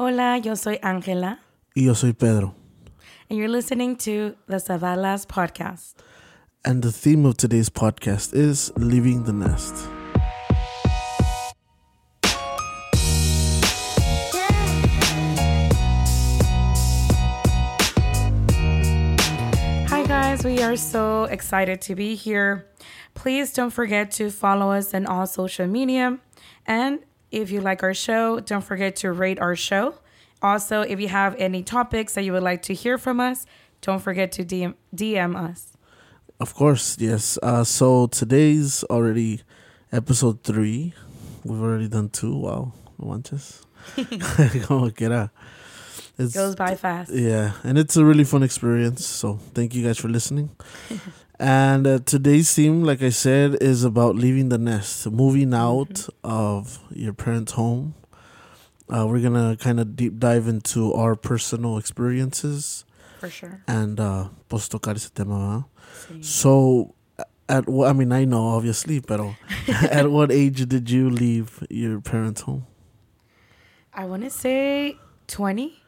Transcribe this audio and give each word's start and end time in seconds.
Hola, 0.00 0.38
yo 0.38 0.54
soy 0.54 0.78
Ángela. 0.80 1.40
Y 1.74 1.82
yo 1.82 1.92
soy 1.92 2.12
Pedro. 2.12 2.54
And 3.28 3.36
you're 3.36 3.48
listening 3.48 3.96
to 3.96 4.36
the 4.46 4.58
Savalas 4.58 5.26
podcast. 5.26 5.94
And 6.64 6.84
the 6.84 6.92
theme 6.92 7.26
of 7.26 7.36
today's 7.36 7.68
podcast 7.68 8.32
is 8.32 8.70
Leaving 8.76 9.24
the 9.24 9.32
Nest. 9.32 9.74
Hi, 19.88 20.04
guys. 20.06 20.44
We 20.44 20.62
are 20.62 20.76
so 20.76 21.24
excited 21.24 21.80
to 21.80 21.96
be 21.96 22.14
here. 22.14 22.68
Please 23.14 23.52
don't 23.52 23.70
forget 23.70 24.12
to 24.12 24.30
follow 24.30 24.70
us 24.70 24.94
on 24.94 25.06
all 25.06 25.26
social 25.26 25.66
media. 25.66 26.20
And 26.66 27.00
if 27.30 27.50
you 27.50 27.60
like 27.60 27.82
our 27.82 27.94
show, 27.94 28.40
don't 28.40 28.64
forget 28.64 28.96
to 28.96 29.12
rate 29.12 29.38
our 29.40 29.56
show. 29.56 29.94
Also, 30.40 30.82
if 30.82 31.00
you 31.00 31.08
have 31.08 31.34
any 31.36 31.62
topics 31.62 32.14
that 32.14 32.22
you 32.24 32.32
would 32.32 32.42
like 32.42 32.62
to 32.62 32.74
hear 32.74 32.96
from 32.98 33.20
us, 33.20 33.44
don't 33.80 34.00
forget 34.00 34.32
to 34.32 34.44
DM, 34.44 34.74
DM 34.94 35.36
us. 35.36 35.76
Of 36.40 36.54
course, 36.54 36.96
yes. 37.00 37.38
Uh, 37.42 37.64
so 37.64 38.06
today's 38.06 38.84
already 38.84 39.42
episode 39.90 40.44
three. 40.44 40.94
We've 41.44 41.60
already 41.60 41.88
done 41.88 42.10
two. 42.10 42.36
Wow, 42.36 42.72
manches. 42.98 43.62
Como 44.62 44.90
quiera. 44.90 45.32
It's, 46.18 46.34
Goes 46.34 46.56
by 46.56 46.74
fast. 46.74 47.12
Yeah, 47.12 47.52
and 47.62 47.78
it's 47.78 47.96
a 47.96 48.04
really 48.04 48.24
fun 48.24 48.42
experience. 48.42 49.06
So 49.06 49.38
thank 49.54 49.74
you 49.74 49.84
guys 49.84 49.98
for 49.98 50.08
listening. 50.08 50.50
and 51.38 51.86
uh, 51.86 51.98
today's 52.04 52.52
theme, 52.54 52.82
like 52.82 53.02
I 53.02 53.10
said, 53.10 53.56
is 53.60 53.84
about 53.84 54.16
leaving 54.16 54.48
the 54.48 54.58
nest, 54.58 55.06
moving 55.10 55.54
out 55.54 56.08
of 56.24 56.80
your 56.90 57.12
parents' 57.12 57.52
home. 57.52 57.94
Uh, 58.88 59.06
we're 59.06 59.20
gonna 59.20 59.56
kind 59.56 59.78
of 59.78 59.94
deep 59.96 60.18
dive 60.18 60.48
into 60.48 60.92
our 60.94 61.14
personal 61.14 61.76
experiences 61.76 62.84
For 63.20 63.28
sure. 63.28 63.62
and 63.68 64.00
uh, 64.00 64.28
pues 64.48 64.68
tocar 64.68 64.94
ese 64.96 65.10
tema. 65.10 65.66
Sí. 66.08 66.24
So, 66.24 66.94
at 67.48 67.68
what 67.68 67.88
I 67.88 67.92
mean, 67.92 68.12
I 68.12 68.24
know 68.24 68.48
obviously, 68.48 69.00
pero 69.00 69.36
at 69.90 70.10
what 70.10 70.32
age 70.32 70.66
did 70.68 70.88
you 70.90 71.10
leave 71.10 71.62
your 71.68 72.00
parents' 72.00 72.42
home? 72.42 72.66
I 73.92 74.06
want 74.06 74.22
to 74.24 74.30
say 74.30 74.96
20. 75.26 75.82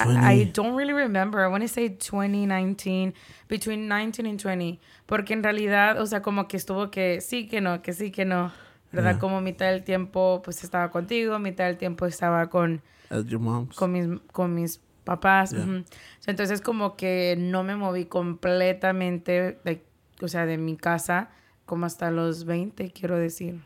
I, 0.00 0.04
20. 0.04 0.18
I 0.18 0.44
don't 0.44 0.74
really 0.74 0.92
remember. 0.92 1.40
I 1.40 1.48
want 1.48 1.62
to 1.62 1.68
say 1.68 1.88
2019, 1.88 3.14
between 3.48 3.88
19 3.88 4.26
and 4.26 4.40
20. 4.40 4.80
Porque 5.06 5.32
en 5.32 5.42
realidad, 5.42 6.00
o 6.00 6.06
sea, 6.06 6.22
como 6.22 6.48
que 6.48 6.56
estuvo 6.56 6.90
que 6.90 7.20
sí, 7.20 7.46
que 7.46 7.60
no, 7.60 7.82
que 7.82 7.92
sí, 7.92 8.10
que 8.10 8.24
no. 8.24 8.52
¿Verdad? 8.92 9.12
Yeah. 9.12 9.20
Como 9.20 9.40
mitad 9.40 9.70
del 9.70 9.84
tiempo 9.84 10.42
pues 10.44 10.62
estaba 10.64 10.90
contigo, 10.90 11.38
mitad 11.38 11.64
del 11.64 11.78
tiempo 11.78 12.04
estaba 12.04 12.50
con, 12.50 12.82
your 13.26 13.40
mom's? 13.40 13.74
con, 13.74 13.92
mis, 13.92 14.06
con 14.32 14.54
mis 14.54 14.80
papás. 15.04 15.52
Yeah. 15.52 15.64
ujú. 15.64 15.84
So, 16.20 16.30
Entonces 16.30 16.60
como 16.60 16.94
que 16.96 17.36
no 17.38 17.62
me 17.62 17.74
moví 17.74 18.04
completamente, 18.04 19.58
like, 19.64 19.84
o 20.20 20.28
sea, 20.28 20.44
de 20.44 20.58
mi 20.58 20.76
casa 20.76 21.30
como 21.64 21.86
hasta 21.86 22.10
los 22.10 22.44
20, 22.44 22.90
quiero 22.90 23.16
decir. 23.18 23.60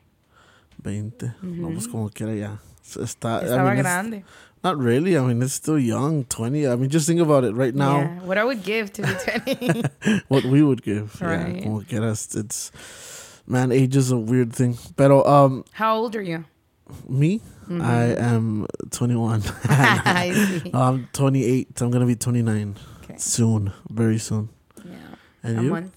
20. 0.79 1.35
No, 1.43 1.71
pues 1.71 1.89
como 1.89 2.09
quiera 2.09 2.35
ya. 2.35 2.61
Está, 2.97 3.43
I 3.43 3.75
mean, 3.75 3.83
grande. 3.83 4.25
Not 4.63 4.79
really. 4.79 5.17
I 5.17 5.21
mean, 5.21 5.43
it's 5.43 5.53
still 5.55 5.79
young. 5.79 6.25
20. 6.25 6.67
I 6.67 6.77
mean, 6.77 6.89
just 6.91 7.07
think 7.07 7.21
about 7.21 7.45
it 7.45 7.55
right 7.55 7.75
now. 7.75 7.99
Yeah, 7.99 8.21
what 8.23 8.39
I 8.39 8.45
would 8.45 8.63
give 8.65 8.93
to 8.95 9.03
be 9.03 9.09
20. 9.65 9.83
What 10.29 10.45
we 10.45 10.63
would 10.63 10.83
give. 10.83 11.21
Right. 11.21 11.57
Yeah, 11.57 11.63
como 11.63 11.83
quiera. 11.83 12.11
It's, 12.11 12.35
it's, 12.35 12.73
man, 13.47 13.71
age 13.71 13.95
is 13.97 14.11
a 14.11 14.17
weird 14.17 14.53
thing. 14.53 14.77
Pero, 14.97 15.25
um, 15.25 15.65
How 15.73 15.97
old 15.97 16.17
are 16.17 16.23
you? 16.23 16.45
me, 17.09 17.41
I 17.69 18.15
am 18.17 18.67
21. 18.91 19.43
I 19.65 20.33
see. 20.63 20.71
I'm 20.73 21.09
28. 21.13 21.81
I'm 21.81 21.91
going 21.91 22.01
to 22.01 22.07
be 22.07 22.15
29 22.17 22.77
Okay. 23.05 23.17
soon. 23.19 23.73
Very 23.91 24.19
soon. 24.19 24.49
Yeah. 24.85 24.95
And 25.43 25.59
a 25.59 25.63
you? 25.63 25.71
month. 25.71 25.93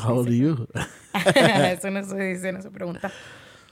How 0.00 0.14
old 0.14 0.28
are 0.28 0.32
you? 0.32 0.66
Eso 1.14 1.90
no 1.90 2.02
se 2.02 2.14
dice, 2.16 2.52
no 2.52 2.60
se 2.60 2.68
pregunta. 2.70 3.10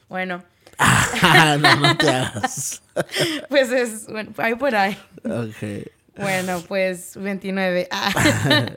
Bueno, 0.09 0.43
no, 1.59 1.77
no 1.77 1.97
te 1.97 2.09
hagas. 2.09 2.83
pues 3.49 3.71
es, 3.71 4.07
bueno, 4.07 4.33
ahí 4.39 4.55
por 4.55 4.75
ahí. 4.75 4.97
Okay. 5.25 5.85
Bueno, 6.17 6.63
pues 6.67 7.17
29. 7.17 7.89
Ah. 7.91 8.13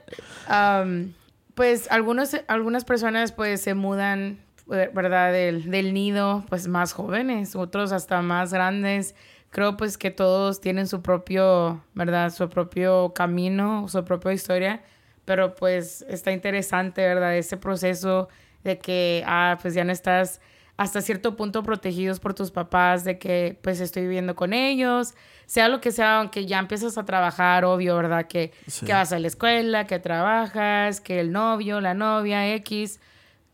Um, 0.42 1.12
pues 1.54 1.90
algunos, 1.90 2.36
algunas 2.48 2.84
personas 2.84 3.30
pues 3.30 3.62
se 3.62 3.74
mudan, 3.74 4.40
eh, 4.72 4.90
¿verdad? 4.92 5.32
Del, 5.32 5.70
del 5.70 5.94
nido, 5.94 6.44
pues 6.48 6.66
más 6.66 6.92
jóvenes, 6.92 7.54
otros 7.54 7.92
hasta 7.92 8.20
más 8.22 8.52
grandes. 8.52 9.14
Creo 9.50 9.76
pues 9.76 9.96
que 9.96 10.10
todos 10.10 10.60
tienen 10.60 10.88
su 10.88 11.00
propio, 11.00 11.84
¿verdad? 11.94 12.30
Su 12.30 12.48
propio 12.48 13.14
camino, 13.14 13.86
su 13.86 14.04
propia 14.04 14.32
historia. 14.32 14.82
Pero 15.24 15.54
pues 15.54 16.04
está 16.08 16.32
interesante, 16.32 17.02
¿verdad? 17.02 17.36
Ese 17.36 17.56
proceso 17.56 18.28
de 18.64 18.78
que, 18.78 19.22
ah, 19.26 19.58
pues 19.62 19.74
ya 19.74 19.84
no 19.84 19.92
estás 19.92 20.40
hasta 20.82 21.00
cierto 21.00 21.36
punto 21.36 21.62
protegidos 21.62 22.18
por 22.20 22.34
tus 22.34 22.50
papás, 22.50 23.04
de 23.04 23.18
que 23.18 23.58
pues 23.62 23.80
estoy 23.80 24.02
viviendo 24.02 24.34
con 24.34 24.52
ellos, 24.52 25.14
sea 25.46 25.68
lo 25.68 25.80
que 25.80 25.92
sea, 25.92 26.18
aunque 26.18 26.44
ya 26.46 26.58
empiezas 26.58 26.98
a 26.98 27.04
trabajar, 27.04 27.64
obvio, 27.64 27.96
¿verdad? 27.96 28.26
Que, 28.26 28.52
Sí. 28.66 28.84
que 28.86 28.92
vas 28.92 29.12
a 29.12 29.18
la 29.18 29.28
escuela, 29.28 29.86
que 29.86 29.98
trabajas, 29.98 31.00
que 31.00 31.20
el 31.20 31.30
novio, 31.32 31.80
la 31.80 31.94
novia, 31.94 32.52
X, 32.54 33.00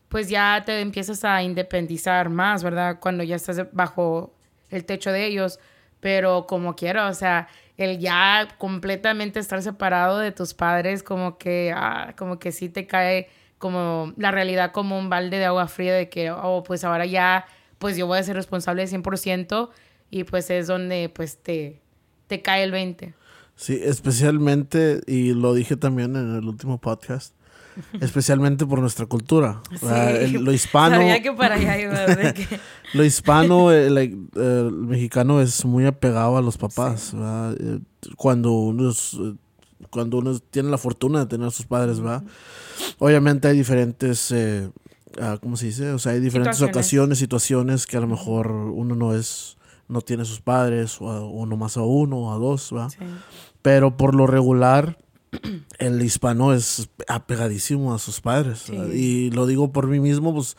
pues 0.09 0.27
ya 0.29 0.63
te 0.65 0.81
empiezas 0.81 1.23
a 1.23 1.43
independizar 1.43 2.29
más, 2.29 2.63
¿verdad? 2.63 2.97
Cuando 2.99 3.23
ya 3.23 3.35
estás 3.35 3.61
bajo 3.71 4.33
el 4.69 4.85
techo 4.85 5.11
de 5.11 5.25
ellos, 5.25 5.59
pero 5.99 6.47
como 6.47 6.75
quiero, 6.75 7.07
o 7.07 7.13
sea, 7.13 7.47
el 7.77 7.99
ya 7.99 8.47
completamente 8.57 9.39
estar 9.39 9.61
separado 9.61 10.17
de 10.17 10.31
tus 10.31 10.53
padres, 10.53 11.03
como 11.03 11.37
que, 11.37 11.71
ah, 11.75 12.13
como 12.17 12.39
que 12.39 12.51
sí 12.51 12.69
te 12.69 12.87
cae 12.87 13.29
como 13.59 14.13
la 14.17 14.31
realidad 14.31 14.71
como 14.71 14.97
un 14.97 15.09
balde 15.09 15.37
de 15.37 15.45
agua 15.45 15.67
fría 15.67 15.93
de 15.93 16.09
que, 16.09 16.31
oh, 16.31 16.63
pues 16.63 16.83
ahora 16.83 17.05
ya, 17.05 17.45
pues 17.77 17.95
yo 17.97 18.07
voy 18.07 18.17
a 18.17 18.23
ser 18.23 18.35
responsable 18.35 18.85
de 18.85 18.97
100% 18.97 19.69
y 20.09 20.23
pues 20.23 20.49
es 20.49 20.65
donde 20.67 21.11
pues 21.13 21.37
te, 21.37 21.81
te 22.27 22.41
cae 22.41 22.63
el 22.63 22.71
20. 22.71 23.13
Sí, 23.55 23.77
especialmente, 23.83 25.01
y 25.05 25.33
lo 25.33 25.53
dije 25.53 25.75
también 25.75 26.15
en 26.15 26.35
el 26.37 26.45
último 26.45 26.79
podcast, 26.79 27.35
especialmente 28.01 28.65
por 28.65 28.79
nuestra 28.79 29.05
cultura. 29.05 29.61
Ah, 29.83 30.11
el- 30.11 30.33
lo 30.43 30.51
hispano, 30.53 30.95
Sabía 30.95 31.21
que 31.21 31.31
para 31.33 31.55
allá 31.55 31.77
ibas, 31.79 32.17
de 32.17 32.33
que- 32.33 32.59
lo 32.93 33.03
hispano, 33.03 33.71
like, 33.71 34.15
eh, 34.35 34.63
el 34.67 34.71
mexicano 34.71 35.41
es 35.41 35.65
muy 35.65 35.85
apegado 35.85 36.37
a 36.37 36.41
los 36.41 36.57
papás. 36.57 37.13
¿verdad? 37.13 37.55
Eh, 37.59 37.79
Cuando 38.15 38.51
uno 38.53 38.89
es, 38.89 39.13
eh, 39.15 39.33
cuando 39.89 40.17
uno 40.17 40.37
tiene 40.39 40.69
la 40.69 40.77
fortuna 40.77 41.19
de 41.19 41.25
tener 41.25 41.47
a 41.47 41.51
sus 41.51 41.65
padres, 41.65 41.99
¿verdad? 41.99 42.23
Obviamente 42.99 43.47
hay 43.47 43.57
diferentes, 43.57 44.31
eh, 44.31 44.69
ah, 45.21 45.37
¿cómo 45.41 45.57
se 45.57 45.67
dice? 45.67 45.91
O 45.91 45.99
sea, 45.99 46.13
hay 46.13 46.19
diferentes 46.19 46.57
Situaciones. 46.57 46.75
ocasiones, 46.75 47.17
situaciones 47.19 47.87
que 47.87 47.97
a 47.97 48.01
lo 48.01 48.07
mejor 48.07 48.51
uno 48.51 48.95
no 48.95 49.15
es, 49.15 49.57
no 49.87 50.01
tiene 50.01 50.23
a 50.23 50.25
sus 50.25 50.41
padres, 50.41 50.99
o, 51.01 51.09
a, 51.09 51.21
o 51.21 51.45
nomás 51.45 51.77
a 51.77 51.81
uno 51.81 52.17
o 52.17 52.33
a 52.33 52.37
dos. 52.37 52.73
Sí. 52.89 53.05
Pero 53.61 53.97
por 53.97 54.15
lo 54.15 54.27
regular, 54.27 54.97
el 55.79 56.01
hispano 56.01 56.53
es 56.53 56.89
apegadísimo 57.07 57.93
a 57.93 57.99
sus 57.99 58.21
padres. 58.21 58.69
Y 58.93 59.31
lo 59.31 59.45
digo 59.45 59.71
por 59.71 59.87
mí 59.87 59.99
mismo, 59.99 60.33
pues. 60.33 60.57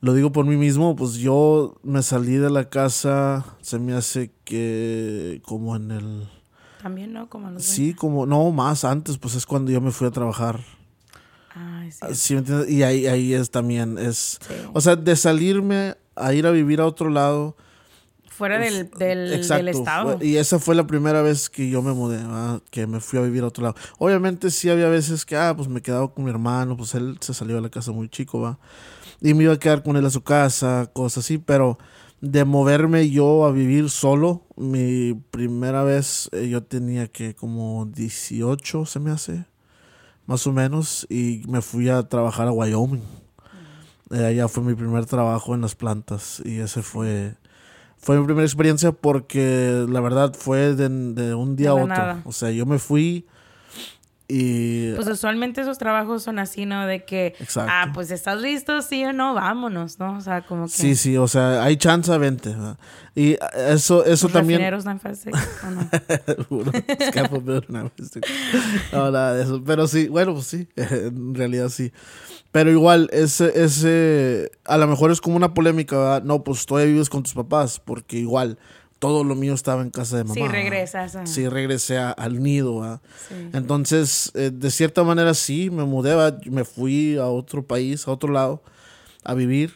lo 0.00 0.12
digo 0.14 0.32
por 0.32 0.44
mí 0.44 0.56
mismo, 0.56 0.96
pues 0.96 1.14
yo 1.14 1.76
me 1.82 2.02
salí 2.02 2.34
de 2.34 2.50
la 2.50 2.68
casa, 2.68 3.56
se 3.62 3.78
me 3.78 3.94
hace 3.94 4.32
que 4.44 5.40
como 5.44 5.76
en 5.76 5.90
el. 5.90 6.28
También, 6.84 7.14
¿no? 7.14 7.30
Como 7.30 7.50
los 7.50 7.64
Sí, 7.64 7.94
como. 7.94 8.26
No, 8.26 8.50
más 8.50 8.84
antes, 8.84 9.16
pues 9.16 9.34
es 9.36 9.46
cuando 9.46 9.70
yo 9.72 9.80
me 9.80 9.90
fui 9.90 10.06
a 10.06 10.10
trabajar. 10.10 10.60
20. 11.56 11.98
Ay, 12.04 12.12
sí. 12.12 12.14
¿Sí 12.14 12.34
me 12.34 12.40
entiendes? 12.40 12.68
Y 12.70 12.82
ahí, 12.82 13.06
ahí 13.06 13.32
es 13.32 13.50
también. 13.50 13.96
es 13.96 14.38
Sí. 14.46 14.54
O 14.74 14.82
sea, 14.82 14.94
de 14.94 15.16
salirme 15.16 15.94
a 16.14 16.34
ir 16.34 16.46
a 16.46 16.50
vivir 16.50 16.80
a 16.82 16.86
otro 16.86 17.08
lado. 17.08 17.56
Fuera 18.28 18.58
del, 18.58 18.90
del, 18.98 19.32
Exacto, 19.32 19.64
del 19.64 19.68
estado. 19.74 20.18
fue- 20.18 20.26
y 20.26 20.36
esa 20.36 20.58
fue 20.58 20.74
la 20.74 20.86
primera 20.86 21.22
vez 21.22 21.48
que 21.48 21.70
yo 21.70 21.80
me 21.80 21.92
mudé, 21.94 22.18
¿verdad? 22.18 22.60
que 22.70 22.86
me 22.86 23.00
fui 23.00 23.18
a 23.18 23.22
vivir 23.22 23.44
a 23.44 23.46
otro 23.46 23.62
lado. 23.62 23.76
Obviamente 23.98 24.50
sí 24.50 24.68
había 24.68 24.88
veces 24.90 25.24
que, 25.24 25.36
ah, 25.38 25.54
pues 25.56 25.68
me 25.68 25.80
quedaba 25.80 26.12
con 26.12 26.24
mi 26.24 26.30
hermano, 26.30 26.76
pues 26.76 26.94
él 26.94 27.16
se 27.20 27.32
salió 27.32 27.54
de 27.56 27.62
la 27.62 27.70
casa 27.70 27.92
muy 27.92 28.10
chico, 28.10 28.40
va. 28.42 28.58
Y 29.22 29.32
me 29.32 29.44
iba 29.44 29.54
a 29.54 29.58
quedar 29.58 29.82
con 29.82 29.96
él 29.96 30.04
a 30.04 30.10
su 30.10 30.22
casa, 30.22 30.90
cosas 30.92 31.24
así, 31.24 31.38
pero 31.38 31.78
de 32.20 32.44
moverme 32.44 33.10
yo 33.10 33.44
a 33.44 33.52
vivir 33.52 33.90
solo, 33.90 34.42
mi 34.56 35.14
primera 35.30 35.82
vez 35.82 36.28
eh, 36.32 36.48
yo 36.48 36.62
tenía 36.62 37.08
que 37.08 37.34
como 37.34 37.86
18, 37.86 38.86
se 38.86 39.00
me 39.00 39.10
hace, 39.10 39.44
más 40.26 40.46
o 40.46 40.52
menos, 40.52 41.06
y 41.10 41.42
me 41.48 41.60
fui 41.60 41.88
a 41.88 42.02
trabajar 42.04 42.48
a 42.48 42.52
Wyoming. 42.52 43.02
Eh, 44.10 44.24
allá 44.24 44.48
fue 44.48 44.62
mi 44.62 44.74
primer 44.74 45.06
trabajo 45.06 45.54
en 45.54 45.62
las 45.62 45.74
plantas 45.74 46.42
y 46.44 46.58
ese 46.58 46.82
fue 46.82 47.34
fue 47.96 48.18
mi 48.18 48.26
primera 48.26 48.44
experiencia 48.44 48.92
porque 48.92 49.86
la 49.88 50.00
verdad 50.00 50.34
fue 50.38 50.74
de, 50.74 50.90
de 50.90 51.34
un 51.34 51.56
día 51.56 51.70
a 51.70 51.74
otro. 51.74 51.86
nada. 51.86 52.22
O 52.26 52.32
sea, 52.32 52.50
yo 52.50 52.66
me 52.66 52.78
fui 52.78 53.26
Y 54.26 54.92
Pues 54.94 55.06
usualmente 55.08 55.60
esos 55.60 55.76
trabajos 55.76 56.22
son 56.22 56.38
así, 56.38 56.64
¿no? 56.64 56.86
De 56.86 57.04
que, 57.04 57.34
Exacto. 57.38 57.70
ah, 57.70 57.90
pues 57.92 58.10
estás 58.10 58.40
listo, 58.40 58.80
sí 58.80 59.04
o 59.04 59.12
no, 59.12 59.34
vámonos, 59.34 59.98
¿no? 59.98 60.16
O 60.16 60.20
sea, 60.22 60.46
como 60.46 60.64
que... 60.64 60.70
sí, 60.70 60.96
sí, 60.96 61.18
o 61.18 61.28
sea, 61.28 61.62
hay 61.62 61.76
chance, 61.76 62.16
vente. 62.16 62.50
¿verdad? 62.50 62.78
Y 63.14 63.36
eso, 63.54 64.04
eso 64.04 64.28
también. 64.28 64.60
refineros 64.60 64.84
dan 64.84 64.98
fase, 64.98 65.30
¿o 65.30 65.70
no? 65.70 65.90
Vez. 67.44 67.62
No, 68.92 69.10
nada 69.10 69.34
de 69.34 69.42
eso. 69.42 69.62
Pero 69.64 69.86
sí, 69.86 70.08
bueno, 70.08 70.32
pues 70.32 70.46
sí, 70.46 70.68
en 70.76 71.34
realidad 71.34 71.68
sí. 71.68 71.92
Pero 72.50 72.70
igual, 72.70 73.10
ese, 73.12 73.52
ese, 73.62 74.50
a 74.64 74.78
lo 74.78 74.86
mejor 74.86 75.10
es 75.10 75.20
como 75.20 75.36
una 75.36 75.54
polémica, 75.54 75.98
¿verdad? 75.98 76.22
No, 76.22 76.44
pues 76.44 76.64
todavía 76.66 76.92
vives 76.92 77.10
con 77.10 77.24
tus 77.24 77.34
papás, 77.34 77.80
porque 77.80 78.16
igual 78.18 78.58
todo 79.06 79.24
lo 79.24 79.34
mío 79.34 79.52
estaba 79.54 79.82
en 79.82 79.90
casa 79.90 80.16
de 80.16 80.24
mamá. 80.24 80.34
Sí, 80.34 80.48
regresas. 80.48 81.14
a- 81.16 81.26
Sí, 81.26 81.48
regresé 81.48 81.98
a- 81.98 82.10
al 82.10 82.42
nido, 82.42 83.00
sí. 83.28 83.34
Entonces, 83.52 84.30
eh, 84.34 84.50
de 84.52 84.70
cierta 84.70 85.02
manera 85.04 85.34
sí, 85.34 85.68
me 85.70 85.84
mudé, 85.84 86.14
me 86.50 86.64
fui 86.64 87.16
a 87.18 87.26
otro 87.26 87.62
país, 87.66 88.06
a 88.08 88.10
otro 88.12 88.32
lado, 88.32 88.62
a 89.24 89.34
vivir. 89.34 89.74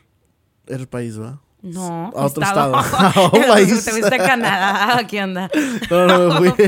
El 0.67 0.87
país, 0.87 1.17
¿verdad? 1.19 1.37
No, 1.63 2.13
A 2.15 2.27
otro 2.27 2.43
estado. 2.43 2.79
estado. 2.79 3.09
A 3.33 3.37
un 3.37 3.47
país. 3.49 3.85
Te 3.85 3.91
fuiste 3.91 4.15
a 4.15 4.19
Canadá, 4.19 5.07
¿qué 5.11 5.23
onda? 5.25 5.51
No, 5.91 6.07
no, 6.07 6.41
me 6.41 6.53
fui, 6.53 6.67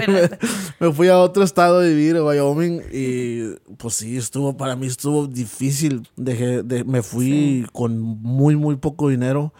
me, 0.81 0.93
fui 0.93 1.09
a 1.09 1.19
otro 1.19 1.43
estado 1.45 1.81
a 1.81 1.85
vivir, 1.85 2.17
a 2.17 2.25
Wyoming, 2.25 2.83
y 2.93 3.55
pues 3.77 3.95
sí, 3.95 4.17
estuvo, 4.17 4.57
para 4.57 4.75
mí 4.77 4.87
estuvo 4.87 5.27
difícil. 5.27 6.09
Dejé, 6.17 6.63
de, 6.63 6.83
me 6.85 7.03
fui 7.03 7.67
con 7.73 7.99
muy, 8.01 8.57
muy 8.57 8.77
poco 8.77 9.09
dinero, 9.11 9.53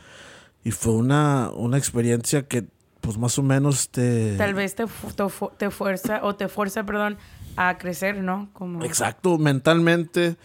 y 0.65 0.71
fue 0.73 0.93
una, 0.95 1.51
una 1.55 1.79
experiencia 1.79 2.47
que, 2.49 2.65
pues 3.01 3.17
más 3.19 3.39
o 3.39 3.43
menos 3.43 3.89
te... 3.91 4.37
Tal 4.37 4.55
vez 4.55 4.75
te, 4.75 4.85
te, 4.87 5.25
te 5.57 5.71
fuerza, 5.71 6.21
o 6.23 6.35
te 6.37 6.49
fuerza, 6.49 6.85
perdón, 6.85 7.17
a 7.57 7.79
crecer, 7.79 8.19
¿no? 8.23 8.49
Como... 8.53 8.85
Exacto, 8.85 9.39
mentalmente, 9.39 10.37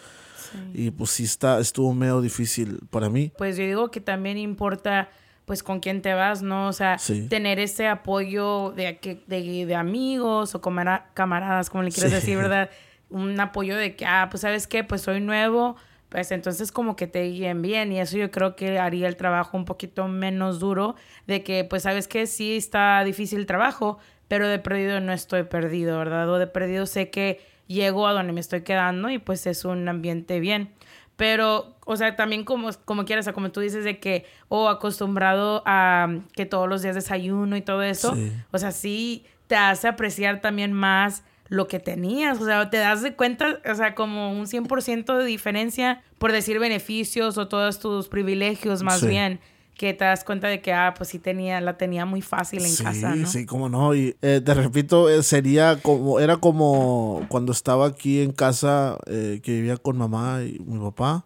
y 0.74 0.92
pues 0.92 1.10
sí, 1.12 1.24
está, 1.26 1.60
estuvo 1.60 1.94
medio 1.94 2.22
difícil 2.22 2.80
para 2.90 3.10
mí. 3.10 3.32
Pues 3.38 3.58
yo 3.58 3.64
digo 3.66 3.92
que 3.92 4.00
también 4.02 4.38
importa 4.38 5.10
pues 5.46 5.62
con 5.62 5.80
quién 5.80 6.02
te 6.02 6.14
vas, 6.16 6.42
¿no? 6.42 6.68
O 6.68 6.74
sea, 6.74 6.98
Sí. 6.98 7.28
tener 7.30 7.60
ese 7.60 7.88
apoyo 7.88 8.72
de, 8.76 9.00
de, 9.28 9.66
de 9.68 9.76
amigos 9.76 10.56
o 10.56 10.62
camara- 10.62 11.12
camaradas, 11.14 11.70
como 11.70 11.84
le 11.84 11.92
quieras 11.92 12.12
Sí. 12.12 12.16
decir, 12.16 12.38
¿verdad? 12.38 12.70
Un 13.12 13.40
apoyo 13.40 13.76
de 13.78 13.96
que, 13.96 14.06
ah, 14.08 14.28
pues 14.32 14.42
sabes 14.42 14.66
qué, 14.66 14.84
pues 14.84 15.02
soy 15.02 15.22
nuevo, 15.22 15.76
pues 16.16 16.32
entonces 16.32 16.72
como 16.72 16.96
que 16.96 17.08
te 17.08 17.24
guíen 17.24 17.62
bien 17.62 17.92
y 17.92 18.00
eso 18.00 18.16
yo 18.18 18.32
creo 18.32 18.56
que 18.56 18.80
haría 18.80 19.10
el 19.10 19.18
trabajo 19.18 19.58
un 19.58 19.66
poquito 19.66 20.08
menos 20.08 20.62
duro 20.62 20.96
de 21.28 21.44
que, 21.44 21.66
pues 21.66 21.84
sabes 21.84 22.08
que 22.08 22.26
sí 22.26 22.56
está 22.56 23.04
difícil 23.04 23.40
el 23.40 23.46
trabajo, 23.46 23.98
pero 24.30 24.48
de 24.48 24.58
perdido 24.58 25.02
no 25.02 25.12
estoy 25.12 25.44
perdido, 25.44 25.98
¿verdad? 25.98 26.30
O 26.30 26.40
de 26.40 26.48
perdido 26.48 26.86
sé 26.86 27.10
que 27.10 27.42
llego 27.68 28.08
a 28.08 28.14
donde 28.14 28.32
me 28.32 28.40
estoy 28.40 28.62
quedando 28.62 29.10
y 29.10 29.18
pues 29.20 29.46
es 29.46 29.66
un 29.66 29.90
ambiente 29.90 30.40
bien. 30.40 30.72
Pero, 31.18 31.76
o 31.86 31.98
sea, 31.98 32.16
también 32.16 32.46
como, 32.46 32.70
como 32.86 33.04
quieras, 33.04 33.24
o 33.24 33.26
sea, 33.26 33.34
como 33.34 33.52
tú 33.52 33.60
dices 33.60 33.84
de 33.84 34.00
que, 34.00 34.26
o 34.48 34.70
acostumbrado 34.70 35.64
a 35.66 36.08
que 36.34 36.46
todos 36.46 36.70
los 36.70 36.82
días 36.82 36.96
desayuno 36.96 37.58
y 37.58 37.62
todo 37.62 37.84
eso, 37.84 38.16
Sí. 38.16 38.32
o 38.52 38.58
sea, 38.58 38.72
sí 38.72 39.26
te 39.48 39.58
hace 39.58 39.90
apreciar 39.90 40.40
también 40.40 40.72
más 40.72 41.26
lo 41.48 41.68
que 41.68 41.80
tenías, 41.80 42.42
o 42.42 42.46
sea, 42.46 42.70
te 42.70 42.78
das 42.78 43.02
de 43.04 43.16
cuenta, 43.16 43.60
o 43.70 43.76
sea, 43.76 43.94
como 43.96 44.32
un 44.32 44.48
100% 44.48 45.18
de 45.18 45.26
diferencia 45.26 46.02
por 46.18 46.32
decir 46.32 46.58
beneficios 46.60 47.38
o 47.38 47.48
todos 47.48 47.80
tus 47.80 48.08
privilegios 48.08 48.82
más 48.82 49.00
Sí. 49.02 49.08
bien, 49.08 49.40
que 49.76 49.94
te 49.94 50.06
das 50.06 50.24
cuenta 50.24 50.48
de 50.48 50.62
que, 50.62 50.72
ah, 50.74 50.94
pues 50.98 51.10
sí 51.10 51.20
tenía, 51.20 51.60
la 51.62 51.78
tenía 51.78 52.06
muy 52.06 52.22
fácil 52.22 52.62
en 52.64 52.70
sí, 52.72 52.84
casa, 52.84 53.14
¿no? 53.16 53.28
sí, 53.28 53.46
cómo 53.46 53.68
no. 53.70 53.94
Y 53.94 54.16
eh, 54.22 54.42
te 54.44 54.54
repito, 54.54 55.10
eh, 55.10 55.22
sería 55.22 55.78
como, 55.82 56.20
era 56.20 56.38
como 56.38 57.26
cuando 57.28 57.52
estaba 57.52 57.86
aquí 57.86 58.22
en 58.22 58.32
casa, 58.32 58.98
eh, 59.06 59.42
que 59.44 59.52
vivía 59.52 59.76
con 59.78 59.98
mamá 59.98 60.42
y 60.44 60.60
mi 60.66 60.80
papá. 60.80 61.26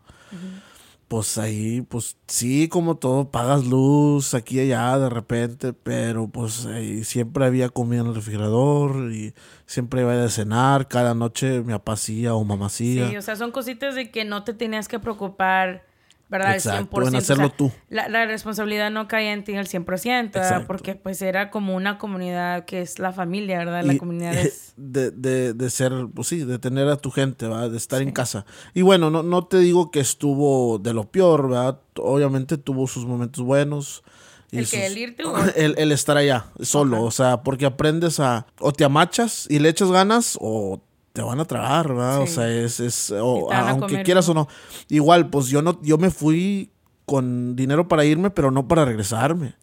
Pues 1.09 1.39
ahí, 1.39 1.81
pues 1.81 2.17
sí, 2.27 2.69
como 2.69 2.97
todo, 2.97 3.31
pagas 3.31 3.65
luz 3.65 4.35
aquí 4.35 4.57
y 4.61 4.71
allá 4.71 4.99
de 4.99 5.09
repente, 5.09 5.73
pero 5.73 6.27
pues 6.27 6.67
ahí 6.67 7.03
siempre 7.03 7.45
había 7.45 7.69
comida 7.69 8.01
en 8.01 8.07
el 8.07 8.15
refrigerador 8.15 9.11
y 9.11 9.33
siempre 9.65 10.01
iba 10.01 10.23
a 10.23 10.29
cenar, 10.29 10.87
cada 10.87 11.15
noche 11.15 11.61
mi 11.61 11.73
papá 11.73 11.93
hacía 11.93 12.35
o 12.35 12.43
mamá 12.45 12.67
hacía. 12.67 13.09
Sí, 13.09 13.17
o 13.17 13.23
sea, 13.23 13.35
son 13.35 13.49
cositas 13.51 13.95
de 13.95 14.11
que 14.11 14.23
no 14.23 14.43
te 14.43 14.53
tenías 14.53 14.87
que 14.87 14.99
preocupar, 14.99 15.88
¿verdad? 16.29 16.53
Exacto, 16.53 17.01
el 17.01 17.05
100%. 17.05 17.07
en 17.09 17.15
o 17.15 17.17
hacerlo 17.17 17.47
sea, 17.47 17.57
tú. 17.57 17.71
La, 17.89 18.07
la 18.07 18.25
responsabilidad 18.25 18.91
no 18.91 19.07
caía 19.07 19.33
en 19.33 19.43
ti 19.43 19.55
al 19.55 19.67
100%, 19.67 20.31
¿verdad? 20.33 20.65
Porque 20.67 20.95
pues 20.95 21.21
era 21.21 21.49
como 21.49 21.75
una 21.75 21.97
comunidad 21.97 22.65
que 22.65 22.81
es 22.81 22.99
la 22.99 23.11
familia, 23.11 23.57
¿verdad? 23.59 23.83
La 23.83 23.93
Y- 23.93 23.97
comunidad 23.97 24.35
es... 24.35 24.73
de, 24.77 25.11
de, 25.11 25.53
de 25.53 25.69
ser, 25.69 25.91
pues 26.13 26.27
sí, 26.27 26.39
de 26.45 26.59
tener 26.59 26.87
a 26.87 26.97
tu 26.97 27.11
gente, 27.11 27.47
¿verdad? 27.47 27.71
De 27.71 27.77
estar 27.77 28.01
en 28.01 28.11
casa. 28.11 28.45
Y 28.73 28.83
bueno, 28.83 29.09
no, 29.09 29.23
no 29.23 29.45
te 29.45 29.57
digo 29.59 29.91
que 29.91 29.99
estuvo 29.99 30.77
de 30.79 30.93
lo 30.93 31.09
peor, 31.11 31.49
¿verdad? 31.49 31.79
Obviamente 31.97 32.57
tuvo 32.57 32.87
sus 32.87 33.05
momentos 33.05 33.43
buenos. 33.43 34.03
¿El 34.51 34.65
sus- 34.65 34.71
que 34.79 34.85
el 34.87 34.97
irte 34.97 35.23
o- 35.25 35.35
el, 35.55 35.75
el 35.77 35.91
estar 35.91 36.17
allá, 36.17 36.45
solo, 36.61 36.97
Ajá. 36.97 37.05
o 37.05 37.11
sea, 37.11 37.43
porque 37.43 37.65
aprendes 37.65 38.19
a, 38.19 38.45
o 38.59 38.71
te 38.71 38.83
amachas 38.83 39.45
y 39.49 39.59
le 39.59 39.69
echas 39.69 39.91
ganas, 39.91 40.37
o 40.41 40.81
te 41.13 41.21
van 41.21 41.39
a 41.39 41.45
tragar, 41.45 41.89
¿verdad? 41.89 42.21
O 42.21 42.27
sea, 42.27 42.49
es, 42.49 42.79
es 42.79 43.11
o, 43.11 43.45
Y 43.45 43.49
te 43.49 43.55
van 43.55 43.65
a 43.65 43.69
aunque 43.71 43.87
comer 43.87 44.05
quieras 44.05 44.29
o 44.29 44.33
no. 44.33 44.47
Igual, 44.87 45.29
pues 45.29 45.47
yo 45.47 45.61
no, 45.61 45.79
yo 45.81 45.97
me 45.97 46.11
fui 46.11 46.71
con 47.05 47.55
dinero 47.55 47.87
para 47.87 48.05
irme, 48.05 48.29
pero 48.29 48.51
no 48.51 48.67
para 48.67 48.85
regresarme. 48.85 49.55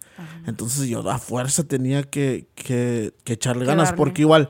Entonces 0.46 0.88
yo 0.88 1.08
a 1.10 1.18
fuerza 1.18 1.64
tenía 1.64 2.02
que, 2.02 2.48
que, 2.54 3.12
que 3.24 3.34
echarle 3.34 3.64
ganas, 3.64 3.92
porque 3.92 4.22
igual 4.22 4.48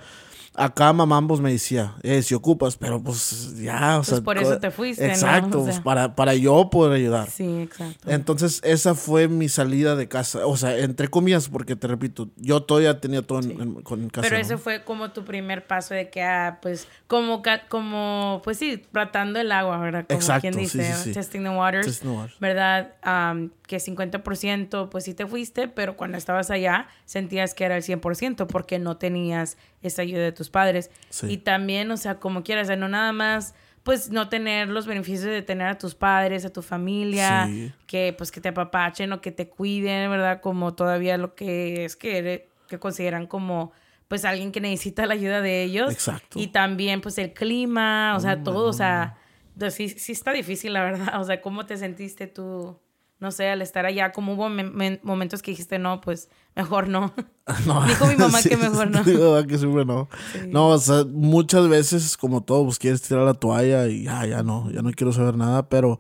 acá 0.57 0.93
mamá 0.93 1.25
pues 1.27 1.41
me 1.41 1.53
decía, 1.53 1.95
eh, 2.03 2.23
si 2.23 2.35
ocupas, 2.35 2.77
pero 2.77 3.03
pues 3.03 3.55
ya, 3.61 3.95
o 3.95 3.99
Pues 3.99 4.09
sea. 4.09 4.21
por 4.23 4.39
eso 4.39 4.59
te 4.59 4.71
fuiste, 4.71 5.07
¿no? 5.07 5.13
Exacto, 5.13 5.61
O 5.61 5.65
pues, 5.65 5.81
para, 5.81 6.15
para 6.15 6.35
yo 6.35 6.69
poder 6.71 6.93
ayudar. 6.95 7.29
Sí, 7.31 7.63
exacto. 7.63 8.11
Entonces, 8.11 8.61
esa 8.65 8.95
fue 8.95 9.29
mi 9.29 9.49
salida 9.49 9.97
de 9.97 10.09
casa. 10.09 10.47
O 10.47 10.57
sea, 10.57 10.77
entre 10.79 11.09
comillas, 11.09 11.49
porque 11.49 11.77
te 11.77 11.87
repito, 11.87 12.29
yo 12.37 12.63
todavía 12.63 13.01
tenía 13.01 13.23
todo 13.23 13.39
en, 13.41 13.45
Sí. 13.45 13.57
en- 13.61 13.83
con 13.83 14.09
casa. 14.09 14.23
Pero 14.23 14.37
¿no? 14.37 14.43
ese 14.43 14.57
fue 14.59 14.83
como 14.85 15.11
tu 15.11 15.25
primer 15.25 15.67
paso 15.67 15.95
de 15.95 16.11
que, 16.11 16.23
ah, 16.23 16.59
pues, 16.63 16.89
como, 17.07 17.43
como 17.69 18.41
pues 18.45 18.59
sí, 18.59 18.83
tratando 18.93 19.39
el 19.41 19.53
agua, 19.53 19.79
¿verdad? 19.79 20.07
Como 20.09 20.19
Exacto, 20.19 20.41
quien 20.43 20.55
dice, 20.57 20.93
sí, 20.95 21.03
sí. 21.05 21.13
testing 21.13 21.43
the 21.43 21.51
waters. 21.51 21.87
Testing 21.87 22.09
the 22.11 22.17
waters. 22.17 22.41
¿Verdad? 22.41 22.95
Am, 23.03 23.51
que 23.67 23.79
50% 23.81 24.89
pues 24.91 25.05
sí 25.05 25.15
te 25.15 25.27
fuiste, 25.27 25.69
pero 25.69 25.97
cuando 25.97 26.17
estabas 26.19 26.51
allá 26.51 26.87
sentías 27.05 27.55
que 27.55 27.65
era 27.65 27.77
el 27.77 27.83
100% 27.83 28.47
porque 28.47 28.79
no 28.79 28.97
tenías 28.97 29.57
esa 29.87 30.03
ayuda 30.03 30.21
de 30.23 30.33
tus 30.33 30.51
padres. 30.51 30.91
Sí. 31.11 31.27
Y 31.31 31.37
también, 31.39 31.91
o 31.91 31.97
sea, 31.97 32.17
como 32.21 32.43
quieras, 32.43 32.67
o 32.67 32.69
sea, 32.69 32.77
no 32.77 32.89
nada 32.89 33.13
más 33.13 33.55
pues 33.83 34.11
no 34.11 34.29
tener 34.29 34.67
los 34.69 34.85
beneficios 34.85 35.23
de 35.23 35.43
tener 35.43 35.69
a 35.69 35.79
tus 35.79 35.95
padres, 35.95 36.45
a 36.45 36.51
tu 36.53 36.61
familia, 36.61 37.47
Sí. 37.47 37.73
que 37.87 38.13
pues 38.19 38.33
que 38.33 38.41
te 38.41 38.49
apapachen 38.49 39.13
o 39.13 39.21
que 39.21 39.31
te 39.31 39.49
cuiden, 39.49 40.11
¿verdad? 40.11 40.41
Como 40.41 40.75
todavía 40.75 41.17
lo 41.19 41.37
que 41.37 41.85
es 41.85 41.95
que, 41.95 42.19
eres- 42.19 42.43
que 42.69 42.81
consideran 42.81 43.27
como 43.29 43.71
pues 44.09 44.25
alguien 44.25 44.51
que 44.51 44.61
necesita 44.61 45.07
la 45.07 45.15
ayuda 45.15 45.41
de 45.41 45.63
ellos. 45.63 45.93
Exacto. 45.93 46.39
Y 46.41 46.49
también 46.49 47.01
pues 47.01 47.17
el 47.19 47.33
clima, 47.33 48.15
o 48.17 48.21
sea, 48.21 48.39
Oh, 48.41 48.43
todo, 48.43 48.69
o 48.69 48.73
sea, 48.73 49.19
pues, 49.57 49.75
sí, 49.75 49.89
sí 49.89 50.11
está 50.13 50.33
difícil, 50.33 50.73
la 50.73 50.83
verdad. 50.83 51.07
O 51.21 51.25
sea, 51.25 51.41
¿cómo 51.41 51.65
te 51.67 51.77
sentiste 51.77 52.27
tú? 52.27 52.79
No 53.19 53.31
sé, 53.31 53.49
al 53.49 53.63
estar 53.63 53.87
allá, 53.87 54.13
como 54.13 54.35
hubo 54.35 54.49
me- 54.51 54.65
me- 54.65 55.01
momentos 55.03 55.41
que 55.41 55.51
dijiste, 55.51 55.79
no, 55.79 56.01
pues 56.03 56.29
mejor 56.55 56.89
no. 56.89 57.13
No. 57.67 57.83
Dijo 57.87 58.07
mi 58.07 58.17
mamá 58.17 58.43
Sí, 58.43 58.49
que 58.51 58.57
mejor 58.57 58.91
no. 58.91 59.03
digo, 59.05 59.33
¿verdad? 59.33 59.49
que 59.49 59.57
siempre 59.59 59.85
no. 59.85 60.09
No, 60.49 60.69
o 60.71 60.79
sea, 60.79 61.05
muchas 61.11 61.69
veces, 61.69 62.17
como 62.17 62.43
todo, 62.43 62.65
pues 62.65 62.79
quieres 62.79 63.01
tirar 63.03 63.25
la 63.25 63.35
toalla 63.35 63.87
y 63.87 64.03
ya, 64.05 64.27
ya 64.27 64.43
no, 64.43 64.71
ya 64.71 64.83
no 64.83 64.91
quiero 64.93 65.13
saber 65.13 65.37
nada, 65.37 65.69
pero 65.69 65.99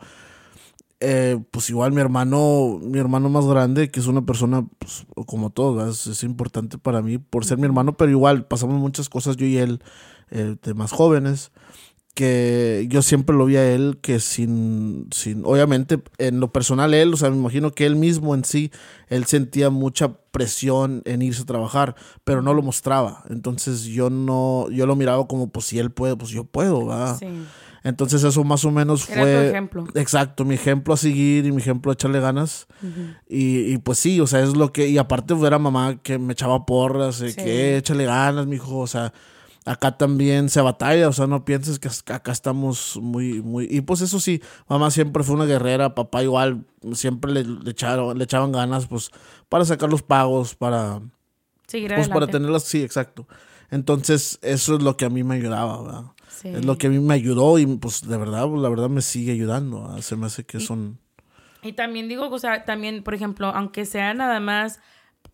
eh, 1.00 1.38
pues 1.50 1.68
igual 1.70 1.92
mi 1.92 2.00
hermano, 2.00 2.78
mi 2.82 2.98
hermano 2.98 3.28
más 3.28 3.44
grande, 3.46 3.90
que 3.90 4.00
es 4.00 4.06
una 4.06 4.22
persona, 4.24 4.66
pues, 4.78 5.06
como 5.26 5.50
todos, 5.50 5.76
¿verdad? 5.76 5.92
es, 5.92 6.06
es 6.06 6.22
importante 6.24 6.78
para 6.78 7.02
mí 7.02 7.18
por 7.18 7.44
ser 7.44 7.58
mi 7.58 7.64
hermano, 7.64 7.96
pero 7.96 8.10
igual 8.10 8.46
pasamos 8.46 8.76
muchas 8.80 9.08
cosas 9.08 9.36
yo 9.36 9.46
y 9.46 9.58
él 9.58 9.82
eh, 10.30 10.56
de 10.62 10.74
más 10.74 10.92
jóvenes 10.92 11.52
que 12.16 12.86
yo 12.88 13.02
siempre 13.02 13.36
lo 13.36 13.44
vi 13.44 13.56
a 13.56 13.70
él 13.74 13.98
que 14.00 14.20
sin, 14.20 15.06
sin, 15.12 15.42
obviamente 15.44 16.02
en 16.16 16.40
lo 16.40 16.50
personal 16.50 16.94
él, 16.94 17.12
o 17.12 17.16
sea, 17.18 17.28
me 17.28 17.36
imagino 17.36 17.72
que 17.72 17.84
él 17.84 17.94
mismo 17.94 18.34
en 18.34 18.42
sí, 18.42 18.72
él 19.08 19.26
sentía 19.26 19.68
mucha 19.68 20.14
presión 20.30 21.02
en 21.04 21.20
irse 21.20 21.42
a 21.42 21.44
trabajar, 21.44 21.94
pero 22.24 22.40
no 22.40 22.54
lo 22.54 22.62
mostraba. 22.62 23.22
Entonces 23.28 23.84
yo 23.84 24.08
no, 24.08 24.66
yo 24.70 24.86
lo 24.86 24.96
miraba 24.96 25.28
como, 25.28 25.48
pues 25.50 25.66
si 25.66 25.78
él 25.78 25.90
puede, 25.90 26.16
pues 26.16 26.30
yo 26.30 26.44
puedo, 26.44 26.86
¿verdad? 26.86 27.18
Sí. 27.18 27.26
Entonces 27.84 28.24
eso 28.24 28.42
más 28.44 28.64
o 28.64 28.70
menos 28.70 29.08
Era 29.10 29.20
fue... 29.20 29.32
tu 29.34 29.38
ejemplo. 29.50 29.84
Exacto, 29.94 30.44
mi 30.46 30.54
ejemplo 30.54 30.94
a 30.94 30.96
seguir 30.96 31.44
y 31.44 31.52
mi 31.52 31.58
ejemplo 31.60 31.92
a 31.92 31.94
echarle 31.94 32.20
ganas. 32.20 32.66
y, 33.28 33.72
y 33.74 33.76
pues 33.78 33.98
sí, 33.98 34.20
o 34.20 34.26
sea, 34.26 34.40
es 34.42 34.56
lo 34.56 34.72
que... 34.72 34.88
Y 34.88 34.96
aparte 34.96 35.34
ver 35.34 35.52
a 35.52 35.58
mamá 35.58 35.98
que 36.02 36.18
me 36.18 36.32
echaba 36.32 36.64
porras, 36.64 37.16
Sí. 37.16 37.34
que 37.36 37.76
échale 37.76 38.06
ganas, 38.06 38.46
mijo, 38.46 38.78
o 38.78 38.86
sea... 38.86 39.12
Acá 39.66 39.98
también 39.98 40.48
se 40.48 40.60
batalla, 40.60 41.08
o 41.08 41.12
sea, 41.12 41.26
no 41.26 41.44
pienses 41.44 41.78
que 41.78 41.88
acá 42.12 42.32
estamos 42.32 42.98
muy, 43.02 43.42
muy... 43.42 43.66
Y 43.68 43.80
pues 43.80 44.00
eso 44.00 44.20
sí, 44.20 44.40
mamá 44.68 44.90
siempre 44.90 45.24
fue 45.24 45.34
una 45.34 45.44
guerrera, 45.44 45.94
papá 45.94 46.22
igual, 46.22 46.64
siempre 46.92 47.32
le, 47.32 47.44
le 47.44 47.70
echaron, 47.72 48.16
le 48.16 48.24
echaban 48.24 48.52
ganas, 48.52 48.86
pues, 48.86 49.10
para 49.48 49.64
sacar 49.64 49.90
los 49.90 50.02
pagos, 50.02 50.54
para... 50.54 51.00
Seguir 51.66 51.92
Pues 51.94 52.08
para 52.08 52.28
tenerlas, 52.28 52.62
sí, 52.62 52.82
exacto. 52.82 53.26
Entonces, 53.70 54.38
eso 54.42 54.76
es 54.76 54.82
lo 54.82 54.96
que 54.96 55.04
a 55.04 55.10
mí 55.10 55.24
me 55.24 55.34
ayudaba, 55.34 55.82
¿verdad? 55.82 56.04
Es 56.44 56.64
lo 56.64 56.78
que 56.78 56.86
a 56.86 56.90
mí 56.90 57.00
me 57.00 57.14
ayudó 57.14 57.58
y 57.58 57.66
pues 57.66 58.06
de 58.06 58.16
verdad, 58.16 58.48
la 58.48 58.68
verdad 58.68 58.88
me 58.88 59.02
sigue 59.02 59.32
ayudando. 59.32 60.00
Se 60.02 60.16
me 60.16 60.26
hace 60.26 60.44
que 60.44 60.60
son... 60.60 60.98
Y 61.62 61.72
también 61.72 62.08
digo, 62.08 62.28
o 62.28 62.38
sea, 62.38 62.64
también, 62.64 63.02
por 63.02 63.14
ejemplo, 63.14 63.48
aunque 63.48 63.86
sea 63.86 64.14
nada 64.14 64.38
más, 64.38 64.78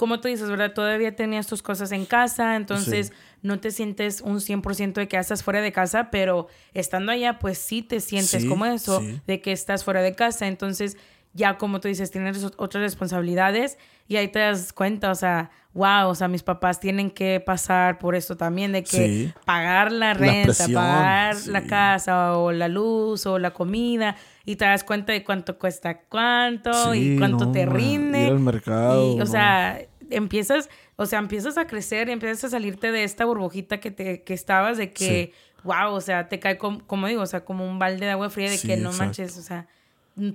como 0.02 0.18
tú 0.18 0.26
dices, 0.26 0.50
¿verdad? 0.50 0.73
Todavía 0.75 1.14
tenías 1.14 1.47
tus 1.47 1.62
cosas 1.62 1.92
en 1.92 2.06
casa, 2.06 2.56
entonces 2.56 3.12
no 3.40 3.61
te 3.61 3.71
sientes 3.71 4.21
un 4.21 4.40
100% 4.40 4.94
de 4.94 5.06
que 5.06 5.16
estás 5.16 5.44
fuera 5.44 5.61
de 5.61 5.71
casa, 5.71 6.11
pero 6.11 6.49
estando 6.75 7.12
allá, 7.12 7.38
pues 7.38 7.59
sí 7.59 7.82
te 7.82 8.00
sientes 8.00 8.44
como 8.47 8.66
eso, 8.66 9.00
de 9.28 9.40
que 9.40 9.52
estás 9.52 9.85
fuera 9.85 10.02
de 10.02 10.16
casa. 10.16 10.49
Entonces, 10.49 10.97
ya 11.35 11.56
como 11.56 11.78
tú 11.78 11.87
dices, 11.87 12.11
tienes 12.11 12.42
otras 12.56 12.82
responsabilidades 12.82 13.78
y 14.09 14.16
ahí 14.16 14.26
te 14.26 14.40
das 14.40 14.73
cuenta, 14.73 15.12
o 15.12 15.14
sea, 15.14 15.52
wow, 15.73 16.09
o 16.09 16.14
sea, 16.16 16.26
mis 16.26 16.42
papás 16.42 16.80
tienen 16.80 17.09
que 17.11 17.38
pasar 17.38 17.99
por 17.99 18.16
esto 18.16 18.37
también, 18.37 18.73
de 18.73 18.82
que 18.82 19.32
pagar 19.44 19.92
la 19.92 20.14
renta, 20.14 20.66
pagar 20.66 21.37
la 21.47 21.62
casa 21.62 22.37
o 22.37 22.50
la 22.50 22.66
luz 22.66 23.25
o 23.25 23.38
la 23.38 23.52
comida 23.52 24.16
y 24.44 24.56
te 24.56 24.64
das 24.64 24.82
cuenta 24.82 25.12
de 25.12 25.23
cuánto 25.23 25.59
cuesta 25.59 26.00
cuánto 26.09 26.92
y 26.92 27.16
cuánto 27.16 27.52
te 27.52 27.66
rinde. 27.66 28.26
Ir 28.26 28.32
al 28.32 28.40
mercado. 28.40 29.16
Y, 29.16 29.21
o 29.21 29.26
sea, 29.26 29.80
empiezas, 30.16 30.69
o 30.97 31.07
sea, 31.07 31.19
empiezas 31.19 31.59
a 31.59 31.66
crecer 31.66 32.09
y 32.09 32.12
empiezas 32.12 32.45
a 32.45 32.49
salirte 32.50 32.92
de 32.92 33.04
esta 33.04 33.25
burbujita 33.25 33.81
que, 33.81 33.90
te, 33.90 34.23
que 34.23 34.35
estabas 34.35 34.78
de 34.78 34.92
que, 34.92 35.33
wow, 35.64 35.92
o 35.92 36.00
sea, 36.00 36.28
te 36.28 36.38
cae 36.38 36.59
como, 36.59 36.87
como 36.87 37.07
digo, 37.07 37.23
o 37.23 37.26
sea, 37.26 37.45
como 37.45 37.69
un 37.69 37.78
balde 37.78 38.07
de 38.07 38.12
agua 38.12 38.31
fría 38.31 38.50
de 38.50 38.59
que 38.59 38.76
no 38.76 38.92
manches, 38.92 39.37
o 39.38 39.42
sea 39.42 39.66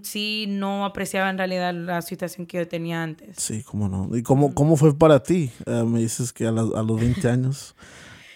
sí 0.02 0.46
no 0.48 0.86
apreciaba 0.86 1.30
en 1.30 1.38
realidad 1.38 1.74
la 1.74 2.02
situación 2.02 2.48
que 2.48 2.58
yo 2.58 2.68
tenía 2.68 3.04
antes. 3.04 3.38
Sí, 3.38 3.64
cómo 3.64 3.88
no. 3.88 4.16
¿Y 4.16 4.24
cómo, 4.24 4.54
cómo 4.54 4.76
fue 4.76 4.98
para 4.98 5.22
ti? 5.22 5.52
Eh, 5.66 5.84
me 5.84 6.00
dices 6.00 6.34
que 6.34 6.46
a, 6.46 6.50
a, 6.50 6.52
los 6.52 7.00
20 7.00 7.28
años. 7.30 7.76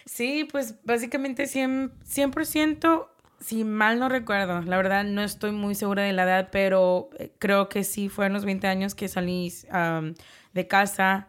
sí, 0.05 0.48
pues 0.51 0.75
básicamente 0.83 1.45
100%, 1.45 1.91
100%, 2.05 3.07
si 3.39 3.63
mal 3.63 3.98
no 3.98 4.07
recuerdo, 4.07 4.62
la 4.62 4.77
verdad 4.77 5.03
no 5.03 5.24
estoy 5.24 5.51
muy 5.51 5.74
segura 5.74 6.03
de 6.03 6.13
la 6.13 6.24
edad, 6.24 6.50
pero 6.51 7.10
eh, 7.17 7.31
creo 7.39 7.69
que 7.69 7.83
sí 7.83 8.07
fueron 8.07 8.33
los 8.33 8.45
20 8.45 8.67
años 8.67 8.93
que 8.93 9.07
salí 9.07 9.51
de 10.53 10.67
casa. 10.67 11.27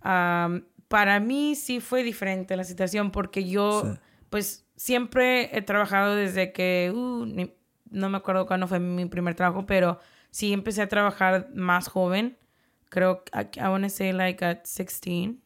Para 0.00 1.20
mí 1.20 1.54
sí 1.54 1.80
fue 1.80 2.02
diferente 2.02 2.56
la 2.56 2.64
situación 2.64 3.10
porque 3.10 3.44
yo, 3.48 3.96
pues 4.28 4.66
siempre 4.76 5.56
he 5.56 5.62
trabajado 5.62 6.14
desde 6.14 6.52
que, 6.52 6.92
uh, 6.94 7.26
no 7.90 8.08
me 8.08 8.16
acuerdo 8.16 8.46
cuándo 8.46 8.66
fue 8.66 8.80
mi 8.80 9.06
primer 9.06 9.34
trabajo, 9.34 9.66
pero 9.66 9.98
sí 10.30 10.52
empecé 10.52 10.82
a 10.82 10.88
trabajar 10.88 11.48
más 11.54 11.88
joven. 11.88 12.38
Creo, 12.88 13.22
I, 13.32 13.58
I 13.58 13.68
want 13.68 13.84
to 13.84 13.90
say 13.90 14.12
like 14.12 14.44
at 14.44 14.64
16. 14.64 15.36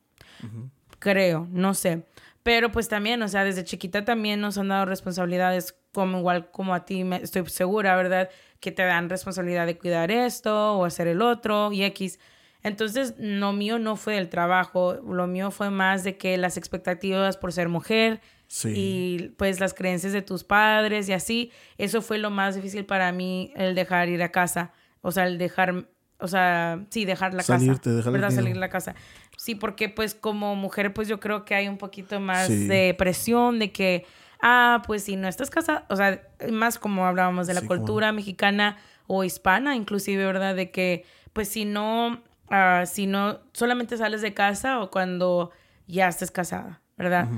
Creo, 0.98 1.46
no 1.50 1.74
sé. 1.74 2.06
Pero 2.42 2.70
pues 2.70 2.88
también, 2.88 3.22
o 3.22 3.28
sea, 3.28 3.42
desde 3.42 3.64
chiquita 3.64 4.04
también 4.04 4.40
nos 4.40 4.58
han 4.58 4.68
dado 4.68 4.84
responsabilidades 4.84 5.74
como 5.92 6.18
igual 6.18 6.50
como 6.50 6.74
a 6.74 6.84
ti, 6.84 7.02
me, 7.02 7.16
estoy 7.16 7.46
segura, 7.46 7.96
¿verdad? 7.96 8.28
Que 8.60 8.70
te 8.70 8.82
dan 8.82 9.08
responsabilidad 9.08 9.66
de 9.66 9.78
cuidar 9.78 10.10
esto 10.10 10.74
o 10.74 10.84
hacer 10.84 11.08
el 11.08 11.22
otro 11.22 11.72
y 11.72 11.84
X. 11.84 12.18
Entonces, 12.64 13.14
lo 13.18 13.52
mío 13.52 13.78
no 13.78 13.94
fue 13.94 14.18
el 14.18 14.28
trabajo, 14.28 14.94
lo 14.94 15.26
mío 15.28 15.52
fue 15.52 15.70
más 15.70 16.02
de 16.02 16.16
que 16.16 16.36
las 16.38 16.56
expectativas 16.56 17.36
por 17.36 17.52
ser 17.52 17.68
mujer, 17.68 18.20
y 18.64 19.32
pues 19.36 19.58
las 19.58 19.74
creencias 19.74 20.12
de 20.12 20.22
tus 20.22 20.44
padres 20.44 21.08
y 21.08 21.12
así, 21.12 21.50
eso 21.76 22.02
fue 22.02 22.18
lo 22.18 22.30
más 22.30 22.54
difícil 22.54 22.84
para 22.84 23.10
mí, 23.12 23.52
el 23.56 23.74
dejar 23.74 24.08
ir 24.08 24.22
a 24.22 24.30
casa, 24.30 24.72
o 25.02 25.10
sea, 25.10 25.26
el 25.26 25.38
dejar, 25.38 25.88
o 26.18 26.28
sea, 26.28 26.84
sí, 26.90 27.04
dejar 27.04 27.34
la 27.34 27.42
Salirte, 27.42 27.90
casa. 27.90 27.96
Dejar 27.96 28.12
¿Verdad? 28.12 28.30
Salir 28.30 28.54
de 28.54 28.60
la 28.60 28.68
casa. 28.68 28.94
Sí, 29.36 29.54
porque 29.54 29.88
pues 29.88 30.14
como 30.14 30.54
mujer, 30.56 30.94
pues 30.94 31.08
yo 31.08 31.20
creo 31.20 31.44
que 31.44 31.54
hay 31.54 31.68
un 31.68 31.78
poquito 31.78 32.20
más 32.20 32.48
de 32.48 32.94
presión 32.96 33.58
de 33.58 33.72
que, 33.72 34.06
ah, 34.40 34.82
pues 34.86 35.04
si 35.04 35.16
no 35.16 35.26
estás 35.26 35.50
casada, 35.50 35.84
o 35.90 35.96
sea, 35.96 36.22
más 36.50 36.78
como 36.78 37.06
hablábamos 37.06 37.46
de 37.46 37.54
la 37.54 37.62
cultura 37.62 38.12
mexicana 38.12 38.76
o 39.06 39.24
hispana, 39.24 39.74
inclusive, 39.74 40.24
¿verdad? 40.24 40.54
De 40.54 40.70
que, 40.70 41.04
pues 41.32 41.48
si 41.48 41.64
no, 41.64 42.22
uh, 42.50 42.86
si 42.86 43.06
no, 43.06 43.40
solamente 43.52 43.96
sales 43.96 44.22
de 44.22 44.34
casa 44.34 44.80
o 44.80 44.90
cuando 44.90 45.50
ya 45.86 46.08
estés 46.08 46.30
casada, 46.30 46.82
¿verdad? 46.96 47.28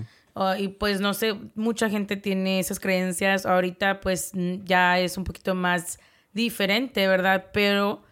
Y 0.59 0.69
pues 0.69 1.01
no 1.01 1.15
sé, 1.15 1.35
mucha 1.55 1.89
gente 1.89 2.17
tiene 2.17 2.59
esas 2.61 2.79
creencias. 2.79 3.47
Ahorita 3.47 4.01
pues 4.01 4.33
ya 4.65 4.99
es 4.99 5.17
un 5.17 5.25
poquito 5.25 5.55
más 5.55 5.99
diferente, 6.33 7.09
¿verdad? 7.09 7.47
Pero, 7.55 8.03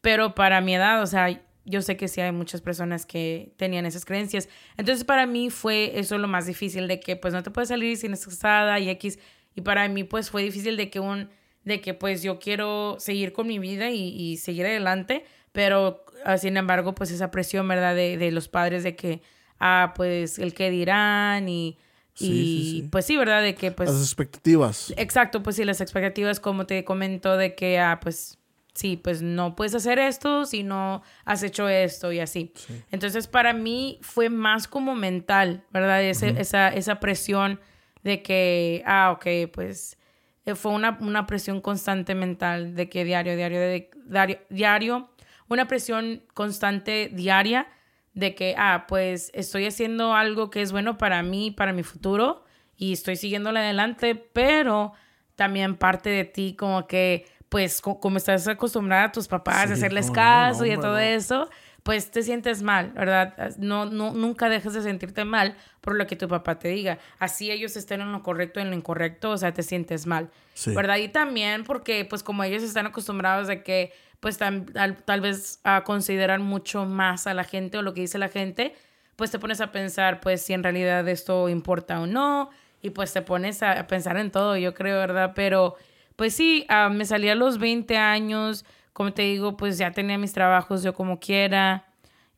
pero 0.00 0.34
para 0.34 0.62
mi 0.62 0.74
edad, 0.74 1.02
o 1.02 1.06
sea, 1.06 1.28
yo 1.66 1.82
sé 1.82 1.96
que 1.98 2.08
sí 2.08 2.22
hay 2.22 2.32
muchas 2.32 2.62
personas 2.62 3.04
que 3.04 3.52
tenían 3.58 3.84
esas 3.84 4.06
creencias. 4.06 4.48
Entonces 4.78 5.04
para 5.04 5.26
mí 5.26 5.50
fue 5.50 5.98
eso 5.98 6.16
lo 6.16 6.26
más 6.26 6.46
difícil, 6.46 6.88
de 6.88 7.00
que 7.00 7.16
pues 7.16 7.34
no 7.34 7.42
te 7.42 7.50
puedes 7.50 7.68
salir 7.68 7.96
sin 7.98 8.14
estar 8.14 8.30
casada 8.30 8.80
y 8.80 8.88
X. 8.88 9.18
Y 9.54 9.60
para 9.60 9.86
mí 9.88 10.04
pues 10.04 10.30
fue 10.30 10.42
difícil 10.42 10.78
de 10.78 10.88
que 10.88 11.00
un, 11.00 11.28
de 11.64 11.82
que 11.82 11.92
pues 11.92 12.22
yo 12.22 12.38
quiero 12.38 12.96
seguir 12.98 13.34
con 13.34 13.46
mi 13.46 13.58
vida 13.58 13.90
y, 13.90 14.08
y 14.08 14.38
seguir 14.38 14.64
adelante, 14.64 15.24
pero 15.54 16.04
ah, 16.24 16.36
sin 16.36 16.56
embargo 16.56 16.96
pues 16.96 17.12
esa 17.12 17.30
presión, 17.30 17.68
¿verdad? 17.68 17.94
De, 17.94 18.18
de 18.18 18.32
los 18.32 18.48
padres 18.48 18.82
de 18.82 18.96
que 18.96 19.22
a 19.60 19.94
pues 19.94 20.40
el 20.40 20.52
que 20.52 20.68
dirán 20.68 21.48
y, 21.48 21.78
y 22.18 22.82
pues 22.90 23.06
sí, 23.06 23.16
¿verdad? 23.16 23.40
De 23.40 23.54
que 23.54 23.70
pues... 23.70 23.88
Las 23.88 24.02
expectativas. 24.02 24.92
Exacto, 24.96 25.44
pues 25.44 25.54
sí, 25.54 25.64
las 25.64 25.80
expectativas 25.80 26.40
como 26.40 26.66
te 26.66 26.84
comento 26.84 27.36
de 27.36 27.54
que, 27.54 27.78
ah, 27.78 28.00
pues 28.02 28.36
sí, 28.74 28.96
pues 28.96 29.22
no 29.22 29.54
puedes 29.54 29.76
hacer 29.76 30.00
esto 30.00 30.44
si 30.44 30.64
no 30.64 31.02
has 31.24 31.44
hecho 31.44 31.68
esto 31.68 32.10
y 32.10 32.18
así. 32.18 32.52
Entonces 32.90 33.28
para 33.28 33.52
mí 33.52 34.00
fue 34.02 34.30
más 34.30 34.66
como 34.66 34.96
mental, 34.96 35.64
¿verdad? 35.70 36.02
esa, 36.02 36.68
esa 36.68 36.98
presión 36.98 37.60
de 38.02 38.22
que, 38.22 38.82
ah, 38.86 39.12
ok, 39.12 39.52
pues 39.52 39.98
eh, 40.46 40.56
fue 40.56 40.72
una, 40.72 40.98
una 41.00 41.26
presión 41.26 41.60
constante 41.60 42.16
mental 42.16 42.74
de 42.74 42.88
que 42.88 43.04
diario, 43.04 43.36
diario, 43.36 43.60
diario, 44.06 44.38
diario, 44.50 45.08
una 45.48 45.68
presión 45.68 46.22
constante 46.34 47.10
diaria 47.12 47.66
de 48.12 48.34
que, 48.34 48.54
ah, 48.56 48.86
pues 48.88 49.30
estoy 49.34 49.66
haciendo 49.66 50.14
algo 50.14 50.50
que 50.50 50.62
es 50.62 50.72
bueno 50.72 50.98
para 50.98 51.22
mí, 51.22 51.50
para 51.50 51.72
mi 51.72 51.82
futuro, 51.82 52.44
y 52.76 52.92
estoy 52.92 53.16
siguiéndole 53.16 53.60
adelante, 53.60 54.14
pero 54.14 54.92
también 55.34 55.76
parte 55.76 56.10
de 56.10 56.24
ti 56.24 56.54
como 56.58 56.86
que, 56.86 57.26
pues, 57.48 57.80
como 57.80 58.16
estás 58.16 58.46
acostumbrada 58.48 59.04
a 59.04 59.12
tus 59.12 59.28
papás 59.28 59.70
a 59.70 59.74
hacerles 59.74 60.10
caso 60.10 60.64
y 60.64 60.70
a 60.70 60.80
todo 60.80 60.98
eso, 60.98 61.48
pues 61.84 62.10
te 62.10 62.22
sientes 62.22 62.62
mal, 62.62 62.92
¿verdad? 62.92 63.54
No, 63.58 63.84
no, 63.84 64.12
nunca 64.12 64.48
dejes 64.48 64.72
de 64.72 64.82
sentirte 64.82 65.24
mal 65.24 65.54
por 65.82 65.96
lo 65.96 66.06
que 66.06 66.16
tu 66.16 66.26
papá 66.28 66.58
te 66.58 66.68
diga. 66.68 66.98
Así 67.18 67.50
ellos 67.50 67.76
estén 67.76 68.00
en 68.00 68.10
lo 68.10 68.22
correcto 68.22 68.58
en 68.58 68.70
lo 68.70 68.76
incorrecto, 68.76 69.30
o 69.30 69.36
sea, 69.36 69.52
te 69.52 69.62
sientes 69.62 70.06
mal, 70.06 70.30
¿verdad? 70.66 70.96
Y 70.96 71.08
también 71.08 71.64
porque, 71.64 72.06
pues, 72.06 72.22
como 72.22 72.42
ellos 72.42 72.62
están 72.62 72.86
acostumbrados 72.86 73.50
a 73.50 73.62
que 73.62 73.92
pues 74.24 74.38
tal, 74.38 74.64
tal 75.04 75.20
vez 75.20 75.60
a 75.64 75.84
considerar 75.84 76.40
mucho 76.40 76.86
más 76.86 77.26
a 77.26 77.34
la 77.34 77.44
gente 77.44 77.76
o 77.76 77.82
lo 77.82 77.92
que 77.92 78.00
dice 78.00 78.16
la 78.16 78.30
gente, 78.30 78.74
pues 79.16 79.30
te 79.30 79.38
pones 79.38 79.60
a 79.60 79.70
pensar, 79.70 80.20
pues 80.20 80.40
si 80.40 80.54
en 80.54 80.62
realidad 80.62 81.06
esto 81.10 81.50
importa 81.50 82.00
o 82.00 82.06
no, 82.06 82.48
y 82.80 82.88
pues 82.88 83.12
te 83.12 83.20
pones 83.20 83.62
a, 83.62 83.86
pensar 83.86 84.16
en 84.16 84.30
todo, 84.30 84.56
yo 84.56 84.72
creo, 84.72 84.98
¿verdad? 84.98 85.32
Pero 85.34 85.76
pues 86.16 86.34
sí, 86.34 86.64
ah, 86.70 86.88
me 86.88 87.04
salí 87.04 87.28
a 87.28 87.34
los 87.34 87.58
20 87.58 87.98
años, 87.98 88.64
como 88.94 89.12
te 89.12 89.20
digo, 89.20 89.58
pues 89.58 89.76
ya 89.76 89.90
tenía 89.90 90.16
mis 90.16 90.32
trabajos 90.32 90.82
yo 90.82 90.94
como 90.94 91.20
quiera, 91.20 91.84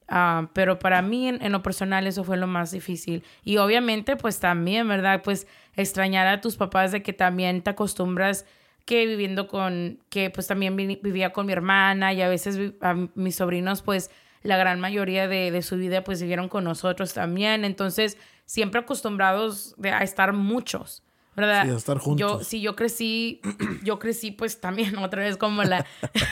ah, 0.09 0.49
pero 0.55 0.81
para 0.81 1.03
mí 1.03 1.29
en, 1.29 1.41
en, 1.41 1.53
lo 1.53 1.63
personal 1.63 2.05
eso 2.09 2.25
fue 2.25 2.37
lo 2.37 2.49
más 2.49 2.73
difícil. 2.73 3.23
Y 3.45 3.59
obviamente 3.59 4.17
pues 4.17 4.41
también, 4.41 4.89
¿verdad? 4.89 5.23
Pues 5.23 5.47
extrañar 5.77 6.27
a 6.27 6.41
tus 6.41 6.57
papás 6.57 6.91
de 6.91 7.05
que 7.05 7.13
también 7.13 7.63
te 7.63 7.71
acostumbras 7.71 8.45
que 8.87 9.05
viviendo 9.05 9.49
con, 9.49 9.99
que 10.09 10.31
pues 10.31 10.47
también 10.47 10.77
vivía 10.77 11.33
con 11.33 11.45
mi 11.47 11.53
hermana 11.53 12.15
y 12.15 12.23
a 12.23 12.29
veces 12.29 12.73
a 12.81 12.95
mis 13.15 13.37
sobrinos 13.37 13.83
pues 13.83 14.11
la 14.43 14.57
gran 14.57 14.81
mayoría 14.81 15.29
de, 15.29 15.51
de, 15.51 15.63
su 15.63 15.77
vida 15.77 16.05
pues 16.05 16.23
vivieron 16.23 16.49
con 16.49 16.65
nosotros 16.65 17.13
también, 17.13 17.65
entonces 17.65 18.17
siempre 18.47 18.81
acostumbrados 18.81 19.75
de, 19.77 19.91
a 19.91 20.05
estar 20.05 20.33
muchos, 20.33 21.03
¿verdad? 21.35 21.65
Sí, 21.65 21.71
a 21.71 21.77
estar 21.77 21.99
juntos. 21.99 22.39
Yo, 22.39 22.45
sí, 22.45 22.61
yo 22.61 22.77
crecí, 22.77 23.41
yo 23.83 23.99
crecí 23.99 24.31
pues 24.31 24.61
también 24.61 24.97
otra 25.03 25.23
vez 25.23 25.37
como 25.37 25.65
la, 25.65 25.85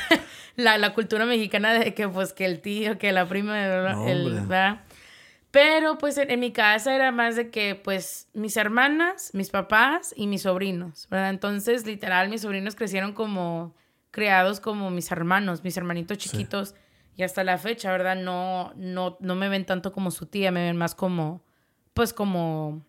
la, 0.57 0.79
la, 0.79 0.95
cultura 0.95 1.27
mexicana 1.27 1.75
de 1.75 1.93
que 1.93 2.09
pues 2.09 2.33
que 2.33 2.47
el 2.47 2.61
tío, 2.61 2.99
que 2.99 3.13
la 3.13 3.29
prima, 3.29 3.65
el, 4.07 4.33
¿verdad? 4.33 4.85
Pero 5.55 5.99
pues 5.99 6.19
en, 6.19 6.41
mi 6.41 6.51
casa 6.51 6.97
era 6.97 7.13
más 7.13 7.37
de 7.37 7.49
que 7.49 7.77
pues 7.77 8.27
mis 8.35 8.57
hermanas, 8.57 9.31
mis 9.35 9.51
papás 9.51 10.13
y 10.17 10.27
mis 10.27 10.43
sobrinos, 10.43 11.07
¿verdad? 11.13 11.31
Entonces 11.31 11.87
literal 11.87 12.29
mis 12.29 12.41
sobrinos 12.41 12.75
crecieron 12.75 13.13
como 13.13 13.73
criados 14.11 14.59
como 14.59 14.91
mis 14.91 15.13
hermanos, 15.13 15.63
mis 15.63 15.77
hermanitos 15.77 16.19
chiquitos 16.19 16.75
y 17.15 17.23
hasta 17.23 17.45
la 17.45 17.57
fecha, 17.57 17.93
¿verdad? 17.93 18.17
No, 18.17 18.73
no, 18.75 19.17
no 19.21 19.37
me 19.37 19.49
ven 19.49 19.65
tanto 19.65 19.93
como 19.93 20.11
su 20.11 20.27
tía, 20.27 20.51
me 20.51 20.65
ven 20.65 20.77
más 20.77 20.97
como, 20.97 21.41
pues 21.93 22.13
como, 22.13 22.85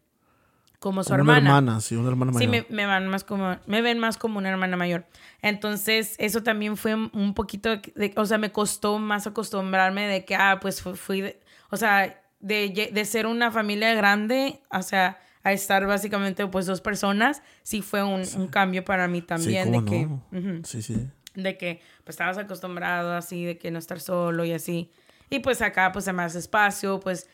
como 0.80 1.04
su 1.04 1.14
hermana. 1.14 1.42
Una 1.42 1.58
hermana, 1.60 1.82
sí, 1.82 1.96
una 1.96 2.10
hermana 2.10 2.32
mayor. 2.32 2.52
Sí, 2.52 2.66
me, 2.74 2.86
van 2.88 3.08
más 3.10 3.24
como, 3.24 3.60
me 3.68 3.84
ven 3.84 4.00
más 4.00 4.18
como 4.18 4.40
una 4.40 4.50
hermana 4.50 4.76
mayor. 4.76 5.06
Entonces 5.44 6.16
eso 6.18 6.42
también 6.42 6.78
fue 6.78 6.96
un 6.96 7.36
poquito, 7.36 7.70
de, 7.70 8.12
o 8.16 8.26
sea, 8.26 8.40
me 8.40 8.52
costó 8.52 8.98
más 8.98 9.28
acostumbrarme 9.28 10.08
de 10.08 10.26
que, 10.26 10.36
ah, 10.36 10.58
pues 10.60 10.82
fui, 10.82 11.36
o 11.70 11.78
sea 11.78 12.25
de, 12.40 12.90
de 12.94 13.06
ser 13.06 13.26
una 13.28 13.52
familia 13.52 13.94
grande, 13.94 14.62
o 14.72 14.82
sea, 14.82 15.20
a 15.44 15.54
estar 15.54 15.86
básicamente 15.86 16.46
pues 16.48 16.66
dos 16.66 16.82
personas, 16.82 17.42
sí 17.64 17.82
fue 17.82 18.04
un, 18.04 18.24
un 18.38 18.48
cambio 18.48 18.84
para 18.84 19.08
mí 19.08 19.22
también. 19.22 19.72
de 19.72 19.86
que, 19.86 20.06
ujú, 20.06 20.62
Sí, 20.64 20.82
sí. 20.82 21.08
de 21.36 21.58
que 21.58 21.82
pues 22.04 22.16
estabas 22.16 22.38
acostumbrado 22.38 23.14
así, 23.14 23.46
de 23.46 23.58
que 23.58 23.70
no 23.72 23.80
estar 23.80 24.00
solo 24.00 24.44
y 24.46 24.54
así. 24.54 24.92
Y 25.30 25.40
pues 25.40 25.62
acá 25.62 25.92
pues 25.92 26.08
hay 26.08 26.14
más 26.14 26.36
espacio, 26.36 27.00
pues 27.00 27.30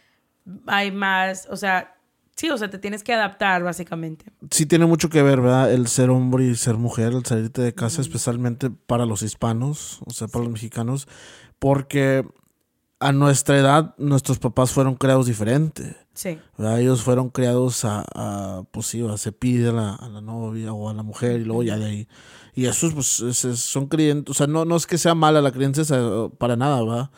hay 0.67 0.91
más, 0.91 1.48
o 1.50 1.55
sea, 1.55 1.96
sí, 2.36 2.50
o 2.50 2.58
sea, 2.58 2.70
te 2.70 2.79
tienes 2.79 3.03
que 3.03 3.13
adaptar 3.13 3.63
básicamente. 3.63 4.25
Sí 4.50 4.65
tiene 4.65 4.86
mucho 4.86 5.10
que 5.10 5.22
ver, 5.22 5.39
¿verdad? 5.41 5.72
El 5.72 5.88
ser 5.88 6.10
hombre 6.10 6.46
y 6.46 6.55
ser 6.55 6.75
mujer, 6.75 7.13
el 7.13 7.25
salirte 7.25 7.62
de 7.62 7.74
casa, 7.74 8.01
especialmente 8.01 8.70
para 8.70 9.05
los 9.05 9.22
hispanos, 9.22 10.00
o 10.05 10.12
sea, 10.12 10.27
para 10.27 10.43
los 10.43 10.51
mexicanos, 10.53 11.08
porque 11.60 12.25
a 13.01 13.12
nuestra 13.12 13.58
edad 13.58 13.93
nuestros 13.98 14.39
papás 14.39 14.72
fueron 14.72 14.96
creados 14.96 15.25
diferente. 15.25 15.98
Sí. 16.13 16.39
¿verdad? 16.58 16.79
Ellos 16.79 17.01
fueron 17.01 17.29
criados 17.29 17.84
a, 17.86 18.05
a, 18.15 18.63
pues 18.72 18.86
sí, 18.88 19.05
a 19.05 19.17
se 19.17 19.31
pide 19.31 19.70
a 19.70 19.74
la, 19.74 19.96
a 19.96 20.08
la 20.10 20.22
novia 20.22 20.72
o 20.72 20.89
a 20.89 20.93
la 20.93 21.03
mujer 21.03 21.41
y 21.41 21.46
luego 21.46 21.63
ya 21.63 21.77
de 21.77 21.86
ahí. 21.86 22.08
Y 22.53 22.65
esos, 22.65 22.93
pues, 22.93 23.20
es- 23.22 23.46
es- 23.46 23.60
son 23.60 23.88
creyentes, 23.88 24.31
o 24.31 24.38
sea, 24.38 24.48
no, 24.48 24.63
no 24.65 24.75
es 24.75 24.86
que 24.88 24.98
sea 24.98 25.15
mala 25.15 25.41
la 25.41 25.51
creencia 25.51 25.84
para 26.38 26.55
nada, 26.55 26.81
¿verdad? 26.84 27.10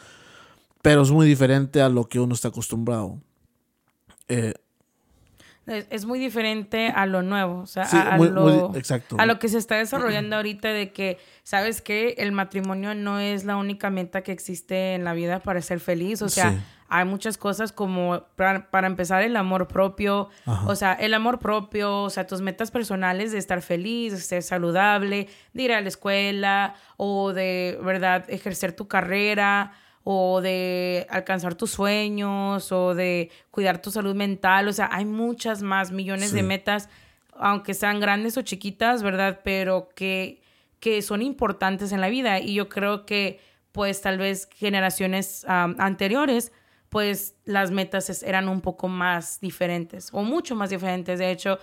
Pero 0.82 1.02
es 1.02 1.12
muy 1.12 1.28
diferente 1.28 1.82
a 1.82 1.90
lo 1.90 2.08
que 2.08 2.20
uno 2.20 2.34
está 2.36 2.50
acostumbrado. 2.50 3.20
Eh, 4.28 4.54
Es, 5.66 5.88
es 5.90 6.06
muy 6.06 6.20
diferente 6.20 6.90
a 6.94 7.06
lo 7.06 7.22
nuevo, 7.22 7.60
o 7.62 7.66
sea, 7.68 7.86
sí, 7.86 7.96
a, 7.96 8.16
a 8.16 8.18
muy- 8.18 8.30
lo, 8.30 8.70
muy- 8.70 8.78
exacto. 8.78 9.16
a 9.18 9.26
lo 9.26 9.40
que 9.40 9.48
se 9.48 9.58
está 9.58 9.76
desarrollando 9.78 10.36
ahorita 10.36 10.68
de 10.70 10.92
que, 10.92 11.18
¿sabes 11.44 11.82
qué? 11.82 12.16
El 12.18 12.34
matrimonio 12.34 12.94
no 12.96 13.20
es 13.20 13.46
la 13.46 13.56
única 13.56 13.90
meta 13.90 14.22
que 14.24 14.34
existe 14.34 14.94
en 14.96 15.04
la 15.06 15.14
vida 15.14 15.40
para 15.40 15.62
ser 15.62 15.80
feliz, 15.80 16.22
o 16.22 16.28
sea, 16.28 16.52
Sí. 16.52 16.58
hay 16.90 17.06
muchas 17.06 17.38
cosas 17.38 17.72
como, 17.72 18.24
para, 18.36 18.70
para 18.72 18.88
empezar, 18.88 19.24
el 19.24 19.38
amor 19.38 19.70
propio, 19.70 20.30
Ajá. 20.46 20.68
o 20.68 20.76
sea, 20.76 20.94
el 20.94 21.14
amor 21.14 21.40
propio, 21.40 22.02
o 22.04 22.10
sea, 22.10 22.28
tus 22.28 22.42
metas 22.42 22.70
personales 22.70 23.32
de 23.32 23.38
estar 23.38 23.62
feliz, 23.62 24.12
de 24.12 24.20
ser 24.20 24.44
saludable, 24.44 25.30
de 25.54 25.64
ir 25.64 25.72
a 25.72 25.80
la 25.80 25.88
escuela, 25.88 26.76
o 26.98 27.32
de, 27.32 27.80
¿verdad?, 27.82 28.26
ejercer 28.28 28.74
tu 28.74 28.88
carrera, 28.90 29.72
o 30.04 30.42
de 30.42 31.08
alcanzar 31.10 31.56
tus 31.56 31.72
sueños, 31.72 32.72
o 32.72 32.94
de 32.94 33.32
cuidar 33.52 33.82
tu 33.82 33.90
salud 33.90 34.16
mental, 34.16 34.68
o 34.68 34.74
sea, 34.74 34.90
hay 34.92 35.06
muchas 35.06 35.62
más 35.62 35.92
millones 35.92 36.34
de 36.34 36.44
metas, 36.44 36.90
aunque 37.36 37.74
sean 37.74 38.00
grandes 38.00 38.38
o 38.38 38.42
chiquitas, 38.42 39.02
¿verdad? 39.02 39.40
Pero 39.44 39.90
que, 39.96 40.42
que 40.80 41.02
son 41.02 41.22
importantes 41.22 41.92
en 41.92 42.02
la 42.02 42.10
vida. 42.10 42.40
Y 42.40 42.56
yo 42.56 42.68
creo 42.68 43.06
que, 43.06 43.40
pues, 43.72 44.02
tal 44.02 44.18
vez 44.18 44.50
generaciones 44.54 45.46
anteriores, 45.48 46.52
pues, 46.90 47.36
las 47.46 47.72
metas 47.72 48.22
eran 48.24 48.50
un 48.50 48.62
poco 48.62 48.88
más 48.88 49.40
diferentes, 49.40 50.10
o 50.12 50.24
mucho 50.24 50.56
más 50.56 50.70
diferentes. 50.70 51.18
De 51.18 51.32
hecho, 51.32 51.60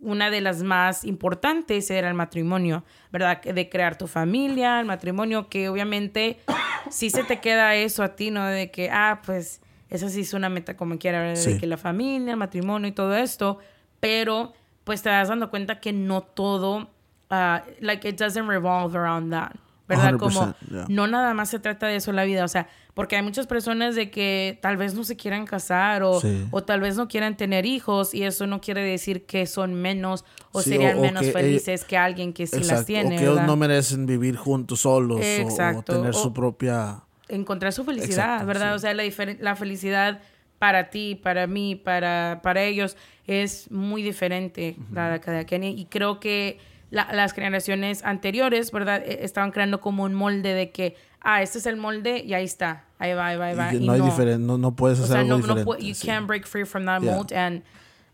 una 0.00 0.30
de 0.30 0.40
las 0.40 0.62
más 0.62 1.04
importantes 1.04 1.90
era 1.90 2.08
el 2.08 2.14
matrimonio, 2.14 2.84
¿verdad? 3.12 3.42
De 3.42 3.68
crear 3.68 3.96
tu 3.96 4.06
familia, 4.06 4.80
el 4.80 4.86
matrimonio, 4.86 5.48
que 5.48 5.68
obviamente 5.68 6.38
sí 6.90 7.10
se 7.10 7.24
te 7.24 7.40
queda 7.40 7.74
eso 7.74 8.02
a 8.02 8.16
ti, 8.16 8.30
¿no? 8.30 8.46
De 8.46 8.70
que, 8.70 8.90
ah, 8.90 9.20
pues 9.24 9.60
esa 9.90 10.08
sí 10.08 10.20
es 10.20 10.32
una 10.34 10.48
meta 10.48 10.76
como 10.76 10.98
quiera, 10.98 11.20
¿verdad? 11.20 11.44
De 11.44 11.58
que 11.58 11.66
la 11.66 11.76
familia, 11.76 12.32
el 12.32 12.38
matrimonio 12.38 12.88
y 12.88 12.92
todo 12.92 13.14
esto, 13.16 13.58
pero 13.98 14.52
pues 14.84 15.02
te 15.02 15.10
das 15.10 15.28
dando 15.28 15.50
cuenta 15.50 15.80
que 15.80 15.92
no 15.92 16.22
todo, 16.22 16.90
ah, 17.28 17.62
like 17.80 18.08
it 18.08 18.18
doesn't 18.18 18.48
revolve 18.48 18.96
around 18.96 19.32
that, 19.32 19.52
¿verdad? 19.90 20.18
Como 20.18 20.40
100%, 20.40 20.54
yeah. 20.70 20.86
no 20.88 21.06
nada 21.06 21.34
más 21.34 21.50
se 21.50 21.58
trata 21.58 21.86
de 21.86 21.96
eso 21.96 22.12
la 22.12 22.24
vida, 22.24 22.44
o 22.44 22.48
sea, 22.48 22.66
porque 22.94 23.16
hay 23.16 23.22
muchas 23.22 23.46
personas 23.46 23.94
de 23.94 24.10
que 24.10 24.58
tal 24.62 24.76
vez 24.76 24.94
no 24.94 25.04
se 25.04 25.16
quieran 25.16 25.44
casar 25.46 26.02
o, 26.02 26.20
Sí. 26.20 26.46
o 26.50 26.62
tal 26.62 26.80
vez 26.80 26.96
no 26.96 27.08
quieran 27.08 27.36
tener 27.36 27.66
hijos 27.66 28.14
y 28.14 28.22
eso 28.24 28.46
no 28.46 28.60
quiere 28.60 28.82
decir 28.82 29.26
que 29.26 29.46
son 29.46 29.74
menos 29.74 30.24
o 30.52 30.62
Sí, 30.62 30.70
serían 30.70 30.96
o- 30.96 31.00
o 31.00 31.02
menos 31.02 31.22
que, 31.22 31.28
eh, 31.28 31.32
felices 31.32 31.84
que 31.84 31.96
alguien 31.98 32.32
que 32.32 32.46
sí 32.46 32.60
las 32.64 32.86
tiene, 32.86 33.16
o 33.16 33.18
que 33.18 33.24
ellos 33.24 33.42
no 33.46 33.56
merecen 33.56 34.06
vivir 34.06 34.36
juntos 34.36 34.80
solos 34.80 35.20
o- 35.20 35.82
tener 35.82 36.14
su 36.14 36.32
propia... 36.32 37.02
encontrar 37.28 37.72
su 37.72 37.84
felicidad, 37.84 38.10
Exacto, 38.42 38.46
¿verdad? 38.46 38.70
sí. 38.70 38.76
O 38.76 38.78
sea, 38.80 38.94
la, 38.94 39.04
la 39.40 39.56
felicidad 39.56 40.20
para 40.58 40.90
ti, 40.90 41.14
para 41.14 41.46
mí, 41.46 41.74
para, 41.76 42.40
para 42.42 42.62
ellos 42.64 42.96
es 43.26 43.70
muy 43.70 44.02
diferente 44.02 44.76
la 44.92 45.08
de 45.10 45.20
cada 45.20 45.44
quien. 45.44 45.62
Y 45.64 45.86
creo 45.86 46.20
que 46.20 46.58
la- 46.90 47.08
las 47.12 47.32
generaciones 47.32 48.04
anteriores, 48.04 48.72
¿verdad? 48.72 49.02
E- 49.04 49.24
Estaban 49.24 49.50
creando 49.52 49.80
como 49.80 50.04
un 50.04 50.14
molde 50.14 50.54
de 50.54 50.70
que, 50.70 50.96
ah, 51.20 51.42
este 51.42 51.58
es 51.58 51.66
el 51.66 51.76
molde 51.76 52.18
y 52.24 52.34
ahí 52.34 52.44
está, 52.44 52.84
ahí 52.98 53.12
va, 53.14 53.26
ahí 53.28 53.36
va, 53.36 53.46
ahí 53.46 53.54
va. 53.56 53.72
y 53.72 53.76
y 53.76 53.86
no, 53.86 53.92
hay 53.92 54.00
diferente, 54.00 54.38
no, 54.44 54.58
no 54.58 54.74
puedes 54.74 54.98
o 55.00 55.04
hacer 55.04 55.12
sea, 55.14 55.20
algo 55.20 55.38
no, 55.38 55.46
no 55.46 55.54
diferente. 55.54 55.86
you 55.86 55.94
sí. 55.94 56.06
can't 56.06 56.26
break 56.26 56.46
free 56.46 56.64
from 56.64 56.84
that 56.86 57.00
Yeah. 57.02 57.14
mold. 57.14 57.32
And, 57.32 57.62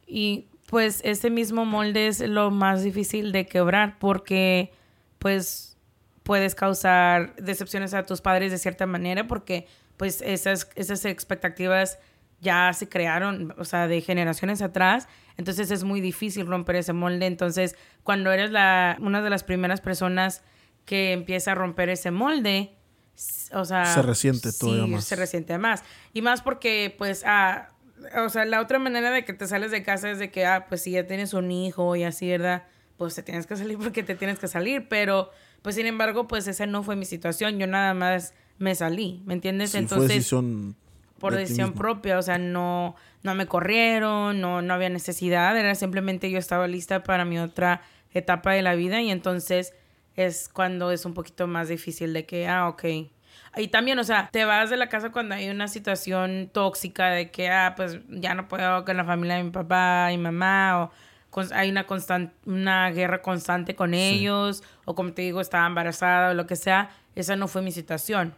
y 0.06 0.46
pues 0.66 1.00
ese 1.04 1.30
mismo 1.30 1.64
molde 1.64 2.08
es 2.08 2.20
lo 2.20 2.50
más 2.50 2.82
difícil 2.82 3.32
de 3.32 3.46
quebrar 3.46 3.98
porque 3.98 4.72
pues 5.18 5.76
puedes 6.22 6.54
causar 6.54 7.34
decepciones 7.36 7.94
a 7.94 8.04
tus 8.04 8.20
padres 8.20 8.50
de 8.50 8.58
cierta 8.58 8.84
manera 8.86 9.26
porque 9.28 9.66
pues 9.96 10.20
esas, 10.22 10.68
esas 10.74 11.04
expectativas 11.04 11.98
ya 12.40 12.72
se 12.72 12.88
crearon, 12.88 13.55
o 13.59 13.64
sea, 13.64 13.88
de 13.88 14.01
generaciones 14.01 14.62
atrás. 14.62 15.09
Entonces 15.37 15.70
es 15.70 15.85
muy 15.85 16.01
difícil 16.01 16.46
romper 16.46 16.77
ese 16.77 16.92
molde. 16.92 17.27
Entonces, 17.27 17.77
cuando 18.03 18.33
eres 18.33 18.51
la, 18.51 18.96
una 19.01 19.22
de 19.22 19.31
las 19.31 19.44
primeras 19.44 19.81
personas 19.81 20.42
que 20.85 21.12
empieza 21.12 21.53
a 21.53 21.55
romper 21.55 21.88
ese 21.88 22.11
molde, 22.11 22.77
o 23.53 23.64
sea... 23.64 23.87
Se 23.87 24.03
resiente 24.03 24.53
todavía 24.53 24.85
sí, 24.85 24.90
más. 24.90 25.05
se 25.05 25.16
resiente 25.16 25.59
más. 25.59 25.83
Y 26.12 26.22
más 26.22 26.42
porque, 26.42 26.94
pues, 26.96 27.25
ah, 27.27 27.70
o 28.25 28.29
sea, 28.29 28.44
la 28.44 28.61
otra 28.61 28.79
manera 28.79 29.11
de 29.11 29.25
que 29.25 29.33
te 29.33 29.46
sales 29.46 29.70
de 29.70 29.83
casa 29.83 30.11
es 30.11 30.18
de 30.18 30.31
que, 30.31 30.46
ah, 30.46 30.66
pues 30.68 30.83
si 30.83 30.92
ya 30.92 31.07
tienes 31.07 31.35
un 31.35 31.51
hijo 31.51 31.96
y 31.96 32.05
así, 32.05 32.29
¿verdad? 32.29 32.64
Pues 32.96 33.14
te 33.14 33.22
tienes 33.22 33.46
que 33.46 33.57
salir 33.57 33.79
porque 33.79 34.03
te 34.03 34.14
tienes 34.14 34.38
que 34.38 34.49
salir. 34.49 34.87
Pero, 34.88 35.31
pues, 35.62 35.75
sin 35.75 35.87
embargo, 35.87 36.29
pues 36.29 36.46
esa 36.46 36.66
no 36.66 36.83
fue 36.83 36.96
mi 36.96 37.05
situación. 37.05 37.59
Yo 37.59 37.66
nada 37.66 37.94
más 37.94 38.35
me 38.59 38.75
salí, 38.75 39.22
¿me 39.27 39.35
entiendes? 39.35 39.70
Sí, 39.70 39.79
fue 39.79 39.81
Entonces, 39.81 40.09
decisión 40.09 40.77
por 41.18 41.33
de 41.33 41.40
decisión 41.40 41.72
propia, 41.72 42.18
o 42.18 42.22
sea, 42.22 42.38
no, 42.38 42.94
no 43.22 43.35
me 43.35 43.46
corrieron, 43.46 44.40
no, 44.40 44.62
no 44.62 44.74
había 44.74 44.88
necesidad, 44.88 45.57
era 45.57 45.74
simplemente 45.74 46.31
yo 46.31 46.38
estaba 46.38 46.66
lista 46.66 47.02
para 47.02 47.24
mi 47.24 47.38
otra 47.38 47.83
etapa 48.12 48.52
de 48.52 48.62
la 48.62 48.74
vida 48.74 49.00
y 49.00 49.11
entonces 49.11 49.74
es 50.14 50.48
cuando 50.48 50.90
es 50.90 51.05
un 51.05 51.14
poquito 51.14 51.46
más 51.46 51.68
difícil 51.68 52.12
de 52.12 52.26
que, 52.26 52.48
ah, 52.48 52.68
ok. 52.68 52.85
Y 53.59 53.68
también, 53.68 53.98
o 53.98 54.05
sea, 54.05 54.29
te 54.31 54.44
vas 54.44 54.70
de 54.70 54.76
la 54.76 54.88
casa 54.88 55.11
cuando 55.11 55.35
hay 55.35 55.48
una 55.48 55.68
situación 55.68 56.50
tóxica 56.52 57.11
de 57.11 57.31
que, 57.31 57.50
ah, 57.50 57.74
pues 57.76 57.98
ya 58.09 58.35
no 58.35 58.48
puedo 58.48 58.85
con 58.85 58.96
la 58.96 59.05
familia 59.05 59.37
de 59.37 59.44
mi 59.44 59.50
papá 59.50 60.11
y 60.12 60.18
mamá, 60.18 60.85
o 60.85 60.90
hay 61.52 61.70
una 61.70 61.85
constante, 61.87 62.35
una 62.46 62.90
guerra 62.90 63.20
constante 63.22 63.74
con 63.74 63.94
ellos, 63.94 64.62
o 64.85 64.94
como 64.94 65.12
te 65.12 65.22
digo, 65.22 65.40
estaba 65.40 65.66
embarazada 65.66 66.31
o 66.31 66.35
lo 66.35 66.46
que 66.46 66.57
sea, 66.57 66.90
esa 67.14 67.37
no 67.37 67.48
fue 67.48 67.62
mi 67.62 67.72
situación. 67.72 68.35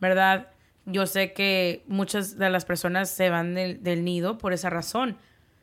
¿verdad? 0.00 0.48
Yo 0.90 1.06
sé 1.06 1.32
que 1.32 1.84
muchas 1.86 2.38
de 2.38 2.50
las 2.50 2.64
personas 2.64 3.10
se 3.10 3.30
van 3.30 3.54
del, 3.54 3.82
del 3.82 4.04
nido 4.04 4.38
por 4.38 4.52
esa 4.52 4.70
razón. 4.70 5.16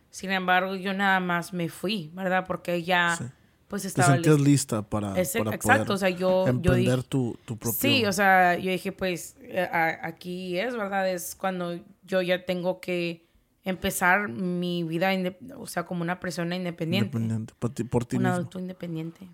Sin 0.10 0.32
embargo, 0.32 0.76
yo 0.76 0.94
nada 0.94 1.20
más 1.20 1.52
me 1.52 1.68
fui, 1.68 2.12
¿verdad? 2.14 2.46
Porque 2.48 2.84
ya, 2.84 3.16
Sí. 3.18 3.26
pues 3.68 3.82
Te 3.82 3.88
estaba 3.90 4.14
sentías 4.14 4.36
lista. 4.38 4.50
lista 4.78 4.82
para, 4.90 5.20
Ese- 5.20 5.40
para 5.44 5.56
exacto, 5.56 5.84
poder 5.86 5.96
o 5.96 5.98
sea, 5.98 6.10
yo- 6.10 6.46
yo 6.46 6.48
emprender 6.48 6.98
dije- 7.00 7.10
tu, 7.10 7.38
tu 7.46 7.58
propio... 7.58 7.80
Sí, 7.80 8.06
o 8.06 8.14
sea, 8.14 8.58
yo 8.58 8.72
dije, 8.72 8.92
pues 8.92 9.36
eh, 9.42 9.60
a- 9.70 10.06
aquí 10.08 10.58
es, 10.60 10.76
¿verdad? 10.76 11.10
Es 11.12 11.36
cuando 11.36 11.80
yo 12.04 12.22
ya 12.22 12.46
tengo 12.46 12.80
que 12.80 13.26
empezar 13.64 14.30
mi 14.30 14.84
vida, 14.84 15.10
o 15.58 15.66
sea, 15.66 15.84
como 15.88 16.04
una 16.04 16.20
persona 16.20 16.56
independiente 16.56 17.08
independiente, 17.18 17.54
por 17.58 17.72
ti, 17.74 17.84
por 17.84 18.06
ti 18.06 18.18
un 18.18 18.22
mismo. 18.24 18.36
adulto 18.36 18.60
independiente. 18.60 19.28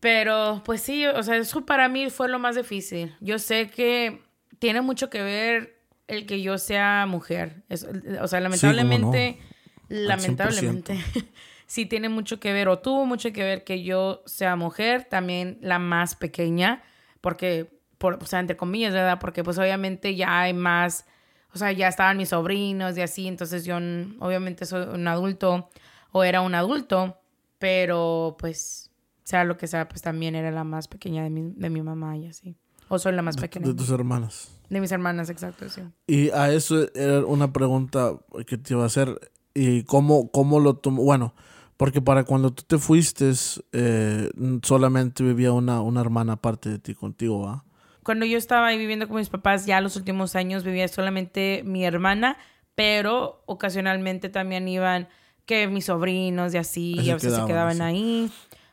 Pero, 0.00 0.62
pues 0.64 0.80
sí, 0.80 1.06
o 1.06 1.22
sea, 1.22 1.36
eso 1.36 1.64
para 1.64 1.88
mí 1.88 2.10
fue 2.10 2.28
lo 2.28 2.38
más 2.38 2.56
difícil. 2.56 3.14
Yo 3.20 3.38
sé 3.38 3.68
que 3.68 4.20
tiene 4.62 4.80
mucho 4.80 5.10
que 5.10 5.20
ver 5.20 5.76
el 6.06 6.24
que 6.24 6.40
yo 6.40 6.56
sea 6.56 7.04
mujer. 7.08 7.64
Es- 7.68 7.82
o 7.84 8.28
sea, 8.28 8.38
lamentablemente, 8.38 9.40
lamentablemente, 9.88 10.94
sí 11.66 11.84
tiene 11.86 12.08
mucho 12.08 12.38
que 12.38 12.52
ver, 12.52 12.68
o 12.68 12.78
tuvo 12.78 13.04
mucho 13.04 13.32
que 13.32 13.42
ver 13.42 13.64
que 13.64 13.82
yo 13.82 14.22
sea 14.24 14.54
mujer, 14.54 15.02
también 15.02 15.58
la 15.62 15.80
más 15.80 16.14
pequeña, 16.14 16.80
porque, 17.20 17.76
por, 17.98 18.22
o 18.22 18.26
sea, 18.26 18.38
entre 18.38 18.56
comillas, 18.56 18.92
¿verdad? 18.94 19.18
Porque 19.18 19.42
pues 19.42 19.58
obviamente 19.58 20.14
ya 20.14 20.42
hay 20.42 20.52
más, 20.54 21.06
o 21.52 21.58
sea, 21.58 21.72
ya 21.72 21.88
estaban 21.88 22.16
mis 22.16 22.28
sobrinos 22.28 22.96
y 22.96 23.00
así, 23.00 23.26
entonces 23.26 23.64
yo 23.64 23.78
obviamente 24.20 24.64
soy 24.64 24.86
un 24.94 25.08
adulto 25.08 25.70
o 26.12 26.22
era 26.22 26.40
un 26.40 26.54
adulto, 26.54 27.18
pero 27.58 28.36
pues 28.38 28.92
sea 29.24 29.42
lo 29.42 29.56
que 29.56 29.66
sea, 29.66 29.88
pues 29.88 30.02
también 30.02 30.36
era 30.36 30.52
la 30.52 30.62
más 30.62 30.86
pequeña 30.86 31.24
de 31.24 31.30
mi, 31.30 31.52
de 31.52 31.68
mi 31.68 31.82
mamá 31.82 32.16
y 32.16 32.28
así. 32.28 32.56
O 32.92 32.98
soy 32.98 33.12
la 33.14 33.22
más 33.22 33.36
de, 33.36 33.40
pequeña 33.40 33.66
de 33.66 33.72
tus 33.72 33.88
hermanas. 33.88 34.50
de 34.68 34.78
mis 34.78 34.92
hermanas, 34.92 35.30
exacto, 35.30 35.66
sí. 35.70 35.80
Y 36.06 36.28
a 36.28 36.52
eso 36.52 36.94
era 36.94 37.24
una 37.24 37.50
pregunta 37.50 38.18
que 38.46 38.58
te 38.58 38.74
iba 38.74 38.82
a 38.82 38.86
hacer. 38.86 39.32
¿Y 39.54 39.84
cómo, 39.84 40.30
cómo 40.30 40.60
lo 40.60 40.74
tomó? 40.76 41.02
Bueno, 41.02 41.34
porque 41.78 42.02
para 42.02 42.24
cuando 42.24 42.52
tú 42.52 42.64
te 42.66 42.76
fuiste, 42.76 43.32
eh, 43.72 44.30
solamente 44.62 45.22
vivía 45.24 45.52
una, 45.52 45.80
una 45.80 46.02
hermana 46.02 46.34
aparte 46.34 46.68
de 46.68 46.78
ti 46.78 46.94
contigo, 46.94 47.40
¿va? 47.40 47.64
Cuando 48.02 48.26
yo 48.26 48.36
estaba 48.36 48.66
ahí 48.66 48.76
viviendo 48.76 49.08
con 49.08 49.16
mis 49.16 49.30
papás, 49.30 49.64
ya 49.64 49.80
los 49.80 49.96
últimos 49.96 50.36
años 50.36 50.62
vivía 50.62 50.86
solamente 50.86 51.62
mi 51.64 51.86
hermana, 51.86 52.36
pero 52.74 53.42
ocasionalmente 53.46 54.28
también 54.28 54.68
iban 54.68 55.08
que 55.46 55.66
mis 55.66 55.86
sobrinos 55.86 56.52
y 56.52 56.58
así, 56.58 57.00
y 57.00 57.08
a 57.08 57.14
veces 57.14 57.34
se 57.34 57.44
quedaban 57.46 57.80
ahí, 57.80 58.30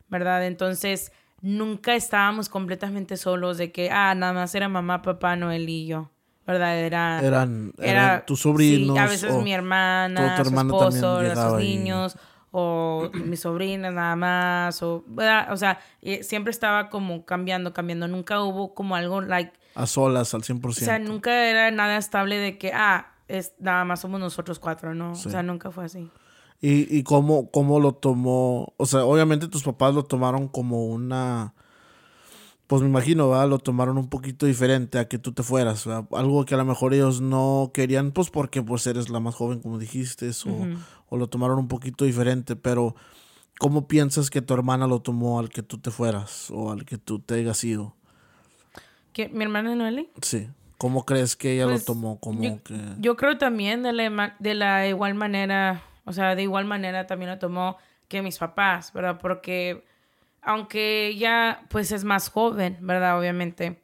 ¿verdad? 0.09 0.45
Entonces, 0.45 1.13
nunca 1.41 1.95
estábamos 1.95 2.49
completamente 2.49 3.17
solos 3.17 3.57
de 3.57 3.71
que, 3.71 3.91
ah, 3.91 4.13
nada 4.15 4.33
más 4.33 4.53
era 4.55 4.69
mamá, 4.69 5.01
papá, 5.01 5.35
Noel 5.35 5.67
y 5.69 5.87
yo. 5.87 6.09
¿Verdad? 6.45 6.79
Era, 6.79 7.21
eran, 7.21 7.73
era, 7.77 8.25
tus 8.25 8.41
sobrinos. 8.41 8.95
Sí, 8.95 8.99
a 8.99 9.05
veces 9.05 9.35
mi 9.43 9.53
hermana, 9.53 10.43
su 10.43 10.49
esposo, 10.49 11.35
sus 11.35 11.59
niños, 11.59 12.17
o 12.49 13.11
mis 13.13 13.41
sobrinas 13.41 13.93
nada 13.93 14.15
más, 14.15 14.81
o, 14.81 15.05
o 15.49 15.57
sea, 15.57 15.79
siempre 16.21 16.49
estaba 16.49 16.89
como 16.89 17.23
cambiando, 17.23 17.71
cambiando. 17.71 18.07
Nunca 18.07 18.41
hubo 18.41 18.73
como 18.73 18.95
algo 18.95 19.21
like... 19.21 19.53
A 19.75 19.85
solas, 19.85 20.33
al 20.33 20.41
100%. 20.41 20.65
O 20.65 20.71
sea, 20.71 20.97
nunca 20.97 21.47
era 21.47 21.69
nada 21.69 21.97
estable 21.97 22.37
de 22.37 22.57
que, 22.57 22.71
ah, 22.73 23.13
es, 23.27 23.53
nada 23.59 23.85
más 23.85 23.99
somos 24.01 24.19
nosotros 24.19 24.57
cuatro, 24.57 24.95
¿no? 24.95 25.11
O 25.11 25.15
sea, 25.15 25.43
nunca 25.43 25.69
fue 25.69 25.85
así. 25.85 26.09
¿Y, 26.61 26.97
y 26.97 27.03
cómo, 27.03 27.49
cómo 27.51 27.79
lo 27.79 27.93
tomó? 27.93 28.73
O 28.77 28.85
sea, 28.85 29.05
obviamente 29.05 29.47
tus 29.47 29.63
papás 29.63 29.95
lo 29.95 30.03
tomaron 30.03 30.47
como 30.47 30.85
una 30.85 31.53
pues 32.69 32.83
me 32.83 32.87
imagino, 32.87 33.31
¿verdad? 33.31 33.49
Lo 33.49 33.57
tomaron 33.57 33.97
un 33.97 34.09
poquito 34.09 34.45
diferente 34.45 34.99
a 34.99 35.07
que 35.07 35.17
tú 35.17 35.31
te 35.33 35.41
fueras, 35.41 35.87
Algo 35.87 36.45
que 36.45 36.53
a 36.53 36.57
lo 36.57 36.65
mejor 36.65 36.93
ellos 36.93 37.19
no 37.19 37.71
querían, 37.73 38.11
pues 38.11 38.29
porque 38.29 38.61
pues 38.61 38.85
eres 38.85 39.09
la 39.09 39.19
más 39.19 39.33
joven, 39.33 39.59
como 39.59 39.79
dijiste, 39.79 40.29
o, 40.45 40.67
o 41.09 41.17
lo 41.17 41.25
tomaron 41.25 41.57
un 41.57 41.67
poquito 41.67 42.05
diferente, 42.05 42.55
pero 42.55 42.95
¿cómo 43.57 43.87
piensas 43.87 44.29
que 44.29 44.43
tu 44.43 44.53
hermana 44.53 44.85
lo 44.85 45.01
tomó 45.01 45.39
al 45.39 45.49
que 45.49 45.63
tú 45.63 45.79
te 45.79 45.89
fueras 45.89 46.51
o 46.51 46.71
al 46.71 46.85
que 46.85 46.99
tú 46.99 47.17
te 47.17 47.33
hayas 47.33 47.63
ido? 47.63 47.95
¿Que, 49.13 49.29
¿Mi 49.29 49.45
hermana 49.45 49.73
Noeli? 49.73 50.11
Sí. 50.21 50.47
¿Cómo 50.77 51.07
crees 51.07 51.35
que 51.35 51.55
ella 51.55 51.65
lo 51.65 51.71
pues, 51.71 51.85
tomó? 51.85 52.19
Como 52.19 52.43
yo, 52.43 52.61
que... 52.61 52.79
yo 52.99 53.15
creo 53.15 53.39
también 53.39 53.81
de 53.81 53.93
la, 53.93 54.35
de 54.37 54.53
la 54.53 54.87
igual 54.87 55.15
manera, 55.15 55.81
o 56.09 56.13
sea, 56.13 56.33
de 56.35 56.41
igual 56.41 56.65
manera 56.65 57.05
también 57.05 57.29
lo 57.29 57.37
tomó 57.37 57.77
que 58.07 58.23
mis 58.23 58.39
papás, 58.39 58.91
¿verdad? 58.93 59.19
Porque 59.21 59.85
aunque 60.41 61.05
ella 61.05 61.61
pues 61.69 61.91
es 61.91 62.03
más 62.03 62.29
joven, 62.29 62.77
¿verdad? 62.81 63.19
Obviamente, 63.19 63.79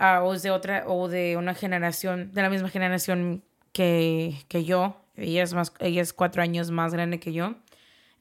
uh, 0.00 0.24
o 0.24 0.32
es 0.32 0.42
de 0.42 0.50
otra, 0.50 0.84
o 0.86 1.06
de 1.06 1.36
una 1.36 1.52
generación, 1.52 2.32
de 2.32 2.40
la 2.40 2.48
misma 2.48 2.70
generación 2.70 3.44
que, 3.72 4.42
que 4.48 4.64
yo, 4.64 4.96
ella 5.16 5.42
es, 5.42 5.52
más, 5.52 5.74
ella 5.80 6.00
es 6.00 6.14
cuatro 6.14 6.42
años 6.42 6.70
más 6.70 6.94
grande 6.94 7.20
que 7.20 7.34
yo, 7.34 7.56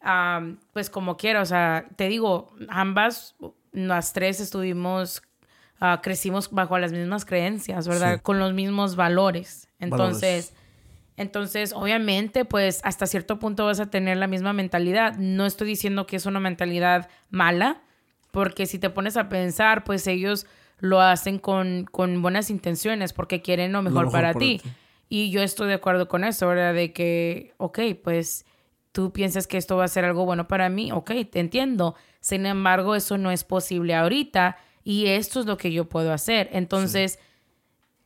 um, 0.03 0.57
pues 0.73 0.89
como 0.89 1.15
quiera, 1.15 1.41
o 1.41 1.45
sea, 1.45 1.85
te 1.95 2.09
digo, 2.09 2.51
ambas, 2.67 3.37
las 3.71 4.11
tres 4.11 4.41
estuvimos, 4.41 5.21
uh, 5.79 6.01
crecimos 6.01 6.51
bajo 6.51 6.77
las 6.77 6.91
mismas 6.91 7.23
creencias, 7.23 7.87
¿verdad? 7.87 8.21
Con 8.21 8.37
los 8.37 8.51
mismos 8.51 8.97
valores. 8.97 9.69
Entonces... 9.79 10.53
Entonces, 11.15 11.73
obviamente, 11.73 12.45
pues 12.45 12.79
hasta 12.83 13.05
cierto 13.05 13.39
punto 13.39 13.65
vas 13.65 13.79
a 13.79 13.89
tener 13.89 14.17
la 14.17 14.27
misma 14.27 14.53
mentalidad. 14.53 15.15
No 15.17 15.45
estoy 15.45 15.67
diciendo 15.67 16.07
que 16.07 16.15
es 16.15 16.25
una 16.25 16.39
mentalidad 16.39 17.09
mala, 17.29 17.81
porque 18.31 18.65
si 18.65 18.79
te 18.79 18.89
pones 18.89 19.15
a 19.17 19.29
pensar, 19.29 19.83
pues 19.83 20.07
ellos 20.07 20.47
lo 20.79 21.01
hacen 21.01 21.39
con, 21.39 21.85
con 21.85 22.21
buenas 22.21 22.49
intenciones, 22.49 23.13
porque 23.13 23.41
quieren 23.41 23.71
lo 23.71 23.81
mejor, 23.81 24.11
para, 24.11 24.33
ti. 24.33 24.59
Y 25.07 25.29
yo 25.29 25.43
estoy 25.43 25.67
de 25.67 25.75
acuerdo 25.75 26.07
con 26.07 26.23
eso, 26.23 26.47
¿verdad? 26.47 26.73
De 26.73 26.91
que, 26.91 27.53
ok, 27.57 27.79
pues 28.03 28.45
tú 28.91 29.11
piensas 29.11 29.47
que 29.47 29.57
esto 29.57 29.77
va 29.77 29.85
a 29.85 29.89
ser 29.89 30.05
algo 30.05 30.25
bueno 30.25 30.47
para 30.47 30.69
mí, 30.69 30.91
ok, 30.91 31.11
te 31.29 31.39
entiendo. 31.39 31.95
Sin 32.19 32.45
embargo, 32.45 32.95
eso 32.95 33.17
no 33.17 33.31
es 33.31 33.43
posible 33.43 33.95
ahorita 33.95 34.57
y 34.83 35.07
esto 35.07 35.39
es 35.39 35.45
lo 35.45 35.57
que 35.57 35.71
yo 35.71 35.89
puedo 35.89 36.11
hacer. 36.11 36.49
Entonces 36.53 37.19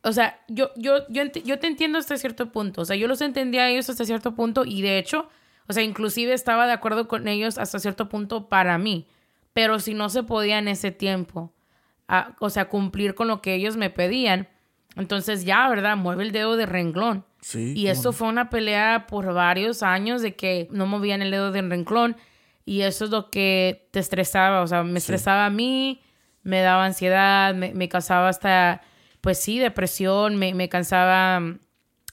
o 0.07 0.13
sea, 0.13 0.39
yo, 0.47 0.71
yo, 0.77 1.05
yo, 1.09 1.23
yo 1.25 1.59
te 1.59 1.67
entiendo 1.67 1.97
hasta 1.97 2.15
cierto 2.17 2.51
punto. 2.51 2.81
O 2.81 2.85
sea, 2.85 2.95
yo 2.95 3.09
los 3.09 3.19
entendía 3.19 3.63
a 3.63 3.69
ellos 3.69 3.89
hasta 3.89 4.05
cierto 4.05 4.35
punto 4.35 4.63
y 4.63 4.81
de 4.81 4.97
hecho, 4.97 5.27
o 5.67 5.73
sea, 5.73 5.83
inclusive 5.83 6.33
estaba 6.33 6.65
de 6.65 6.71
acuerdo 6.71 7.09
con 7.09 7.27
ellos 7.27 7.57
hasta 7.57 7.77
cierto 7.77 8.07
punto 8.07 8.47
para 8.47 8.77
mí. 8.77 9.05
Pero 9.51 9.79
si 9.79 9.93
no 9.93 10.09
se 10.09 10.23
podía 10.23 10.59
en 10.59 10.69
ese 10.69 10.91
tiempo, 10.91 11.51
o 12.39 12.49
sea, 12.49 12.69
cumplir 12.69 13.15
con 13.15 13.27
lo 13.27 13.41
que 13.41 13.55
ellos 13.55 13.75
me 13.75 13.89
pedían, 13.89 14.47
entonces 14.95 15.43
ya, 15.43 15.67
¿verdad? 15.67 15.97
Mueve 15.97 16.23
el 16.23 16.31
dedo 16.31 16.55
de 16.55 16.65
renglón. 16.65 17.25
Sí, 17.41 17.73
y 17.75 17.87
eso 17.87 18.13
fue 18.13 18.29
una 18.29 18.49
pelea 18.49 19.07
por 19.07 19.33
varios 19.33 19.83
años 19.83 20.21
de 20.21 20.35
que 20.35 20.69
no 20.71 20.85
movían 20.85 21.21
el 21.21 21.31
dedo 21.31 21.51
de 21.51 21.61
renglón. 21.61 22.15
Y 22.63 22.81
eso 22.81 23.05
es 23.05 23.11
lo 23.11 23.29
que 23.29 23.89
te 23.91 23.99
estresaba. 23.99 24.61
O 24.61 24.67
sea, 24.67 24.83
me 24.83 24.99
estresaba 24.99 25.45
a 25.45 25.49
mí, 25.49 26.01
me 26.43 26.61
daba 26.61 26.85
ansiedad, 26.85 27.53
me, 27.53 27.73
me 27.73 27.89
causaba 27.89 28.29
hasta 28.29 28.81
pues 29.21 29.39
sí, 29.39 29.59
depresión, 29.59 30.35
me, 30.35 30.53
me 30.53 30.69
cansaba, 30.69 31.41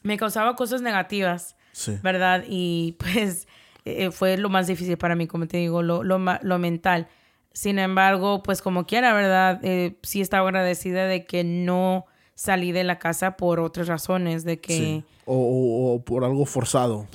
me 0.02 0.16
causaba 0.16 0.56
cosas 0.56 0.82
negativas, 0.82 1.56
¿verdad? 2.02 2.44
Y 2.48 2.96
pues 2.98 3.46
eh, 3.84 4.10
fue 4.10 4.36
lo 4.36 4.48
más 4.48 4.66
difícil 4.66 4.96
para 4.96 5.14
mí, 5.14 5.26
como 5.26 5.46
te 5.46 5.58
digo, 5.58 5.82
lo, 5.82 6.02
lo, 6.02 6.18
lo 6.18 6.58
mental. 6.58 7.08
Sin 7.52 7.78
embargo, 7.78 8.42
pues 8.42 8.62
como 8.62 8.86
quiera, 8.86 9.12
¿verdad? 9.14 9.60
Eh, 9.62 9.96
sí 10.02 10.20
estaba 10.20 10.48
agradecida 10.48 11.06
de 11.06 11.24
que 11.24 11.44
no 11.44 12.06
salí 12.34 12.72
de 12.72 12.84
la 12.84 12.98
casa 12.98 13.36
por 13.36 13.60
otras 13.60 13.86
razones, 13.86 14.44
de 14.44 14.60
que... 14.60 15.04
O, 15.26 16.02
por 16.04 16.24
algo 16.24 16.44
forzado. 16.44 17.06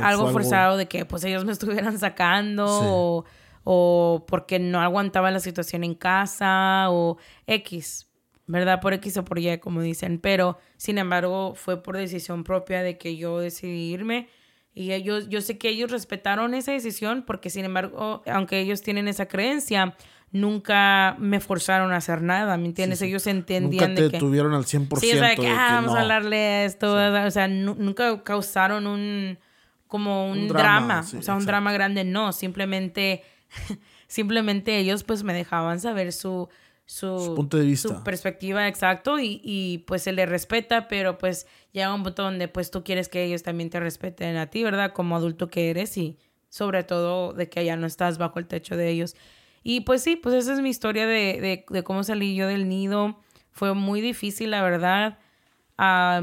Algo 0.00 0.30
forzado 0.30 0.76
de 0.76 0.86
que 0.86 1.04
pues 1.04 1.24
ellos 1.24 1.44
me 1.44 1.52
estuvieran 1.52 1.98
sacando 1.98 2.66
o, 2.66 3.24
o 3.64 4.24
porque 4.26 4.58
no 4.58 4.80
aguantaba 4.80 5.30
la 5.30 5.40
situación 5.40 5.84
en 5.84 5.94
casa 5.94 6.86
o 6.90 7.18
X. 7.46 8.07
¿verdad? 8.48 8.80
Por 8.80 8.94
X 8.94 9.18
o 9.18 9.24
por 9.24 9.38
Y, 9.38 9.58
como 9.58 9.82
dicen. 9.82 10.18
Pero, 10.18 10.58
sin 10.76 10.98
embargo, 10.98 11.54
fue 11.54 11.82
por 11.82 11.96
decisión 11.96 12.42
propia 12.42 12.82
de 12.82 12.98
que 12.98 13.16
yo 13.16 13.38
decidí 13.38 13.92
irme. 13.92 14.28
Y 14.74 14.92
ellos, 14.92 15.28
yo 15.28 15.40
sé 15.40 15.58
que 15.58 15.68
ellos 15.68 15.90
respetaron 15.90 16.54
esa 16.54 16.72
decisión 16.72 17.24
porque, 17.26 17.50
sin 17.50 17.64
embargo, 17.64 18.22
aunque 18.26 18.60
ellos 18.60 18.82
tienen 18.82 19.06
esa 19.06 19.26
creencia, 19.26 19.96
nunca 20.32 21.16
me 21.18 21.40
forzaron 21.40 21.92
a 21.92 21.96
hacer 21.96 22.22
nada, 22.22 22.56
¿me 22.56 22.66
entiendes? 22.66 23.02
Ellos 23.02 23.26
entendían 23.26 23.90
nunca 23.90 23.94
te 23.94 24.02
de 24.04 24.10
que... 24.12 24.18
tuvieron 24.18 24.54
al 24.54 24.64
100%. 24.64 24.98
Sí, 24.98 25.12
o 25.12 25.18
sea, 25.18 25.36
que, 25.36 25.48
ah, 25.48 25.70
vamos 25.72 25.94
a 25.94 26.00
hablarle 26.00 26.64
esto. 26.64 26.94
O 26.94 27.30
sea, 27.30 27.48
nunca 27.48 28.22
causaron 28.24 28.86
un... 28.86 29.38
como 29.86 30.30
un, 30.30 30.48
drama, 30.48 31.00
o 31.00 31.22
sea, 31.22 31.34
un 31.34 31.44
drama 31.44 31.72
grande, 31.72 32.04
no. 32.04 32.32
Simplemente, 32.32 33.24
simplemente 34.06 34.78
ellos 34.78 35.04
pues 35.04 35.22
me 35.22 35.34
dejaban 35.34 35.80
saber 35.80 36.12
su 36.12 36.48
su, 36.88 37.34
punto 37.36 37.58
de 37.58 37.66
vista. 37.66 37.88
Su 37.88 38.02
perspectiva, 38.02 38.66
exacto, 38.66 39.18
y, 39.18 39.42
y, 39.44 39.84
pues 39.86 40.02
se 40.02 40.12
le 40.12 40.24
respeta, 40.24 40.88
pero 40.88 41.18
pues 41.18 41.46
llega 41.72 41.92
un 41.92 42.02
punto 42.02 42.22
donde 42.22 42.48
pues 42.48 42.70
tú 42.70 42.82
quieres 42.82 43.10
que 43.10 43.22
ellos 43.24 43.42
también 43.42 43.68
te 43.68 43.78
respeten 43.78 44.38
a 44.38 44.46
ti, 44.46 44.64
¿verdad? 44.64 44.94
Como 44.94 45.14
adulto 45.14 45.50
que 45.50 45.68
eres 45.68 45.98
y 45.98 46.16
sobre 46.48 46.84
todo 46.84 47.34
de 47.34 47.50
que 47.50 47.62
ya 47.62 47.76
no 47.76 47.86
estás 47.86 48.16
bajo 48.16 48.38
el 48.38 48.46
techo 48.46 48.74
de 48.74 48.88
ellos. 48.88 49.16
Y 49.62 49.82
pues 49.82 50.02
sí, 50.02 50.16
pues 50.16 50.34
esa 50.34 50.54
es 50.54 50.62
mi 50.62 50.70
historia 50.70 51.06
de, 51.06 51.38
de, 51.42 51.66
de 51.68 51.84
cómo 51.84 52.04
salí 52.04 52.34
yo 52.34 52.46
del 52.46 52.70
nido. 52.70 53.20
Fue 53.50 53.74
muy 53.74 54.00
difícil, 54.00 54.50
la 54.52 54.62
verdad. 54.62 55.18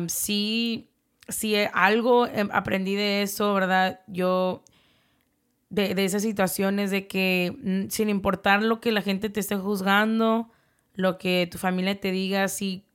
sí, 0.08 0.90
sí, 1.28 1.56
algo 1.74 2.26
em, 2.26 2.50
aprendí 2.52 2.96
de 2.96 3.22
eso, 3.22 3.54
¿verdad? 3.54 4.00
Yo 4.08 4.64
de, 5.70 5.94
de, 5.94 6.06
esas 6.06 6.24
situaciones 6.24 6.90
de 6.90 7.06
que 7.06 7.56
mm, 7.62 7.90
sin 7.92 8.10
importar 8.10 8.64
lo 8.64 8.82
que 8.82 8.92
la 8.92 9.04
gente 9.04 9.30
te 9.30 9.42
esté 9.42 9.58
juzgando, 9.58 10.50
lo 10.96 11.18
que 11.18 11.48
tu 11.52 11.58
familia 11.58 12.00
te 12.00 12.12
diga, 12.12 12.48
si 12.48 12.86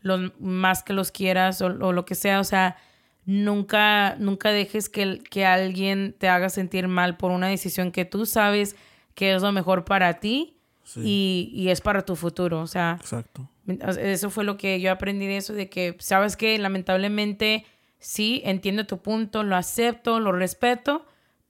lo 0.00 0.32
más 0.38 0.82
que 0.82 0.92
los 0.92 1.10
quieras 1.10 1.60
o, 1.60 1.68
lo 1.68 2.04
que 2.04 2.14
sea, 2.14 2.40
o 2.40 2.44
sea, 2.44 2.76
nunca, 3.24 4.16
nunca 4.18 4.50
dejes 4.50 4.88
que, 4.88 5.20
que 5.30 5.44
alguien 5.44 6.14
te 6.18 6.28
haga 6.28 6.48
sentir 6.48 6.88
mal 6.88 7.16
por 7.16 7.32
una 7.32 7.48
decisión 7.48 7.90
que 7.90 8.04
tú 8.04 8.26
sabes 8.26 8.76
que 9.14 9.34
es 9.34 9.42
lo 9.42 9.52
mejor 9.52 9.84
para 9.84 10.20
ti 10.20 10.58
y, 10.94 11.50
y, 11.52 11.70
es 11.70 11.80
para 11.80 12.02
tu 12.02 12.14
futuro, 12.14 12.60
o 12.60 12.66
sea. 12.68 12.98
Exacto. 13.00 13.48
Eso 13.66 14.30
fue 14.30 14.44
lo 14.44 14.56
que 14.56 14.80
yo 14.80 14.92
aprendí 14.92 15.26
de 15.26 15.38
eso, 15.38 15.52
de 15.52 15.68
que, 15.68 15.96
sabes 15.98 16.36
que 16.36 16.56
lamentablemente 16.58 17.64
sí, 17.98 18.40
entiendo 18.44 18.86
tu 18.86 18.98
punto, 18.98 19.42
lo 19.42 19.56
acepto, 19.56 20.20
lo 20.20 20.30
respeto, 20.30 21.04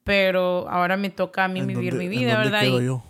pero 0.05 0.67
ahora 0.71 0.97
me 0.97 1.11
toca 1.11 1.45
a 1.45 1.49
mí 1.49 1.61
vivir 1.61 1.95
mi 1.95 2.09
vida, 2.09 2.39
¿verdad? 2.39 2.63
y 2.63 2.87
yo 2.87 3.03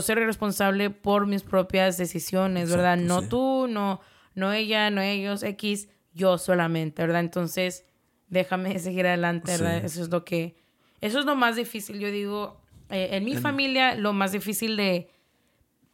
ser 0.00 0.18
responsable 0.18 0.90
por 0.90 1.26
mis 1.26 1.42
propias 1.42 1.98
decisiones, 1.98 2.70
¿verdad? 2.70 2.96
No 2.96 3.22
tú, 3.22 3.66
no, 3.68 4.00
no 4.34 4.52
ella, 4.52 4.90
no 4.90 5.00
ellos, 5.00 5.42
X, 5.42 5.88
yo 6.14 6.38
solamente, 6.38 7.02
¿verdad? 7.02 7.20
Entonces, 7.20 7.84
déjame 8.28 8.78
seguir 8.78 9.06
adelante, 9.06 9.52
¿verdad? 9.52 9.84
Eso 9.84 10.02
es 10.02 10.08
lo 10.08 10.24
que, 10.24 10.56
eso 11.00 11.18
es 11.18 11.24
lo 11.24 11.36
más 11.36 11.56
difícil, 11.56 11.98
yo 11.98 12.10
digo, 12.10 12.60
eh, 12.90 13.10
en 13.12 13.24
mi 13.24 13.36
familia, 13.36 13.94
lo 13.94 14.12
más 14.12 14.32
difícil 14.32 14.76
de, 14.76 15.10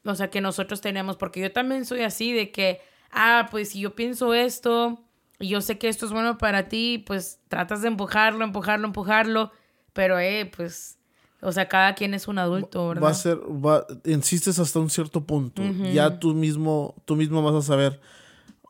o 0.05 0.15
sea, 0.15 0.31
que 0.31 0.41
nosotros 0.41 0.81
tenemos, 0.81 1.17
porque 1.17 1.41
yo 1.41 1.53
también 1.53 1.85
soy 1.85 2.03
así, 2.03 2.33
de 2.33 2.53
que, 2.53 2.81
ah, 3.11 3.49
pues 3.51 3.71
si 3.71 3.81
yo 3.81 3.95
pienso 3.97 4.35
esto, 4.35 5.01
y 5.41 5.49
yo 5.49 5.61
sé 5.61 5.79
que 5.79 5.89
esto 5.89 6.07
es 6.07 6.13
bueno 6.13 6.39
para 6.39 6.69
ti, 6.69 7.03
pues 7.05 7.41
tratas 7.49 7.83
de 7.83 7.89
empujarlo, 7.89 8.45
empujarlo, 8.45 8.87
empujarlo, 8.87 9.51
pero, 9.93 10.19
eh, 10.19 10.51
pues 10.57 10.99
o 11.45 11.53
sea, 11.53 11.69
cada 11.69 11.95
quien 11.95 12.15
es 12.15 12.27
un 12.29 12.39
adulto, 12.39 12.89
¿verdad? 12.89 13.03
Va 13.05 13.11
a 13.11 13.15
ser, 13.15 13.39
va, 13.39 13.87
insistes 14.05 14.59
hasta 14.59 14.79
un 14.81 14.91
cierto 14.91 15.25
punto. 15.25 15.63
Ya 15.93 16.19
tú 16.19 16.35
mismo, 16.35 16.95
tú 17.05 17.17
mismo 17.17 17.43
vas 17.43 17.55
a 17.55 17.63
saber, 17.63 18.01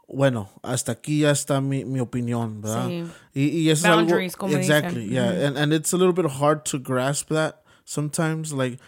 bueno, 0.09 0.51
hasta 0.63 0.93
aquí 0.93 1.21
ya 1.21 1.31
está 1.31 1.61
mi, 1.61 1.85
mi 1.85 2.01
opinión, 2.01 2.61
¿verdad? 2.61 2.89
Sí. 2.89 3.05
Y, 3.35 3.43
y 3.61 3.71
eso 3.71 3.89
Boundaries, 3.89 4.33
es 4.33 4.35
algo, 4.35 4.39
como 4.47 4.57
exactly, 4.57 5.05
dicen. 5.09 5.13
yeah, 5.15 5.47
and, 5.49 5.57
and 5.59 5.73
it's 5.73 5.93
a 5.93 5.97
little 5.97 6.13
bit 6.13 6.27
hard 6.31 6.63
to 6.65 6.79
grasp 6.79 7.29
that 7.31 7.63
sometimes, 7.85 8.53
like, 8.53 8.79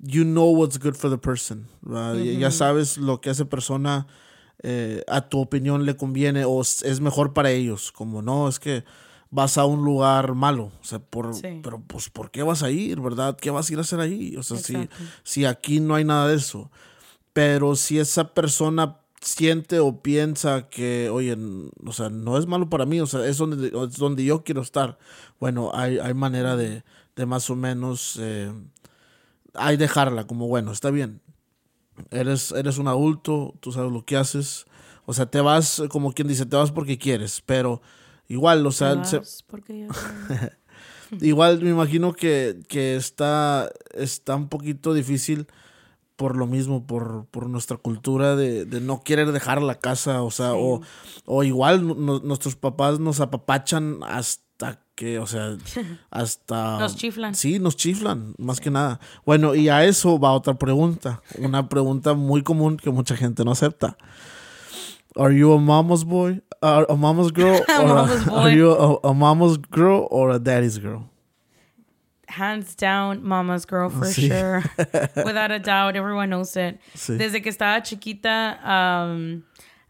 you 0.00 0.24
know 0.24 0.50
what's 0.50 0.78
good 0.78 0.94
for 0.96 1.10
the 1.10 1.18
person, 1.18 1.66
¿verdad? 1.82 2.16
Ya- 2.16 2.38
Ya 2.38 2.50
sabes 2.50 2.98
lo 2.98 3.20
que 3.20 3.30
esa 3.30 3.44
persona 3.46 4.06
eh, 4.62 5.02
a 5.06 5.20
tu 5.28 5.38
opinión 5.40 5.84
le 5.86 5.94
conviene 5.96 6.44
o 6.44 6.60
es 6.60 7.00
mejor 7.00 7.32
para 7.32 7.50
ellos, 7.50 7.92
como 7.92 8.22
no, 8.22 8.48
es 8.48 8.58
que 8.58 8.84
vas 9.30 9.58
a 9.58 9.66
un 9.66 9.84
lugar 9.84 10.34
malo, 10.34 10.72
o 10.80 10.84
sea, 10.84 10.98
por, 10.98 11.34
Sí. 11.34 11.60
pero 11.62 11.80
pues, 11.86 12.08
¿por 12.08 12.30
qué 12.30 12.42
vas 12.42 12.62
a 12.62 12.70
ir, 12.70 13.00
verdad? 13.00 13.36
¿Qué 13.38 13.50
vas 13.50 13.68
a 13.68 13.72
ir 13.72 13.78
a 13.78 13.82
hacer 13.82 14.00
ahí? 14.00 14.36
O 14.36 14.42
sea, 14.42 14.56
si, 14.56 14.74
Exacto. 14.74 14.96
si 15.22 15.44
aquí 15.44 15.80
no 15.80 15.94
hay 15.94 16.04
nada 16.04 16.28
de 16.28 16.36
eso. 16.36 16.70
Pero 17.34 17.76
si 17.76 17.98
esa 17.98 18.32
persona 18.34 18.98
siente 19.20 19.80
o 19.80 20.00
piensa 20.00 20.68
que, 20.68 21.10
oye, 21.10 21.36
o 21.84 21.92
sea, 21.92 22.08
no 22.08 22.38
es 22.38 22.46
malo 22.46 22.70
para 22.70 22.86
mí, 22.86 23.00
o 23.00 23.06
sea, 23.06 23.26
es 23.26 23.36
donde, 23.36 23.68
es 23.68 23.96
donde 23.96 24.24
yo 24.24 24.44
quiero 24.44 24.62
estar, 24.62 24.98
bueno, 25.40 25.70
hay, 25.74 25.98
hay 25.98 26.14
manera 26.14 26.56
de, 26.56 26.84
de 27.16 27.26
más 27.26 27.50
o 27.50 27.56
menos, 27.56 28.16
eh, 28.20 28.50
hay 29.54 29.76
dejarla 29.76 30.26
como, 30.26 30.46
bueno, 30.48 30.70
está 30.72 30.90
bien, 30.90 31.20
eres, 32.10 32.52
eres 32.52 32.78
un 32.78 32.86
adulto, 32.88 33.54
tú 33.60 33.72
sabes 33.72 33.92
lo 33.92 34.04
que 34.04 34.16
haces, 34.16 34.66
o 35.04 35.12
sea, 35.12 35.26
te 35.26 35.40
vas, 35.40 35.82
como 35.90 36.12
quien 36.12 36.28
dice, 36.28 36.46
te 36.46 36.56
vas 36.56 36.70
porque 36.70 36.96
quieres, 36.96 37.42
pero 37.44 37.82
igual, 38.28 38.64
o 38.66 38.72
sea, 38.72 39.04
se- 39.04 39.16
yo. 39.18 39.22
Igual 41.20 41.62
me 41.62 41.70
imagino 41.70 42.12
que, 42.12 42.60
que 42.68 42.94
está, 42.94 43.70
está 43.94 44.36
un 44.36 44.48
poquito 44.48 44.92
difícil 44.92 45.46
por 46.16 46.36
lo 46.36 46.46
mismo, 46.46 46.86
por, 46.86 47.24
por 47.30 47.48
nuestra 47.48 47.76
cultura 47.78 48.36
de, 48.36 48.64
de 48.66 48.80
no 48.80 49.02
querer 49.02 49.32
dejar 49.32 49.62
la 49.62 49.76
casa, 49.76 50.22
o 50.22 50.30
sea, 50.30 50.52
o, 50.52 50.82
o 51.24 51.44
igual 51.44 51.86
nu- 51.86 51.94
nu- 51.94 52.20
nuestros 52.24 52.56
papás 52.56 52.98
nos 53.00 53.20
apapachan 53.20 54.00
hasta 54.02 54.82
que, 54.96 55.18
o 55.20 55.26
sea, 55.26 55.56
hasta... 56.10 56.78
Nos 56.80 56.96
chiflan. 56.96 57.34
Sí, 57.36 57.58
nos 57.60 57.76
chiflan, 57.76 58.34
más 58.36 58.60
que 58.60 58.70
nada. 58.70 58.98
Bueno, 59.24 59.54
y 59.54 59.68
a 59.68 59.84
eso 59.84 60.18
va 60.18 60.32
otra 60.32 60.54
pregunta, 60.58 61.22
una 61.38 61.68
pregunta 61.68 62.14
muy 62.14 62.42
común 62.42 62.76
que 62.76 62.90
mucha 62.90 63.16
gente 63.16 63.44
no 63.44 63.52
acepta. 63.52 63.96
Are 65.18 65.32
you 65.32 65.52
a 65.52 65.58
mama's 65.58 66.04
boy, 66.04 66.40
a, 66.62 66.86
a 66.88 66.96
mama's 66.96 67.30
girl, 67.32 67.60
A 67.68 67.82
mama's 67.84 68.22
a, 68.26 68.30
boy. 68.30 68.36
are 68.36 68.50
you 68.50 68.70
a, 68.70 68.96
a 69.10 69.14
mama's 69.14 69.56
girl 69.58 70.06
or 70.10 70.30
a 70.30 70.38
daddy's 70.38 70.78
girl? 70.78 71.10
Hands 72.28 72.74
down, 72.76 73.22
mama's 73.24 73.64
girl 73.64 73.88
for 73.88 74.04
Sí. 74.06 74.28
sure. 74.28 74.62
Without 75.24 75.50
a 75.50 75.58
doubt, 75.58 75.96
everyone 75.96 76.28
knows 76.30 76.56
it. 76.56 76.78
Sí. 76.94 77.16
Desde 77.18 77.42
que 77.42 77.50
estaba 77.50 77.82
chiquita, 77.82 78.58
um, 78.62 79.42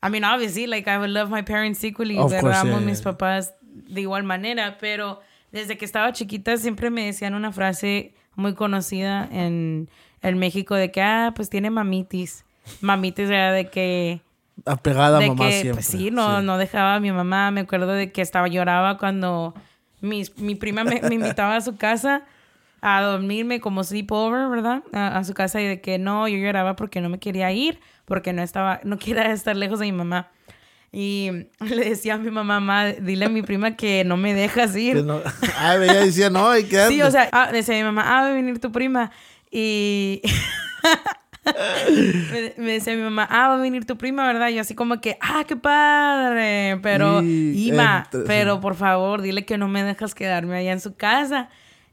I 0.03 0.09
mean, 0.09 0.23
obviously, 0.25 0.67
like 0.69 0.87
I 0.89 0.99
would 0.99 1.11
love 1.11 1.31
my 1.31 1.43
parents 1.43 1.83
equally, 1.83 2.17
Of 2.17 2.31
pero 2.31 2.43
course, 2.43 2.57
amo 2.59 2.79
yeah, 2.79 2.87
mis 2.87 3.01
yeah. 3.01 3.13
papás 3.13 3.53
de 3.91 4.03
igual 4.03 4.23
manera, 4.25 4.77
pero 4.81 5.21
desde 5.53 5.77
que 5.77 5.85
estaba 5.85 6.13
chiquita 6.13 6.57
siempre 6.59 6.91
me 6.91 7.07
decían 7.07 7.35
una 7.35 7.51
frase 7.53 8.15
muy 8.37 8.55
conocida 8.55 9.29
en, 9.33 9.91
en 10.23 10.39
México 10.39 10.77
de 10.77 10.93
que, 10.93 11.03
ah, 11.03 11.33
pues 11.35 11.51
tiene 11.51 11.71
mamitis. 11.71 12.45
Mamitis 12.81 13.29
era 13.31 13.53
de 13.53 13.69
que 13.69 14.21
Apegada 14.67 15.19
a 15.19 15.21
de 15.21 15.29
mamá 15.29 15.47
que 15.47 15.53
siempre. 15.53 15.73
pues 15.75 15.87
sí 15.87 16.11
no 16.11 16.43
no 16.43 16.59
dejaba 16.59 16.97
a 16.97 17.01
mi 17.01 17.13
mamá. 17.13 17.51
Me 17.51 17.61
acuerdo 17.61 17.93
de 17.93 18.13
que 18.13 18.23
estaba 18.23 18.49
lloraba 18.49 18.99
cuando 18.99 19.55
mis- 20.01 20.37
mi 20.39 20.55
prima 20.55 20.85
me, 20.85 21.01
me 21.03 21.15
invitaba 21.15 21.57
a 21.57 21.61
su 21.61 21.77
casa 21.77 22.23
a 22.81 23.03
dormirme 23.03 23.61
como 23.61 23.83
sleepover 23.83 24.49
verdad 24.49 24.83
a, 24.93 25.19
a 25.19 25.25
su 25.25 25.35
casa 25.35 25.61
y 25.61 25.67
de 25.67 25.81
que 25.81 25.99
no 25.99 26.29
yo 26.29 26.39
lloraba 26.39 26.77
porque 26.77 27.01
no 27.01 27.09
me 27.09 27.19
quería 27.19 27.51
ir 27.53 27.81
porque 28.05 28.33
no 28.33 28.43
estaba 28.43 28.81
no 28.85 28.99
quería 28.99 29.33
estar 29.33 29.57
lejos 29.57 29.79
de 29.81 29.87
mi 29.87 29.93
mamá. 29.93 30.29
Y 30.93 31.31
le 31.61 31.85
decía 31.89 32.15
a 32.15 32.19
mi 32.19 32.31
mamá 32.31 32.61
"Ma, 32.61 32.87
dile 32.87 33.27
a 33.27 33.29
mi 33.29 33.43
prima 33.43 33.77
que 33.77 34.05
no 34.05 34.17
me 34.17 34.33
dejas 34.35 34.75
ir 34.77 35.05
no- 35.05 35.21
ah, 35.59 35.77
ella 35.77 36.01
decía, 36.05 36.31
no, 36.31 36.49
hay 36.49 36.65
que 36.65 36.79
Sí, 36.89 37.03
o 37.03 37.11
sea, 37.11 37.29
ah, 37.33 37.51
decía 37.53 37.75
mi 37.77 37.83
mamá, 37.85 38.03
ah, 38.07 38.23
va 38.23 38.29
a 38.29 38.33
venir 38.33 38.59
tu 38.61 38.71
prima. 38.73 39.11
Y 39.51 40.23
me, 42.33 42.55
me 42.65 42.73
decía 42.73 42.95
mi 42.95 43.03
mamá, 43.03 43.27
ah, 43.31 43.49
va 43.49 43.55
a 43.55 43.59
venir 43.59 43.85
tu 43.85 43.97
prima, 43.97 44.27
¿verdad? 44.27 44.49
Y 44.49 44.55
yo 44.55 44.61
así 44.61 44.75
como 44.75 45.01
que, 45.01 45.17
ah, 45.21 45.45
qué 45.47 45.57
padre. 45.57 46.79
Pero, 46.83 47.23
Y 47.23 47.69
Ima, 47.69 48.05
entre- 48.05 48.27
pero 48.27 48.61
por 48.61 48.75
favor, 48.75 49.23
dile 49.23 49.45
que 49.45 49.59
no 49.59 49.69
me 49.69 49.83
dejas 49.83 50.15
quedarme 50.15 50.57
allá 50.57 50.73
en 50.73 50.81
su 50.81 50.95
casa. 50.97 51.49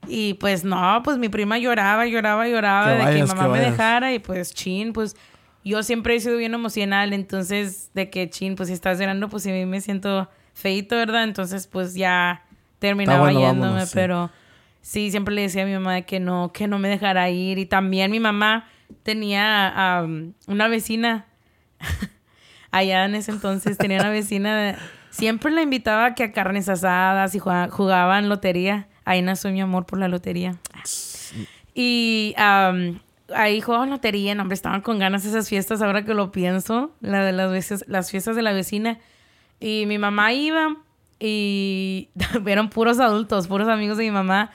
Y 0.07 0.35
pues 0.35 0.63
no, 0.63 1.01
pues 1.03 1.17
mi 1.17 1.29
prima 1.29 1.57
lloraba, 1.57 2.05
lloraba, 2.05 2.47
lloraba 2.47 2.85
Que 2.85 2.91
de 2.91 2.97
que 2.99 3.03
vayas, 3.05 3.29
mi 3.29 3.35
mamá 3.35 3.53
que 3.53 3.59
me 3.59 3.65
dejara. 3.71 4.13
Y 4.13 4.19
pues, 4.19 4.53
chin, 4.53 4.93
pues 4.93 5.15
yo 5.63 5.81
siempre 5.83 6.15
he 6.15 6.19
sido 6.19 6.37
bien 6.37 6.53
emocional. 6.53 7.11
Entonces, 7.13 7.89
de 7.93 8.09
que, 8.09 8.29
chin, 8.29 8.55
pues 8.55 8.67
si 8.69 8.73
estás 8.73 8.99
llorando, 8.99 9.29
pues 9.29 9.43
sí 9.43 9.51
me 9.51 9.81
siento 9.81 10.29
feito, 10.53 10.95
¿verdad? 10.95 11.23
Entonces, 11.23 11.67
pues 11.67 11.95
ya 11.95 12.43
terminaba 12.79 13.19
bueno, 13.19 13.39
yéndome, 13.39 13.61
vámonos, 13.61 13.89
sí. 13.89 13.95
pero 13.95 14.29
sí, 14.81 15.09
siempre 15.09 15.33
le 15.33 15.41
decía 15.41 15.63
a 15.63 15.65
mi 15.65 15.73
mamá 15.73 15.95
de 15.95 16.03
que 16.05 16.19
no, 16.19 16.51
que 16.53 16.67
no 16.67 16.77
me 16.77 16.87
dejara 16.87 17.29
ir. 17.31 17.57
Y 17.57 17.65
también 17.65 18.11
mi 18.11 18.19
mamá 18.19 18.67
tenía 19.03 20.03
una 20.47 20.67
vecina, 20.67 21.25
allá 22.71 23.05
en 23.05 23.15
ese 23.15 23.31
entonces 23.31 23.77
tenía 23.77 23.99
una 23.99 24.09
vecina, 24.09 24.77
siempre 25.09 25.51
la 25.51 25.61
invitaba 25.61 26.13
que 26.15 26.23
a 26.23 26.31
carnes 26.31 26.67
asadas 26.69 27.35
y 27.35 27.39
jugaba- 27.39 27.69
jugaban 27.69 28.29
lotería. 28.29 28.87
Ahí 29.05 29.21
nació 29.21 29.51
mi 29.51 29.61
amor 29.61 29.85
por 29.85 29.99
la 29.99 30.07
lotería. 30.07 30.55
Y 31.73 32.33
am, 32.37 32.99
ahí 33.35 33.61
jugaban 33.61 33.89
lotería, 33.89 34.33
no, 34.35 34.41
hombre, 34.43 34.55
estaban 34.55 34.81
con 34.81 34.97
ganas 34.99 35.25
esas 35.25 35.47
fiestas, 35.49 35.81
ahora 35.81 36.05
que 36.05 36.13
lo 36.13 36.31
pienso, 36.31 36.91
la 37.01 37.23
de 37.23 37.31
las 37.31 37.51
veces, 37.51 37.85
las 37.87 38.09
fiestas 38.11 38.35
de 38.35 38.41
la 38.41 38.53
vecina. 38.53 38.97
Y 39.59 39.85
mi 39.87 39.97
mamá 39.97 40.33
iba 40.33 40.75
y 41.19 42.09
eran 42.47 42.69
puros 42.69 42.99
adultos, 42.99 43.47
puros 43.47 43.67
amigos 43.67 43.97
de 43.97 44.05
mi 44.05 44.11
mamá, 44.11 44.51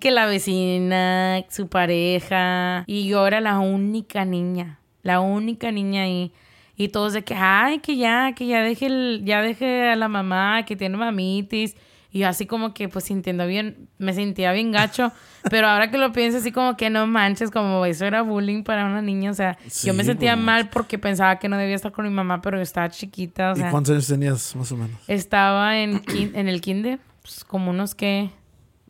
que 0.00 0.10
la 0.10 0.26
vecina, 0.26 1.44
su 1.48 1.68
pareja, 1.68 2.84
y 2.86 3.08
yo 3.08 3.26
era 3.26 3.40
la 3.40 3.58
única 3.58 4.24
niña, 4.24 4.78
la 5.02 5.20
única 5.20 5.70
niña 5.72 6.02
ahí. 6.02 6.32
Y 6.76 6.88
todos 6.88 7.12
de 7.12 7.24
que, 7.24 7.34
ay, 7.34 7.80
que 7.80 7.96
ya, 7.96 8.32
que 8.36 8.46
ya 8.46 8.62
deje, 8.62 8.86
el- 8.86 9.22
ya 9.24 9.42
deje 9.42 9.88
a 9.90 9.96
la 9.96 10.06
mamá, 10.08 10.64
que 10.64 10.76
tiene 10.76 10.96
mamitis. 10.96 11.76
Y 12.10 12.20
yo 12.20 12.28
así 12.28 12.46
como 12.46 12.72
que, 12.72 12.88
pues, 12.88 13.04
sintiendo 13.06 13.46
bien, 13.46 13.88
me 13.98 14.12
sentía 14.14 14.52
bien 14.52 14.70
gacho. 14.70 15.10
pero 15.50 15.66
ahora 15.66 15.90
que 15.90 15.98
lo 15.98 16.12
pienso, 16.12 16.38
así 16.38 16.52
como 16.52 16.76
que 16.76 16.88
no 16.88 17.06
manches, 17.08 17.50
como 17.50 17.84
eso 17.84 18.06
era 18.06 18.22
bullying 18.22 18.62
para 18.62 18.86
una 18.86 19.02
niña. 19.02 19.32
O 19.32 19.34
sea, 19.34 19.58
yo 19.82 19.92
me 19.92 20.04
sentía 20.04 20.34
pues. 20.34 20.44
mal 20.44 20.68
porque 20.70 20.98
pensaba 20.98 21.38
que 21.40 21.48
no 21.48 21.56
debía 21.58 21.74
estar 21.74 21.90
con 21.92 22.06
mi 22.06 22.12
mamá, 22.12 22.40
pero 22.40 22.56
yo 22.56 22.62
estaba 22.62 22.88
chiquita. 22.88 23.52
O 23.52 23.56
¿Y 23.56 23.60
sea, 23.60 23.70
cuántos 23.72 23.92
años 23.92 24.06
tenías, 24.06 24.54
más 24.56 24.70
o 24.72 24.76
menos? 24.76 24.96
estaba 25.08 25.78
en, 25.78 26.00
en 26.14 26.48
el 26.48 26.60
kinder, 26.60 27.00
pues, 27.22 27.44
como 27.44 27.70
unos 27.72 27.94
que, 27.96 28.30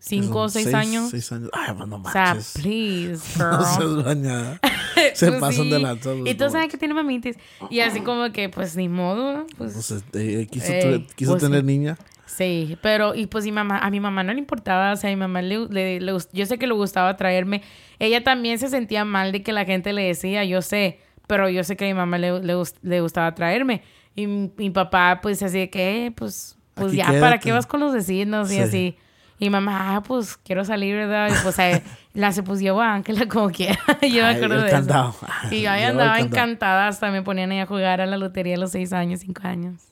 cinco 0.01 0.41
o 0.43 0.49
seis, 0.49 0.73
años. 0.75 1.11
Seis 1.11 1.31
años. 1.33 1.51
Ay, 1.53 1.75
pues 1.77 1.89
no 1.89 1.97
O 1.97 2.11
sea, 2.11 2.37
please, 2.55 3.21
No 3.39 3.59
girl. 3.59 3.65
seas 3.67 4.05
bañada. 4.05 4.61
Se 5.15 5.33
pasan 5.33 5.65
sí. 5.65 5.71
de 5.71 5.79
lanza. 5.79 6.15
los 6.15 6.29
Y 6.29 6.35
tú 6.35 6.49
sabes 6.51 6.69
que 6.71 6.77
tiene 6.77 6.95
mamitis. 6.95 7.37
Y 7.71 7.81
así 7.81 8.01
como 8.01 8.31
que, 8.33 8.49
pues, 8.49 8.77
ni 8.77 8.89
modo. 8.89 9.47
Pues, 9.57 9.77
O 9.77 9.83
sea, 9.83 9.99
eh, 10.15 10.47
quiso, 10.51 10.73
Ey, 10.73 11.07
quiso 11.15 11.33
pues, 11.33 11.43
tener 11.43 11.65
niña. 11.65 11.97
Sí, 12.27 12.77
pero 12.83 13.15
y 13.15 13.27
pues 13.27 13.45
mi 13.45 13.53
mamá, 13.53 13.79
a 13.79 13.91
mi 13.91 13.99
mamá 14.01 14.23
no 14.23 14.33
le 14.33 14.39
importaba, 14.39 14.93
o 14.93 14.97
sea, 14.97 15.11
a 15.11 15.13
mi 15.13 15.19
mamá 15.19 15.43
le, 15.43 15.67
le- 15.71 15.99
le 16.01 16.13
yo 16.33 16.47
sé 16.47 16.59
que 16.59 16.67
le 16.69 16.75
gustaba 16.75 17.17
traerme. 17.17 17.63
Ella 17.99 18.23
también 18.23 18.59
se 18.59 18.69
sentía 18.69 19.05
mal 19.05 19.33
de 19.33 19.43
que 19.43 19.53
la 19.53 19.65
gente 19.65 19.93
le 19.93 20.03
decía, 20.05 20.45
yo 20.45 20.63
sé, 20.63 21.01
pero 21.27 21.49
yo 21.49 21.65
sé 21.65 21.77
que 21.77 21.87
a 21.87 21.89
mi 21.89 21.95
mamá 21.95 22.19
le, 22.19 22.41
le, 22.43 22.55
gust- 22.55 22.77
le 22.83 23.01
gustaba 23.01 23.35
traerme. 23.35 23.83
Y 24.15 24.27
mi, 24.27 24.53
mi 24.57 24.71
papá, 24.71 25.21
pues 25.23 25.43
así 25.43 25.59
de 25.59 25.71
que, 25.71 26.07
"Eh, 26.07 26.11
pues, 26.13 26.57
pues 26.75 26.89
Aquí 26.89 26.97
ya, 26.99 27.19
¿para 27.19 27.39
qué 27.41 27.51
vas 27.51 27.67
con 27.67 27.81
los 27.81 27.93
vecinos? 27.95 28.53
Y 28.53 28.57
Sí. 28.57 28.61
así. 28.61 28.97
Y 29.41 29.51
mamá, 29.51 29.97
ah, 29.97 30.03
pues 30.03 30.37
quiero 30.37 30.65
salir, 30.65 30.95
¿verdad? 30.97 31.29
Y 31.31 31.43
pues 31.43 31.59
eh, 31.61 31.83
la 32.15 32.33
se 32.33 32.43
pues 32.43 32.59
llevó 32.61 32.81
a 32.81 32.95
Ángela 32.95 33.27
como 33.29 33.51
quiera. 33.51 33.79
yo 34.03 34.23
me 34.23 34.29
acuerdo 34.31 34.63
de 34.63 34.69
eso. 34.71 35.15
Y 35.51 35.63
yo 35.63 35.71
ahí 35.71 35.85
andaba 35.85 36.19
encantada, 36.19 36.89
hasta 36.89 37.11
me 37.11 37.23
ponían 37.23 37.53
ahí 37.53 37.61
a 37.61 37.67
jugar 37.67 38.01
a 38.01 38.07
la 38.07 38.17
lotería 38.17 38.57
a 38.57 38.59
los 38.59 38.73
seis 38.73 38.93
años, 38.93 39.21
cinco 39.21 39.43
años. 39.47 39.83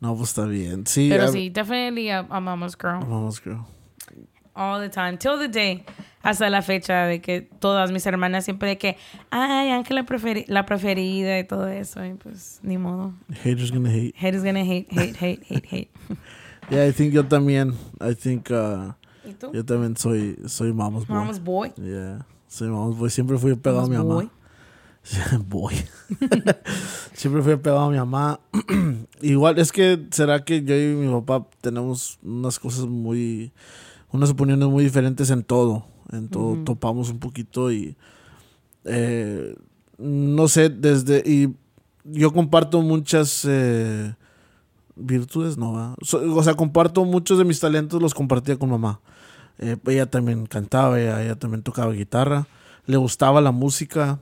No, 0.00 0.16
pues 0.16 0.30
está 0.30 0.44
bien. 0.46 0.86
Sí, 0.86 1.08
Pero 1.10 1.24
a- 1.24 1.28
sí, 1.28 1.50
definitely 1.50 2.10
a, 2.10 2.20
a 2.28 2.40
mama's 2.40 2.76
girl. 2.80 2.98
Vamos, 3.00 3.40
creo. 3.40 3.66
All 4.54 4.80
the 4.80 4.88
time. 4.88 5.16
Till 5.18 5.38
the 5.38 5.48
day. 5.48 5.84
Hasta 6.22 6.50
la 6.50 6.60
fecha 6.60 7.04
de 7.06 7.20
que 7.22 7.40
todas 7.42 7.92
mis 7.92 8.04
hermanas 8.06 8.44
siempre 8.44 8.68
de 8.70 8.78
que, 8.78 8.96
ay, 9.30 9.70
Ángela 9.70 10.04
preferi- 10.04 10.44
la 10.48 10.66
preferida 10.66 11.38
y 11.38 11.44
todo 11.44 11.66
eso. 11.68 12.04
Y 12.04 12.14
pues, 12.14 12.60
ni 12.62 12.76
modo. 12.76 13.14
Haters 13.42 13.70
gonna 13.72 13.88
hate. 13.90 14.14
Hate 14.18 14.34
is 14.36 14.42
gonna 14.44 14.60
hate, 14.60 14.86
hate, 14.90 15.16
hate, 15.18 15.42
hate, 15.48 15.66
hate. 15.70 15.90
Yeah, 16.70 16.86
I 16.88 16.92
think 16.92 17.12
yo 17.12 17.24
también. 17.26 17.74
I 18.00 18.14
think 18.14 18.50
uh, 18.50 18.92
¿Y 19.28 19.34
tú? 19.34 19.50
yo 19.52 19.64
también 19.64 19.96
soy, 19.96 20.38
soy 20.46 20.72
mama's 20.72 21.06
boy. 21.06 21.16
Mama's 21.16 21.42
boy. 21.42 21.72
Yeah. 21.76 22.26
Soy 22.48 22.68
mama's 22.68 22.96
boy. 22.96 23.10
Siempre 23.10 23.38
fui 23.38 23.54
pegado 23.56 23.84
a 23.86 23.88
mi 23.88 23.96
mamá. 23.96 24.14
boy. 24.14 24.30
Boy. 25.48 25.74
Siempre 27.14 27.42
fui 27.42 27.56
pegado 27.56 27.80
a 27.80 27.90
mi 27.90 27.96
mamá. 27.96 28.38
Igual, 29.22 29.58
es 29.58 29.72
que 29.72 30.06
será 30.10 30.44
que 30.44 30.62
yo 30.62 30.74
y 30.76 30.94
mi 30.94 31.10
papá 31.20 31.48
tenemos 31.60 32.18
unas 32.22 32.58
cosas 32.58 32.86
muy. 32.86 33.52
unas 34.12 34.30
opiniones 34.30 34.68
muy 34.68 34.84
diferentes 34.84 35.30
en 35.30 35.42
todo. 35.42 35.86
En 36.12 36.28
todo 36.28 36.56
topamos 36.64 37.08
un 37.10 37.18
poquito 37.18 37.72
y. 37.72 37.96
eh, 38.84 39.54
no 39.98 40.48
sé, 40.48 40.68
desde. 40.68 41.22
Y 41.24 41.54
yo 42.04 42.32
comparto 42.32 42.82
muchas. 42.82 43.44
eh, 43.48 44.14
virtudes, 45.00 45.56
no, 45.58 45.72
¿va? 45.72 45.94
So- 46.02 46.34
o 46.36 46.42
sea, 46.42 46.54
comparto 46.54 47.04
muchos 47.04 47.38
de 47.38 47.44
mis 47.44 47.60
talentos, 47.60 48.00
los 48.00 48.14
compartía 48.14 48.56
con 48.58 48.70
mamá. 48.70 49.00
Eh, 49.58 49.76
ella 49.86 50.06
también 50.06 50.46
cantaba, 50.46 51.00
ella, 51.00 51.22
ella 51.22 51.36
también 51.38 51.62
tocaba 51.62 51.92
guitarra, 51.92 52.46
le 52.86 52.96
gustaba 52.96 53.40
la 53.40 53.50
música. 53.52 54.18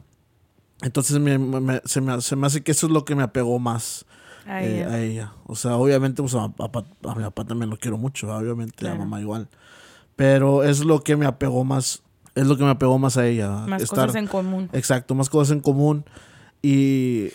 Entonces 0.82 1.18
me- 1.20 1.38
me- 1.38 1.80
se, 1.84 2.00
me, 2.00 2.20
se 2.20 2.36
me 2.36 2.46
hace 2.46 2.62
que 2.62 2.72
eso 2.72 2.86
es 2.86 2.92
lo 2.92 3.04
que 3.04 3.14
me 3.14 3.22
apegó 3.22 3.58
más 3.58 4.04
Ay, 4.46 4.64
eh, 4.66 4.84
a 4.84 5.00
ella. 5.00 5.32
O 5.46 5.54
sea, 5.56 5.76
obviamente 5.76 6.22
pues, 6.22 6.34
a, 6.34 6.44
a 6.44 7.10
a 7.10 7.14
mi 7.14 7.22
papá 7.24 7.44
también 7.44 7.68
lo 7.70 7.76
quiero 7.78 7.98
mucho, 7.98 8.34
obviamente 8.34 8.76
Claro. 8.76 8.96
a 8.96 8.98
mamá 8.98 9.20
igual. 9.20 9.48
Pero 10.16 10.62
es 10.64 10.84
lo 10.84 11.02
que 11.02 11.16
me 11.16 11.26
apegó 11.26 11.64
más, 11.64 12.02
es 12.34 12.46
lo 12.46 12.56
que 12.56 12.64
me 12.64 12.70
apegó 12.70 12.98
más 12.98 13.16
a 13.16 13.26
ella. 13.26 13.50
Más 13.66 13.82
Estar- 13.82 14.06
cosas 14.06 14.14
en 14.16 14.26
común. 14.26 14.68
Exacto, 14.72 15.14
más 15.14 15.28
cosas 15.30 15.52
en 15.52 15.60
común. 15.60 16.04
Y 16.62 17.28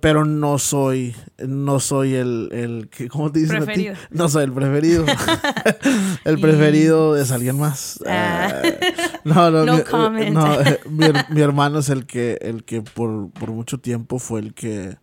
pero 0.00 0.24
no 0.24 0.58
soy, 0.58 1.14
no 1.38 1.80
soy 1.80 2.14
el, 2.14 2.48
el 2.52 2.88
que, 2.88 3.08
¿cómo 3.08 3.32
te 3.32 3.40
dicen 3.40 3.56
a 3.56 3.60
ti? 3.60 3.64
Preferido. 3.66 3.94
No 4.10 4.28
soy 4.28 4.44
el 4.44 4.52
preferido. 4.52 5.04
el 6.24 6.40
preferido 6.40 7.16
es 7.16 7.30
alguien 7.32 7.58
más. 7.58 7.98
Ah, 8.06 8.62
no, 9.24 9.50
no, 9.50 9.64
No 9.64 9.76
mi, 9.76 9.82
comment. 9.82 10.30
no, 10.34 10.60
eh, 10.60 10.80
mi 10.88 11.04
her- 11.06 11.28
mi 11.30 11.40
hermano 11.40 11.80
es 11.80 11.88
el 11.88 12.06
que, 12.06 12.38
el 12.42 12.64
que 12.64 12.82
por, 12.82 13.30
por 13.32 13.50
mucho 13.50 13.78
tiempo 13.78 14.18
fue 14.18 14.40
el 14.40 14.54
que, 14.54 14.96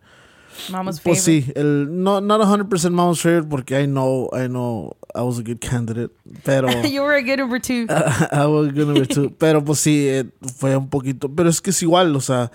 Mama's 0.70 1.00
pues 1.00 1.24
favorite. 1.24 1.46
sí, 1.46 1.52
el, 1.54 2.02
no, 2.02 2.20
not 2.20 2.42
100% 2.42 2.90
mom's 2.90 3.20
favorite 3.20 3.48
porque 3.48 3.80
I 3.82 3.86
know, 3.86 4.28
I 4.32 4.46
know 4.46 4.96
I 5.14 5.20
was 5.22 5.38
a 5.38 5.42
good 5.42 5.58
candidate, 5.60 6.10
pero 6.44 6.68
you 6.86 7.02
were 7.02 7.16
a 7.16 7.22
good 7.22 7.38
number 7.38 7.58
two. 7.60 7.86
I 8.32 8.46
was 8.46 8.68
good 8.72 8.86
number 8.86 9.06
two. 9.06 9.30
Pero 9.38 9.64
pues 9.64 9.78
sí, 9.80 10.06
eh, 10.08 10.24
fue 10.58 10.76
un 10.76 10.88
poquito. 10.88 11.28
Pero 11.34 11.48
es 11.48 11.60
que 11.60 11.70
es 11.70 11.82
igual, 11.82 12.14
o 12.14 12.20
sea, 12.20 12.50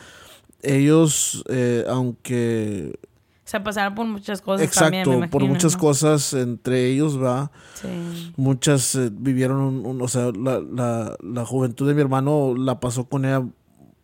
ellos, 0.66 1.44
eh, 1.50 1.86
aunque. 1.88 2.98
O 3.44 3.48
sea, 3.48 3.64
pasaron 3.64 3.94
por 3.94 4.08
muchas 4.08 4.42
cosas 4.42 4.72
también, 4.72 5.02
Exacto, 5.04 5.20
me 5.20 5.28
por 5.28 5.42
imagino, 5.44 5.54
muchas 5.54 5.74
¿no? 5.74 5.80
cosas 5.80 6.34
entre 6.34 6.88
ellos, 6.88 7.22
va. 7.22 7.52
Sí. 7.76 8.34
Muchas 8.38 8.96
eh, 8.96 9.10
vivieron, 9.14 9.58
un, 9.62 9.86
un- 9.86 10.02
o 10.02 10.08
sea, 10.08 10.32
la, 10.32 10.60
la, 10.60 11.16
la 11.22 11.46
juventud 11.46 11.88
de 11.88 11.94
mi 11.94 12.02
hermano 12.02 12.56
la 12.58 12.80
pasó 12.80 13.06
con 13.08 13.24
ella, 13.24 13.46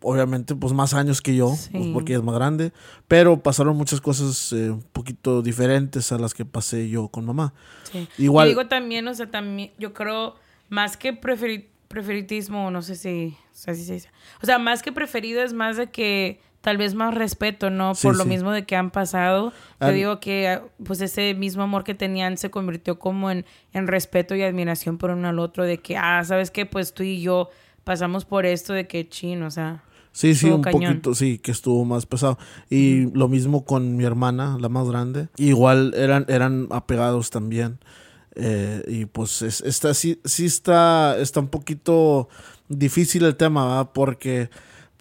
obviamente, 0.00 0.54
pues 0.54 0.72
más 0.72 0.94
años 0.94 1.20
que 1.20 1.34
yo, 1.34 1.54
Sí. 1.56 1.70
pues, 1.72 1.86
porque 1.92 2.12
ella 2.12 2.20
es 2.20 2.24
más 2.24 2.36
grande. 2.36 2.72
Pero 3.08 3.42
pasaron 3.42 3.76
muchas 3.76 4.00
cosas 4.00 4.52
eh, 4.52 4.70
un 4.70 4.82
poquito 4.92 5.42
diferentes 5.42 6.12
a 6.12 6.18
las 6.18 6.34
que 6.34 6.44
pasé 6.44 6.88
yo 6.88 7.08
con 7.08 7.26
mamá. 7.26 7.52
Sí. 7.90 8.08
Igual- 8.18 8.46
Yo 8.46 8.50
digo 8.50 8.68
también, 8.68 9.08
o 9.08 9.14
sea, 9.14 9.28
también, 9.28 9.72
yo 9.76 9.92
creo, 9.92 10.36
más 10.68 10.96
que 10.96 11.20
preferi- 11.20 11.66
preferitismo, 11.88 12.70
no 12.70 12.80
sé 12.80 12.94
si, 12.94 13.36
o 13.52 13.54
sea, 13.56 13.74
si 13.74 13.84
se 13.84 13.94
dice. 13.94 14.08
O 14.40 14.46
sea, 14.46 14.60
más 14.60 14.82
que 14.84 14.92
preferido 14.92 15.42
es 15.42 15.52
más 15.52 15.76
de 15.76 15.90
que 15.90 16.40
tal 16.62 16.78
vez 16.78 16.94
más 16.94 17.12
respeto, 17.12 17.68
¿no? 17.68 17.94
Sí, 17.94 18.06
Por 18.06 18.16
lo 18.16 18.22
sí. 18.22 18.30
mismo 18.30 18.52
de 18.52 18.64
que 18.64 18.76
han 18.76 18.90
pasado. 18.90 19.52
Yo 19.80 19.92
digo 19.92 20.20
que, 20.20 20.48
ah, 20.48 20.62
pues, 20.84 21.00
ese 21.00 21.34
mismo 21.34 21.62
amor 21.64 21.84
que 21.84 21.94
tenían 21.94 22.38
se 22.38 22.50
convirtió 22.50 22.98
como 22.98 23.30
en, 23.30 23.44
en 23.72 23.86
respeto 23.88 24.34
y 24.34 24.42
admiración 24.42 24.96
por 24.96 25.10
uno 25.10 25.28
al 25.28 25.38
otro, 25.38 25.64
de 25.64 25.78
que, 25.78 25.96
ah, 25.96 26.22
¿sabes 26.24 26.50
qué? 26.50 26.64
Pues 26.64 26.94
tú 26.94 27.02
y 27.02 27.20
yo 27.20 27.50
pasamos 27.84 28.24
por 28.24 28.46
esto 28.46 28.72
de 28.72 28.86
que 28.86 29.08
chin, 29.08 29.42
o 29.42 29.50
sea. 29.50 29.82
Sí, 30.12 30.34
sí, 30.34 30.50
un 30.50 30.62
cañón. 30.62 30.94
poquito, 30.94 31.14
sí, 31.14 31.38
que 31.38 31.50
estuvo 31.50 31.84
más 31.84 32.06
pesado. 32.06 32.38
Y 32.70 33.10
lo 33.12 33.28
mismo 33.28 33.64
con 33.64 33.96
mi 33.96 34.04
hermana, 34.04 34.56
la 34.60 34.68
más 34.68 34.88
grande. 34.88 35.28
Igual 35.38 35.94
eran, 35.96 36.26
eran 36.28 36.68
apegados 36.70 37.30
también. 37.30 37.78
Eh, 38.34 38.82
y 38.86 39.06
pues 39.06 39.42
es, 39.42 39.62
está, 39.62 39.92
sí, 39.94 40.20
sí 40.24 40.46
está, 40.46 41.18
está 41.18 41.40
un 41.40 41.48
poquito 41.48 42.28
difícil 42.68 43.24
el 43.24 43.36
tema, 43.36 43.64
¿va? 43.64 43.92
Porque 43.92 44.48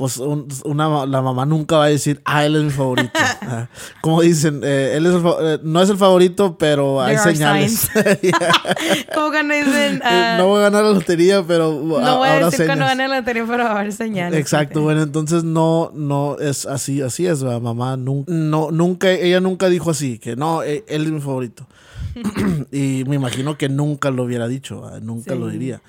pues 0.02 0.18
un- 0.18 0.48
una, 0.66 1.06
la 1.06 1.22
mamá 1.22 1.46
nunca 1.46 1.78
va 1.78 1.84
a 1.86 1.90
decir, 1.90 2.22
ah, 2.26 2.44
él 2.44 2.56
es 2.56 2.64
mi 2.64 2.70
favorito. 2.72 3.12
Como 4.02 4.22
dicen, 4.24 4.62
eh, 4.64 4.94
él 4.96 5.06
es 5.06 5.14
el 5.14 5.22
eh, 5.42 5.60
no 5.62 5.80
es 5.80 5.92
el 5.92 5.98
favorito, 5.98 6.58
pero 6.58 7.00
hay 7.00 7.18
There 7.18 7.36
señales. 7.36 7.88
Como 9.14 9.30
cuando 9.30 9.54
dicen, 9.54 10.02
ah, 10.04 10.38
no 10.40 10.48
voy 10.48 10.58
a 10.60 10.64
ganar 10.64 10.84
la 10.86 10.90
lotería, 10.92 11.44
pero 11.48 11.72
no 11.74 12.18
voy 12.18 12.28
a 12.28 12.34
habrá 12.34 12.46
decir 12.48 12.66
cuando 12.66 12.86
señas. 12.86 12.98
gane 12.98 13.08
la 13.10 13.20
lotería, 13.20 13.46
pero 13.48 13.64
va 13.64 13.70
a 13.70 13.80
haber 13.80 13.94
señales. 13.94 14.40
Exacto, 14.40 14.82
bueno, 14.82 15.04
entonces 15.04 15.44
no, 15.44 15.92
no 15.94 16.38
es 16.40 16.66
así, 16.66 17.04
así 17.04 17.28
es, 17.28 17.44
¿verdad? 17.44 17.62
mamá 17.62 17.96
nun- 17.96 18.26
no, 18.28 18.72
nunca, 18.72 19.12
ella 19.12 19.40
nunca 19.40 19.70
dijo 19.70 19.92
así, 19.92 20.18
que 20.18 20.36
no, 20.36 20.64
e- 20.64 20.84
él 20.88 21.06
es 21.06 21.12
mi 21.12 21.22
favorito. 21.22 21.68
y 22.72 23.04
me 23.08 23.18
imagino 23.18 23.56
que 23.58 23.70
nunca 23.70 24.10
lo 24.10 24.24
hubiera 24.24 24.48
dicho, 24.48 24.90
nunca 25.02 25.34
Sí. 25.34 25.40
lo 25.40 25.48
diría. 25.48 25.80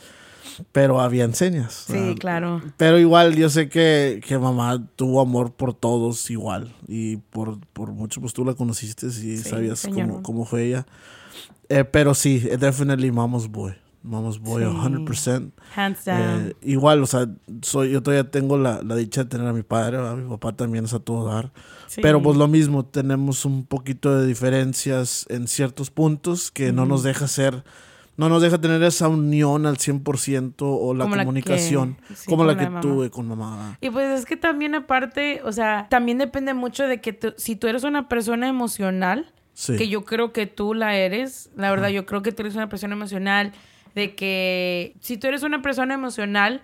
Pero 0.73 1.01
había 1.01 1.33
señas. 1.33 1.85
Sí, 1.87 1.93
¿verdad? 1.95 2.15
claro. 2.19 2.62
Pero 2.77 2.99
igual 2.99 3.35
yo 3.37 3.49
sé 3.51 3.69
que, 3.69 4.21
que 4.27 4.38
mamá 4.38 4.87
tuvo 4.97 5.21
amor 5.21 5.53
por 5.53 5.75
todos 5.75 6.31
igual. 6.31 6.75
Y 6.88 7.17
por, 7.17 7.59
por 7.73 7.93
mucho, 7.93 8.21
pues 8.21 8.33
tú 8.33 8.45
la 8.45 8.55
conociste 8.55 9.07
y 9.07 9.11
Sí, 9.11 9.37
sabías 9.38 9.79
señor. 9.81 10.09
cómo, 10.09 10.23
cómo 10.23 10.45
fue 10.45 10.67
ella. 10.67 10.87
Eh, 11.69 11.85
pero 11.85 12.15
sí, 12.15 12.47
eh, 12.51 12.57
definitely 12.57 13.11
mama's 13.11 13.49
boy. 13.49 13.73
Mama's 14.03 14.41
boy, 14.41 14.65
Sí. 14.65 14.69
100%. 14.69 15.53
Hands 15.77 16.05
down. 16.05 16.21
Eh, 16.49 16.55
igual, 16.62 17.03
o 17.03 17.07
sea, 17.07 17.29
soy, 17.62 17.93
yo 17.93 18.03
todavía 18.03 18.29
tengo 18.31 18.59
la, 18.59 18.83
la 18.83 18.97
dicha 18.97 19.23
de 19.23 19.31
tener 19.31 19.47
a 19.47 19.53
mi 19.53 19.62
padre, 19.62 19.97
a 19.99 20.15
mi 20.17 20.29
papá 20.29 20.53
también 20.57 20.85
es 20.87 20.93
a 20.93 20.99
todo 20.99 21.25
dar. 21.33 21.53
Sí. 21.87 22.01
Pero 22.03 22.21
pues 22.21 22.37
lo 22.37 22.49
mismo, 22.49 22.85
tenemos 22.85 23.45
un 23.45 23.65
poquito 23.65 24.19
de 24.19 24.27
diferencias 24.27 25.25
en 25.29 25.47
ciertos 25.47 25.91
puntos 25.91 26.51
que 26.51 26.73
no 26.73 26.85
nos 26.85 27.05
deja 27.05 27.29
ser, 27.29 27.62
no 28.16 28.29
nos 28.29 28.42
deja 28.42 28.61
tener 28.61 28.83
esa 28.83 29.09
unión 29.09 29.64
al 29.66 29.79
100% 29.79 30.55
o 30.61 30.94
la 30.94 31.05
Como 31.05 31.16
la 31.16 31.22
que- 31.22 31.27
comunicación 31.27 31.96
sí, 32.14 32.29
como 32.29 32.44
la 32.44 32.57
que 32.57 32.64
mamá. 32.64 32.81
tuve 32.81 33.11
con 33.11 33.27
mamá. 33.29 33.79
Y 33.81 33.90
pues 33.90 34.20
es 34.20 34.27
que 34.27 34.37
también 34.37 34.75
aparte, 34.75 35.40
o 35.44 35.53
sea, 35.53 35.87
también 35.88 36.18
depende 36.18 36.53
mucho 36.55 36.87
de 36.87 37.01
que 37.01 37.12
tú- 37.12 37.35
si 37.37 37.57
tú 37.57 37.68
eres 37.68 37.85
una 37.85 38.09
persona 38.09 38.48
emocional, 38.48 39.33
Sí. 39.55 39.77
que 39.77 39.88
yo 39.88 40.05
creo 40.05 40.33
que 40.33 40.46
tú 40.46 40.75
la 40.75 40.94
eres, 40.96 41.51
la 41.57 41.70
verdad, 41.70 41.88
yo 41.88 42.07
creo 42.07 42.22
que 42.22 42.33
tú 42.33 42.42
eres 42.42 42.55
una 42.55 42.68
persona 42.68 42.94
emocional, 42.94 43.53
de 43.94 44.14
que 44.14 44.94
si 45.01 45.16
tú 45.18 45.27
eres 45.27 45.42
una 45.42 45.61
persona 45.62 45.94
emocional, 45.94 46.62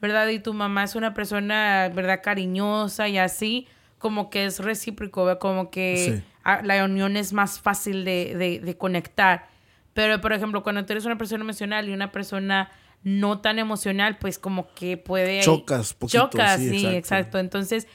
¿verdad? 0.00 0.28
Y 0.28 0.38
tu 0.38 0.54
mamá 0.54 0.84
es 0.84 0.94
una 0.94 1.12
persona, 1.12 1.90
¿verdad? 1.94 2.20
Cariñosa 2.22 3.08
y 3.08 3.18
así, 3.18 3.66
como 3.98 4.30
que 4.30 4.46
es 4.46 4.58
recíproco, 4.60 5.24
¿verdad? 5.26 5.38
como 5.40 5.70
que 5.70 6.22
Sí. 6.22 6.22
la 6.64 6.84
unión 6.84 7.18
es 7.18 7.34
más 7.34 7.60
fácil 7.60 8.04
de, 8.06 8.34
de- 8.34 8.60
de 8.60 8.76
conectar. 8.78 9.48
Pero, 9.94 10.20
por 10.20 10.32
ejemplo, 10.32 10.62
cuando 10.62 10.84
tú 10.84 10.92
eres 10.92 11.04
una 11.04 11.18
persona 11.18 11.42
emocional 11.42 11.88
y 11.88 11.92
una 11.92 12.12
persona 12.12 12.70
no 13.02 13.40
tan 13.40 13.58
emocional, 13.58 14.18
pues 14.18 14.38
como 14.38 14.72
que 14.74 14.96
puede... 14.96 15.40
Chocas 15.40 15.94
poquito, 15.94 16.28
Chocas, 16.30 16.60
sí, 16.60 16.68
sí, 16.68 16.86
exacto. 16.86 16.98
exacto. 16.98 17.38
Entonces, 17.38 17.88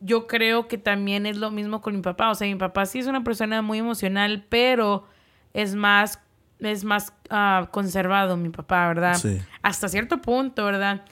yo 0.00 0.26
creo 0.26 0.68
que 0.68 0.78
también 0.78 1.26
es 1.26 1.36
lo 1.36 1.50
mismo 1.50 1.80
con 1.80 1.94
mi 1.94 2.02
papá. 2.02 2.30
O 2.30 2.34
sea, 2.34 2.46
mi 2.46 2.56
papá 2.56 2.86
sí 2.86 2.98
es 2.98 3.06
una 3.06 3.24
persona 3.24 3.62
muy 3.62 3.78
emocional, 3.78 4.44
pero 4.48 5.06
es 5.54 5.74
más, 5.74 6.20
es 6.58 6.84
más 6.84 7.12
ah, 7.28 7.68
conservado, 7.70 8.36
mi 8.36 8.50
papá, 8.50 8.88
¿verdad? 8.88 9.14
Sí. 9.14 9.38
Hasta 9.62 9.88
cierto 9.88 10.20
punto, 10.20 10.64
¿verdad? 10.64 11.04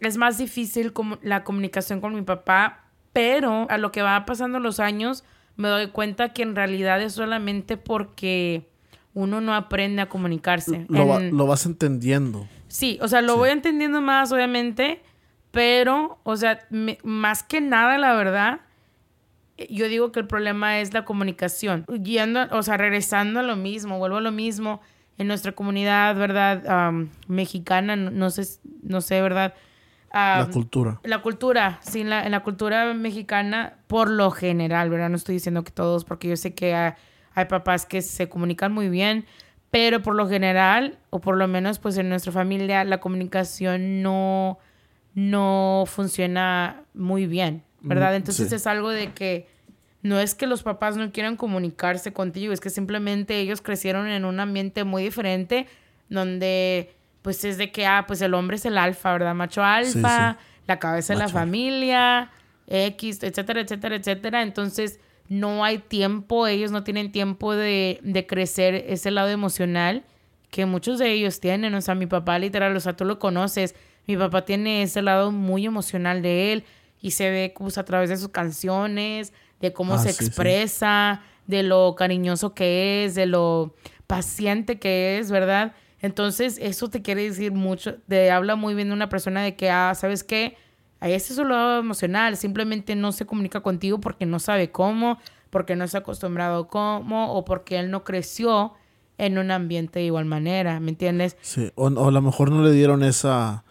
Es 0.00 0.16
más 0.16 0.38
difícil 0.38 0.92
la 1.22 1.42
comunicación 1.42 2.00
con 2.00 2.14
mi 2.14 2.22
papá, 2.22 2.84
pero 3.12 3.66
a 3.68 3.78
lo 3.78 3.90
que 3.90 4.02
va 4.02 4.24
pasando 4.26 4.60
los 4.60 4.78
años, 4.78 5.24
me 5.56 5.68
doy 5.68 5.88
cuenta 5.88 6.32
que 6.32 6.42
en 6.42 6.54
realidad 6.54 7.00
es 7.02 7.14
solamente 7.14 7.76
porque 7.76 8.68
uno 9.14 9.40
no 9.40 9.54
aprende 9.54 10.02
a 10.02 10.08
comunicarse. 10.08 10.86
Lo, 10.88 11.06
va- 11.06 11.20
En- 11.22 11.36
lo 11.36 11.46
vas 11.46 11.66
entendiendo. 11.66 12.46
Sí, 12.68 12.98
o 13.00 13.08
sea, 13.08 13.22
lo 13.22 13.34
Sí. 13.34 13.38
voy 13.38 13.50
entendiendo 13.50 14.00
más, 14.00 14.32
obviamente, 14.32 15.00
pero, 15.52 16.18
o 16.24 16.36
sea, 16.36 16.60
me- 16.70 16.98
más 17.04 17.42
que 17.42 17.60
nada, 17.60 17.96
la 17.98 18.14
verdad, 18.14 18.60
yo 19.70 19.88
digo 19.88 20.10
que 20.10 20.18
el 20.20 20.26
problema 20.26 20.80
es 20.80 20.92
la 20.92 21.04
comunicación. 21.04 21.84
Yendo, 22.02 22.40
o 22.50 22.62
sea, 22.64 22.76
regresando 22.76 23.40
a 23.40 23.42
lo 23.44 23.54
mismo, 23.56 23.98
vuelvo 23.98 24.16
a 24.16 24.20
lo 24.20 24.32
mismo, 24.32 24.80
en 25.16 25.28
nuestra 25.28 25.52
comunidad, 25.52 26.16
¿verdad? 26.16 26.66
Am, 26.66 27.10
mexicana, 27.28 27.94
no, 27.94 28.10
no 28.10 28.30
sé, 28.30 28.42
no 28.82 29.00
sé, 29.00 29.22
¿verdad? 29.22 29.54
la 30.12 30.48
cultura. 30.52 31.00
la 31.02 31.22
cultura, 31.22 31.78
sí, 31.82 32.02
en 32.02 32.10
la, 32.10 32.24
en 32.24 32.30
la 32.30 32.44
cultura 32.44 32.94
mexicana, 32.94 33.74
por 33.88 34.08
lo 34.08 34.30
general, 34.30 34.88
¿verdad? 34.88 35.08
No 35.10 35.16
estoy 35.16 35.34
diciendo 35.34 35.64
que 35.64 35.72
todos, 35.72 36.04
porque 36.04 36.28
yo 36.28 36.36
sé 36.36 36.54
que 36.54 36.72
hay 37.34 37.46
papás 37.46 37.86
que 37.86 38.02
se 38.02 38.28
comunican 38.28 38.72
muy 38.72 38.88
bien, 38.88 39.26
pero 39.70 40.02
por 40.02 40.14
lo 40.14 40.28
general, 40.28 40.98
o 41.10 41.20
por 41.20 41.36
lo 41.36 41.48
menos 41.48 41.78
pues 41.78 41.96
en 41.98 42.08
nuestra 42.08 42.32
familia, 42.32 42.84
la 42.84 42.98
comunicación 43.00 44.02
no, 44.02 44.58
no 45.14 45.84
funciona 45.86 46.82
muy 46.94 47.26
bien, 47.26 47.62
¿verdad? 47.80 48.12
Mm, 48.12 48.16
Entonces 48.16 48.48
sí. 48.48 48.54
es 48.54 48.66
algo 48.66 48.90
de 48.90 49.12
que 49.12 49.48
no 50.02 50.20
es 50.20 50.34
que 50.34 50.46
los 50.46 50.62
papás 50.62 50.96
no 50.96 51.10
quieran 51.12 51.36
comunicarse 51.36 52.12
contigo, 52.12 52.52
es 52.52 52.60
que 52.60 52.70
simplemente 52.70 53.38
ellos 53.40 53.62
crecieron 53.62 54.06
en 54.06 54.24
un 54.24 54.38
ambiente 54.38 54.84
muy 54.84 55.02
diferente 55.02 55.66
donde 56.08 56.94
pues 57.22 57.42
es 57.44 57.56
de 57.56 57.72
que, 57.72 57.86
ah, 57.86 58.04
pues 58.06 58.20
el 58.20 58.34
hombre 58.34 58.56
es 58.56 58.66
el 58.66 58.76
alfa, 58.76 59.12
¿verdad? 59.12 59.34
Macho 59.34 59.64
alfa, 59.64 60.36
la 60.66 60.78
cabeza 60.78 61.14
de 61.14 61.20
la 61.20 61.28
familia, 61.28 62.30
X, 62.66 63.22
etcétera, 63.22 63.62
etcétera, 63.62 63.96
etcétera. 63.96 64.42
Entonces 64.42 65.00
no 65.28 65.64
hay 65.64 65.78
tiempo, 65.78 66.46
ellos 66.46 66.70
no 66.70 66.84
tienen 66.84 67.10
tiempo 67.12 67.54
de, 67.54 67.98
de 68.02 68.26
crecer 68.26 68.74
ese 68.88 69.10
lado 69.10 69.28
emocional 69.30 70.04
que 70.50 70.66
muchos 70.66 70.98
de 70.98 71.10
ellos 71.12 71.40
tienen. 71.40 71.74
O 71.74 71.80
sea, 71.80 71.94
mi 71.94 72.06
papá 72.06 72.38
literal, 72.38 72.76
o 72.76 72.80
sea, 72.80 72.94
tú 72.96 73.04
lo 73.04 73.18
conoces, 73.18 73.74
mi 74.06 74.16
papá 74.16 74.44
tiene 74.44 74.82
ese 74.82 75.02
lado 75.02 75.32
muy 75.32 75.66
emocional 75.66 76.22
de 76.22 76.52
él 76.52 76.64
y 77.00 77.12
se 77.12 77.30
ve 77.30 77.54
pues, 77.56 77.78
a 77.78 77.84
través 77.84 78.10
de 78.10 78.16
sus 78.16 78.28
canciones, 78.28 79.32
de 79.60 79.72
cómo 79.72 79.94
Ah, 79.94 79.98
se 79.98 80.12
sí, 80.12 80.18
sí. 80.18 80.24
expresa, 80.26 81.22
de 81.46 81.62
lo 81.62 81.94
cariñoso 81.96 82.54
que 82.54 83.04
es, 83.04 83.14
de 83.14 83.26
lo 83.26 83.74
paciente 84.06 84.78
que 84.78 85.18
es, 85.18 85.30
¿verdad? 85.30 85.72
Entonces, 86.00 86.58
eso 86.60 86.88
te 86.90 87.00
quiere 87.02 87.22
decir 87.24 87.52
mucho, 87.52 87.96
te 88.08 88.30
habla 88.30 88.56
muy 88.56 88.74
bien 88.74 88.88
de 88.88 88.94
una 88.94 89.08
persona 89.08 89.42
de 89.42 89.56
que, 89.56 89.70
ah, 89.70 89.94
¿sabes 89.94 90.22
qué? 90.22 90.56
A 91.04 91.08
ese 91.10 91.34
es 91.34 91.36
solo 91.36 91.80
emocional, 91.80 92.38
simplemente 92.38 92.96
no 92.96 93.12
se 93.12 93.26
comunica 93.26 93.60
contigo 93.60 94.00
porque 94.00 94.24
no 94.24 94.38
sabe 94.38 94.70
cómo, 94.70 95.18
porque 95.50 95.76
no 95.76 95.84
está 95.84 95.98
acostumbrado 95.98 96.66
cómo, 96.66 97.34
o 97.34 97.44
porque 97.44 97.78
él 97.78 97.90
no 97.90 98.04
creció 98.04 98.72
en 99.18 99.36
un 99.36 99.50
ambiente 99.50 99.98
de 99.98 100.06
igual 100.06 100.24
manera, 100.24 100.80
¿me 100.80 100.92
entiendes? 100.92 101.36
Sí, 101.42 101.70
o, 101.74 101.88
o 101.88 102.08
a 102.08 102.10
lo 102.10 102.22
mejor 102.22 102.50
no 102.50 102.62
le 102.62 102.72
dieron 102.72 103.02
esa 103.02 103.64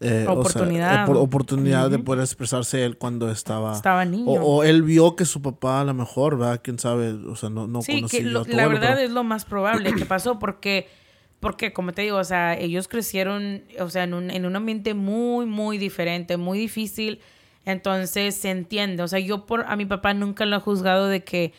eh, 0.00 0.26
oportunidad. 0.28 1.08
O 1.08 1.14
sea, 1.14 1.22
oportunidad 1.22 1.88
de 1.88 2.00
poder 2.00 2.22
expresarse 2.22 2.84
él 2.84 2.98
cuando 2.98 3.30
estaba... 3.30 3.72
Estaba 3.72 4.04
niño. 4.04 4.26
O, 4.26 4.64
él 4.64 4.82
vio 4.82 5.14
que 5.14 5.24
su 5.24 5.40
papá 5.40 5.82
a 5.82 5.84
lo 5.84 5.94
mejor, 5.94 6.36
¿verdad? 6.36 6.62
¿Quién 6.64 6.80
sabe? 6.80 7.12
O 7.12 7.36
sea, 7.36 7.48
no, 7.48 7.68
no 7.68 7.80
sí, 7.82 8.04
que 8.10 8.24
la 8.24 8.66
verdad 8.66 9.00
es 9.00 9.12
lo 9.12 9.22
más 9.22 9.44
probable 9.44 9.94
que 9.94 10.04
pasó 10.04 10.40
porque... 10.40 10.88
Porque, 11.46 11.72
como 11.72 11.92
te 11.92 12.02
digo, 12.02 12.16
o 12.16 12.24
sea, 12.24 12.58
ellos 12.58 12.88
crecieron, 12.88 13.62
o 13.78 13.88
sea, 13.88 14.02
en 14.02 14.14
un, 14.14 14.30
en 14.32 14.46
un 14.46 14.56
ambiente 14.56 14.94
muy, 14.94 15.46
muy 15.46 15.78
diferente, 15.78 16.36
muy 16.36 16.58
difícil. 16.58 17.20
Entonces, 17.64 18.34
se 18.34 18.50
entiende. 18.50 19.04
O 19.04 19.08
sea, 19.08 19.20
yo 19.20 19.46
por 19.46 19.64
a 19.68 19.76
mi 19.76 19.86
papá 19.86 20.12
nunca 20.12 20.44
lo 20.44 20.56
he 20.56 20.60
juzgado 20.60 21.06
de 21.06 21.22
que, 21.22 21.52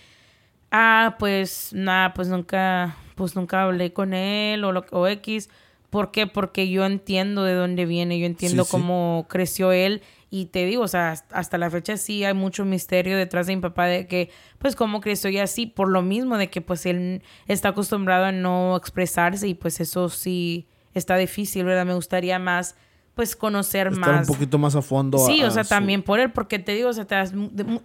ah, 0.72 1.16
pues, 1.20 1.72
nada, 1.72 2.14
pues 2.14 2.28
nunca, 2.28 2.98
pues 3.16 3.36
nunca 3.38 3.64
hablé 3.64 3.94
con 3.94 4.14
él 4.14 4.66
o, 4.66 4.74
lo, 4.74 4.86
o 4.92 5.08
X 5.08 5.50
¿Por 5.90 6.12
qué? 6.12 6.28
Porque 6.28 6.70
yo 6.70 6.86
entiendo 6.86 7.44
de 7.44 7.54
dónde 7.54 7.86
viene, 7.86 8.20
yo 8.20 8.26
entiendo 8.26 8.66
cómo 8.66 9.26
creció 9.30 9.72
él 9.72 10.02
y 10.30 10.48
te 10.48 10.66
digo, 10.66 10.84
o 10.84 10.88
sea, 10.88 11.16
hasta 11.32 11.58
la 11.58 11.70
fecha 11.70 11.98
sí 11.98 12.24
hay 12.24 12.34
mucho 12.34 12.66
misterio 12.66 13.18
detrás 13.18 13.48
de 13.48 13.56
mi 13.56 13.62
papá 13.62 13.86
de 13.86 14.08
que, 14.08 14.30
pues, 14.58 14.76
cómo 14.76 15.00
creció 15.00 15.30
y 15.30 15.38
así, 15.38 15.66
por 15.68 15.90
lo 15.90 16.02
mismo 16.02 16.38
de 16.38 16.50
que, 16.50 16.62
pues, 16.62 16.86
él 16.86 17.24
está 17.48 17.70
acostumbrado 17.70 18.26
a 18.26 18.32
no 18.32 18.76
expresarse 18.76 19.48
y, 19.48 19.54
pues, 19.54 19.80
eso 19.80 20.10
sí 20.10 20.68
está 20.94 21.16
difícil, 21.16 21.64
¿verdad? 21.64 21.86
Me 21.86 21.94
gustaría 21.94 22.40
más, 22.40 22.76
pues, 23.16 23.36
conocer 23.36 23.88
Estar 23.88 24.16
más. 24.16 24.28
un 24.28 24.36
poquito 24.36 24.58
más 24.58 24.76
a 24.76 24.82
fondo. 24.82 25.18
Sí, 25.20 25.44
o 25.44 25.52
sea, 25.52 25.64
también 25.64 26.04
por 26.04 26.20
él, 26.20 26.32
porque 26.32 26.60
te 26.60 26.74
digo, 26.74 26.90
o 26.90 26.94
sea, 26.94 27.06
te 27.06 27.16
das, 27.16 27.34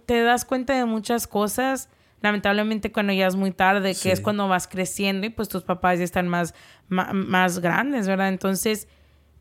te 0.05 0.21
das 0.21 0.43
cuenta 0.43 0.75
de 0.77 0.85
muchas 0.85 1.27
cosas 1.27 1.89
lamentablemente 2.23 2.89
cuando 2.91 3.11
ya 3.11 3.27
es 3.27 3.35
muy 3.35 3.51
tarde, 3.51 3.93
que 4.01 4.11
es 4.13 4.21
cuando 4.21 4.47
vas 4.47 4.65
creciendo 4.65 5.27
y 5.27 5.29
pues 5.29 5.49
tus 5.49 5.63
papás 5.63 5.99
ya 5.99 6.05
están 6.05 6.29
más, 6.29 6.55
más, 6.87 7.59
grandes, 7.59 8.07
¿verdad? 8.07 8.29
Entonces 8.29 8.87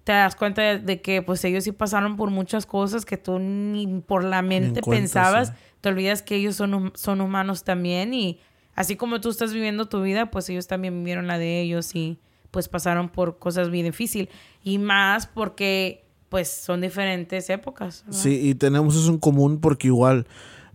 te 0.05 0.12
das 0.12 0.34
cuenta 0.34 0.78
de, 0.78 1.00
que 1.00 1.22
pues 1.22 1.44
ellos 1.44 1.64
sí 1.64 1.72
pasaron 1.72 2.16
por 2.16 2.30
muchas 2.30 2.66
cosas 2.66 3.05
que 3.05 3.16
tú 3.16 3.38
ni 3.38 4.00
por 4.00 4.24
la 4.24 4.42
mente 4.42 4.82
pensabas, 4.82 5.53
te 5.80 5.88
olvidas 5.88 6.22
que 6.22 6.36
ellos 6.36 6.57
son, 6.57 6.92
son 6.94 7.20
humanos 7.20 7.64
también 7.64 8.12
y 8.14 8.40
así 8.74 8.96
como 8.96 9.20
tú 9.20 9.30
estás 9.30 9.53
viviendo 9.53 9.88
tu 9.88 10.03
vida, 10.03 10.30
pues 10.30 10.48
ellos 10.48 10.66
también 10.66 10.98
vivieron 10.98 11.26
la 11.26 11.38
de 11.38 11.61
ellos 11.61 11.94
y 11.94 12.18
pues 12.50 12.68
pasaron 12.68 13.09
por 13.09 13.38
cosas 13.38 13.70
bien 13.70 13.86
difíciles 13.86 14.28
y 14.62 14.78
más 14.78 15.26
porque 15.26 16.05
pues 16.28 16.50
son 16.50 16.80
diferentes 16.80 17.50
épocas. 17.50 18.05
Sí, 18.11 18.40
y 18.48 18.55
tenemos 18.55 18.96
eso 18.96 19.11
en 19.11 19.18
común 19.18 19.61
porque 19.61 19.88
igual 19.88 20.26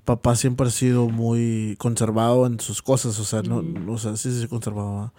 papá 0.05 0.35
siempre 0.35 0.67
ha 0.67 0.71
sido 0.71 1.09
muy 1.09 1.75
conservado 1.79 2.45
en 2.45 2.59
sus 2.59 2.81
cosas, 2.81 3.19
o 3.19 3.25
sea, 3.25 3.41
no, 3.41 3.63
o 3.91 3.97
sea, 3.97 4.15
sí, 4.15 4.31
sí, 4.31 4.47
conservado. 4.47 5.11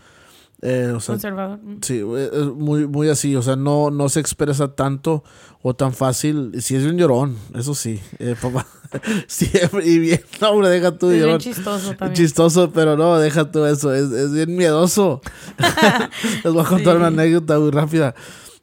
Eh, 0.60 0.92
o 0.94 1.00
sea, 1.00 1.14
Conservador. 1.14 1.60
Sí, 1.82 2.02
eh, 2.04 2.30
es 2.32 2.46
muy, 2.46 2.88
muy 2.88 3.08
así, 3.08 3.36
o 3.36 3.42
sea, 3.42 3.54
no, 3.54 3.90
no 3.90 4.08
se 4.08 4.18
expresa 4.18 4.74
tanto 4.74 5.22
o 5.62 5.74
tan 5.74 5.92
fácil. 5.92 6.52
Si 6.60 6.74
es 6.74 6.84
un 6.84 6.96
llorón, 6.96 7.36
eso 7.54 7.74
sí, 7.74 8.00
eh, 8.18 8.34
papá. 8.42 8.66
Siempre, 9.26 9.86
y 9.86 9.98
bien, 9.98 10.20
no, 10.40 10.50
hombre, 10.50 10.70
deja 10.70 10.96
tú. 10.96 11.10
Es 11.10 11.24
bien 11.24 11.38
chistoso 11.38 11.94
también. 11.94 12.14
Chistoso, 12.14 12.72
pero 12.72 12.96
no, 12.96 13.18
deja 13.18 13.50
tú 13.50 13.64
eso, 13.66 13.94
es, 13.94 14.10
es 14.10 14.32
bien 14.32 14.56
miedoso. 14.56 15.20
Les 16.44 16.52
voy 16.52 16.64
a 16.64 16.68
contar 16.68 16.96
una 16.96 17.08
anécdota 17.08 17.58
muy 17.58 17.70
rápida. 17.70 18.14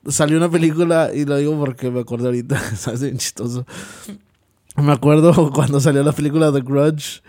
Salió 0.07 0.37
una 0.37 0.49
película, 0.51 1.11
y 1.13 1.25
lo 1.25 1.37
digo 1.37 1.57
porque 1.57 1.89
me 1.89 2.01
acordé 2.01 2.25
ahorita, 2.25 2.61
es 2.93 3.01
bien 3.01 3.17
chistoso. 3.17 3.65
Me 4.77 4.91
acuerdo 4.91 5.51
cuando 5.53 5.79
salió 5.79 6.03
la 6.03 6.11
película 6.11 6.51
The 6.51 6.61
Grudge 6.61 7.21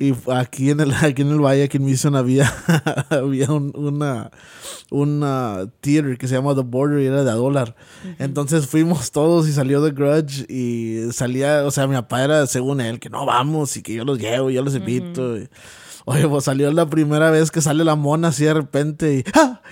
y 0.00 0.14
aquí 0.32 0.70
en 0.70 0.80
el 0.80 0.94
aquí 0.94 1.22
en 1.22 1.28
el 1.28 1.40
valle 1.40 1.64
aquí 1.64 1.76
en 1.76 1.84
Mission 1.84 2.16
había 2.16 2.50
había 3.10 3.52
una 3.52 4.30
una 4.90 5.66
theater 5.80 6.16
que 6.16 6.26
se 6.28 6.34
llama 6.34 6.54
The 6.54 6.62
Border 6.62 7.00
y 7.00 7.06
era 7.06 7.22
de 7.24 7.30
a 7.30 7.34
dólar. 7.34 7.76
Entonces 8.18 8.66
fuimos 8.66 9.10
todos 9.12 9.48
y 9.48 9.52
salió 9.52 9.84
The 9.84 9.90
Grudge 9.90 10.46
y 10.48 11.12
salía, 11.12 11.64
o 11.66 11.70
sea, 11.70 11.86
mi 11.86 11.94
papá 11.94 12.24
era 12.24 12.46
según 12.46 12.80
él 12.80 13.00
que 13.00 13.10
no 13.10 13.26
vamos 13.26 13.76
y 13.76 13.82
que 13.82 13.94
yo 13.94 14.04
los 14.04 14.18
llevo, 14.18 14.50
yo 14.50 14.62
los 14.62 14.74
invito. 14.74 15.36
Oye, 16.06 16.28
pues 16.28 16.44
salió 16.44 16.70
la 16.70 16.86
primera 16.86 17.30
vez 17.30 17.50
que 17.50 17.62
sale 17.62 17.82
la 17.82 17.94
mona 17.94 18.28
así 18.28 18.44
de 18.44 18.52
repente 18.52 19.14
y 19.14 19.24
¡ah! 19.34 19.62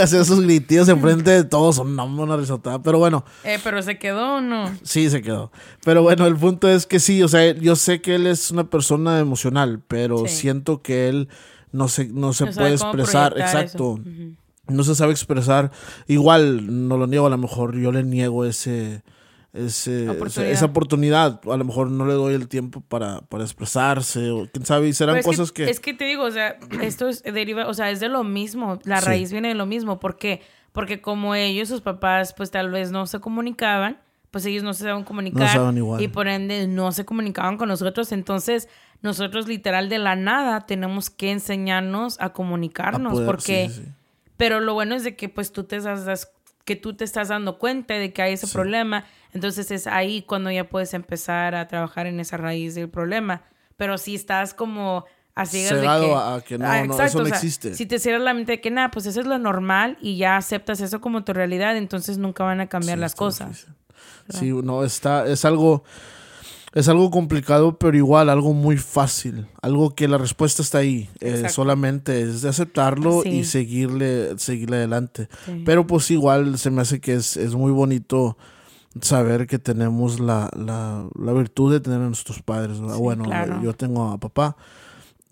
hacía 0.00 0.20
esos 0.20 0.40
gritillos 0.40 0.88
enfrente 0.88 1.32
de 1.32 1.44
todos. 1.44 1.78
Una 1.78 2.04
mona 2.04 2.36
risotada. 2.36 2.80
Pero 2.80 2.98
bueno. 2.98 3.24
Eh, 3.42 3.58
pero 3.62 3.82
se 3.82 3.98
quedó 3.98 4.36
o 4.36 4.40
no? 4.40 4.70
Sí, 4.84 5.10
se 5.10 5.20
quedó. 5.20 5.50
Pero 5.84 6.02
bueno, 6.02 6.26
el 6.26 6.36
punto 6.36 6.68
es 6.68 6.86
que 6.86 7.00
sí, 7.00 7.22
o 7.24 7.28
sea, 7.28 7.52
yo 7.54 7.74
sé 7.74 8.00
que 8.00 8.14
él 8.14 8.28
es 8.28 8.52
una 8.52 8.70
persona 8.70 9.18
emocional, 9.18 9.82
pero 9.88 10.28
siento 10.28 10.80
que 10.80 11.08
él 11.08 11.28
no 11.72 11.88
se, 11.88 12.06
no 12.06 12.32
se 12.32 12.46
puede 12.46 12.72
expresar. 12.72 13.34
Exacto. 13.36 13.98
No 14.68 14.84
se 14.84 14.94
sabe 14.94 15.10
expresar. 15.10 15.72
Igual, 16.06 16.88
no 16.88 16.96
lo 16.96 17.08
niego, 17.08 17.26
a 17.26 17.30
lo 17.30 17.38
mejor 17.38 17.76
yo 17.76 17.90
le 17.90 18.04
niego 18.04 18.44
ese 18.44 19.02
ese, 19.54 20.08
esa, 20.50 20.64
oportunidad. 20.64 21.40
A 21.48 21.56
lo 21.56 21.64
mejor 21.64 21.88
no 21.88 22.06
le 22.06 22.14
doy 22.14 22.34
el 22.34 22.48
tiempo 22.48 22.80
para, 22.80 23.20
para 23.20 23.44
expresarse, 23.44 24.30
o 24.30 24.48
quién 24.52 24.66
sabe, 24.66 24.88
y 24.88 24.92
serán 24.92 25.22
cosas 25.22 25.52
que, 25.52 25.70
Es 25.70 25.78
que 25.78 25.94
te 25.94 26.04
digo, 26.04 26.24
o 26.24 26.30
sea, 26.30 26.58
esto 26.82 27.08
es 27.08 27.22
deriva, 27.22 27.68
o 27.68 27.74
sea, 27.74 27.90
es 27.90 28.00
de 28.00 28.08
lo 28.08 28.24
mismo, 28.24 28.80
la 28.84 29.00
raíz 29.00 29.30
viene 29.30 29.48
de 29.48 29.54
lo 29.54 29.64
mismo, 29.64 30.00
¿por 30.00 30.16
qué? 30.16 30.42
Porque 30.72 31.00
como 31.00 31.36
ellos, 31.36 31.68
sus 31.68 31.82
papás, 31.82 32.34
pues 32.36 32.50
tal 32.50 32.72
vez 32.72 32.90
no 32.90 33.06
se 33.06 33.20
comunicaban, 33.20 34.00
pues 34.32 34.44
ellos 34.44 34.64
no 34.64 34.74
se 34.74 34.82
saben 34.84 35.04
comunicar. 35.04 35.72
Y 36.00 36.08
por 36.08 36.26
ende 36.26 36.66
no 36.66 36.90
se 36.90 37.04
comunicaban 37.04 37.56
con 37.56 37.68
nosotros, 37.68 38.10
entonces 38.10 38.68
nosotros 39.02 39.46
literal 39.46 39.88
de 39.88 39.98
la 39.98 40.16
nada 40.16 40.66
tenemos 40.66 41.10
que 41.10 41.30
enseñarnos 41.30 42.20
a 42.20 42.32
comunicarnos, 42.32 43.20
porque... 43.20 43.70
Pero 44.36 44.58
lo 44.58 44.74
bueno 44.74 44.96
es 44.96 45.04
de 45.04 45.14
que 45.14 45.28
pues 45.28 45.52
tú 45.52 45.62
te 45.62 45.80
das, 45.80 46.32
que 46.64 46.76
tú 46.76 46.94
te 46.94 47.04
estás 47.04 47.28
dando 47.28 47.58
cuenta 47.58 47.94
de 47.94 48.12
que 48.12 48.22
hay 48.22 48.32
ese 48.34 48.48
problema 48.48 49.04
entonces 49.34 49.72
es 49.72 49.88
ahí 49.88 50.22
cuando 50.22 50.50
ya 50.50 50.68
puedes 50.68 50.94
empezar 50.94 51.56
a 51.56 51.66
trabajar 51.66 52.06
en 52.06 52.20
esa 52.20 52.36
raíz 52.36 52.76
del 52.76 52.88
problema. 52.88 53.42
Pero 53.76 53.98
si 53.98 54.14
estás 54.14 54.54
como 54.54 55.04
así 55.34 55.60
de 55.62 55.70
que, 55.70 55.86
a 55.88 56.40
que 56.46 56.56
no, 56.56 56.66
ah, 56.66 56.86
no 56.86 57.02
eso 57.02 57.20
no 57.20 57.26
existe. 57.26 57.74
Si 57.74 57.84
te 57.84 57.98
cierras 57.98 58.22
la 58.22 58.32
mente 58.32 58.52
de 58.52 58.60
que 58.60 58.70
nada, 58.70 58.92
pues 58.92 59.06
eso 59.06 59.20
es 59.20 59.26
lo 59.26 59.36
normal 59.38 59.98
y 60.00 60.16
ya 60.16 60.36
aceptas 60.36 60.80
eso 60.80 61.00
como 61.00 61.24
tu 61.24 61.32
realidad, 61.32 61.76
entonces 61.76 62.16
nunca 62.16 62.44
van 62.44 62.60
a 62.60 62.68
cambiar 62.68 62.98
las 62.98 63.16
cosas. 63.16 63.66
Sí, 64.28 64.52
no, 64.52 64.84
está, 64.84 65.26
es 65.26 65.44
algo, 65.44 65.82
es 66.74 66.88
algo 66.88 67.10
complicado, 67.10 67.78
pero 67.78 67.96
igual 67.96 68.28
algo 68.28 68.52
muy 68.52 68.76
fácil, 68.76 69.46
algo 69.62 69.94
que 69.94 70.08
la 70.08 70.18
respuesta 70.18 70.60
está 70.60 70.78
ahí, 70.78 71.08
eh, 71.20 71.48
solamente 71.48 72.20
es 72.22 72.42
de 72.42 72.48
aceptarlo 72.48 73.24
y 73.24 73.44
seguirle, 73.44 74.36
seguirle 74.38 74.78
adelante. 74.78 75.28
Pero 75.64 75.86
pues 75.86 76.10
igual 76.10 76.58
se 76.58 76.70
me 76.70 76.82
hace 76.82 77.00
que 77.00 77.14
es, 77.14 77.36
es 77.36 77.54
muy 77.54 77.70
bonito 77.70 78.36
saber 79.00 79.46
que 79.46 79.58
tenemos 79.58 80.18
la, 80.18 80.50
la, 80.56 81.06
la 81.16 81.32
virtud 81.32 81.72
de 81.72 81.80
tener 81.80 82.00
a 82.00 82.06
nuestros 82.06 82.42
padres. 82.42 82.80
bueno, 82.80 83.24
yo 83.62 83.72
tengo 83.74 84.10
a 84.10 84.18
papá 84.18 84.56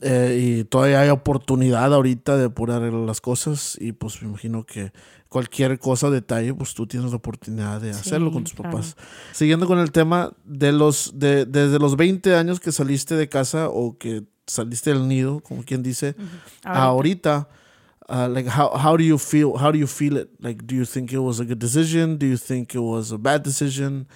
eh, 0.03 0.39
y 0.41 0.65
todavía 0.65 1.01
hay 1.01 1.11
oportunidad 1.11 1.93
ahorita 1.95 2.37
de 2.37 2.45
arreglar 2.47 2.93
las 3.07 3.21
cosas 3.21 3.77
y 3.81 3.93
pues 3.93 4.21
me 4.23 4.29
imagino 4.29 4.65
que 4.65 4.93
cualquier 5.29 5.79
cosa, 5.79 6.11
detalle, 6.11 6.53
pues 6.53 6.75
tú 6.75 6.87
tienes 6.87 7.11
la 7.11 7.17
oportunidad 7.17 7.81
de 7.81 7.91
hacerlo 7.91 8.31
con 8.31 8.45
tus 8.45 8.53
papás. 8.53 8.97
Siguiendo 9.33 9.67
con 9.67 9.79
el 9.79 9.91
tema 9.91 10.33
de 10.45 10.73
los, 10.73 11.13
de, 11.15 11.47
desde 11.47 11.79
los 11.79 11.97
20 11.97 12.35
años 12.35 12.61
que 12.61 12.71
saliste 12.71 13.15
de 13.15 13.29
casa 13.29 13.69
o 13.71 13.97
que 13.97 14.25
saliste 14.47 14.91
del 14.91 15.09
nido, 15.09 15.41
como 15.41 15.63
quien 15.63 15.83
dice, 15.83 16.15
ahorita. 16.65 17.49
uh, 18.09 18.29
like 18.29 18.47
how 18.47 18.69
how 18.77 18.97
do 18.97 19.05
you 19.05 19.17
feel 19.17 19.57
how 19.57 19.71
do 19.71 19.79
you 19.79 19.87
feel 19.87 20.17
it 20.17 20.29
like 20.41 20.67
do 20.67 20.75
you 20.75 20.85
think 20.85 21.13
it 21.13 21.19
was 21.19 21.41
a 21.41 21.45
good 21.45 21.59
decision 21.59 22.17
do 22.17 22.27
you 22.27 22.37
think 22.37 22.75
it 22.75 22.81
was 22.81 23.13
a 23.13 23.19
bad 23.19 23.43
decision 23.43 24.07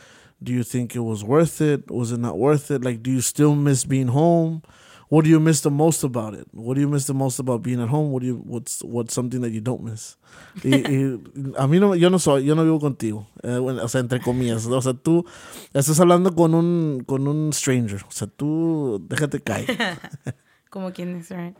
do 0.42 0.52
you 0.52 0.62
think 0.62 0.94
it 0.94 1.00
was 1.00 1.24
worth 1.24 1.60
it 1.60 1.90
was 1.90 2.12
it 2.12 2.20
not 2.20 2.36
worth 2.36 2.70
it 2.70 2.84
like 2.84 3.02
do 3.02 3.10
you 3.10 3.20
still 3.20 3.54
miss 3.54 3.84
being 3.84 4.08
home 4.08 4.60
what 5.08 5.24
do 5.24 5.30
you 5.30 5.40
miss 5.40 5.62
the 5.62 5.70
most 5.70 6.04
about 6.04 6.34
it 6.34 6.46
what 6.52 6.74
do 6.74 6.80
you 6.80 6.88
miss 6.88 7.06
the 7.06 7.14
most 7.14 7.38
about 7.38 7.62
being 7.62 7.80
at 7.80 7.88
home 7.88 8.10
what 8.10 8.22
do 8.22 8.26
you 8.26 8.36
what's 8.44 8.82
what's 8.82 9.14
something 9.14 9.40
that 9.40 9.50
you 9.50 9.60
don't 9.60 9.82
miss 9.82 10.16
y, 10.64 10.74
y, 10.74 11.20
a 11.56 11.66
mí 11.66 11.80
no 11.80 11.94
yo 11.94 12.10
no 12.10 12.18
soy 12.18 12.44
yo 12.44 12.54
no 12.54 12.64
vivo 12.64 12.80
contigo 12.80 13.26
eh, 13.42 13.58
bueno, 13.58 13.82
o 13.84 13.88
sea 13.88 14.00
entre 14.00 14.20
comillas 14.20 14.66
o 14.66 14.82
sea 14.82 14.94
tú 14.94 15.24
estás 15.72 15.98
hablando 16.00 16.34
con 16.34 16.54
un 16.54 17.04
con 17.06 17.28
un 17.28 17.52
stranger 17.52 18.02
o 18.08 18.12
sea 18.12 18.26
tú 18.26 19.04
déjate 19.08 19.40
caer 19.40 19.66
como 20.70 20.92
quien 20.92 21.18
dice 21.18 21.36
right? 21.36 21.56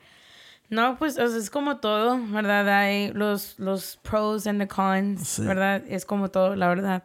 No, 0.69 0.99
pues 0.99 1.17
es 1.17 1.49
como 1.49 1.77
todo, 1.77 2.19
¿verdad? 2.29 2.69
Hay 2.69 3.13
los, 3.13 3.59
los 3.59 3.99
pros 3.99 4.47
and 4.49 4.61
the 4.61 4.67
cons, 4.67 5.39
¿verdad? 5.39 5.85
Es 5.87 6.05
como 6.05 6.29
todo, 6.29 6.57
la 6.57 6.69
verdad. 6.69 7.05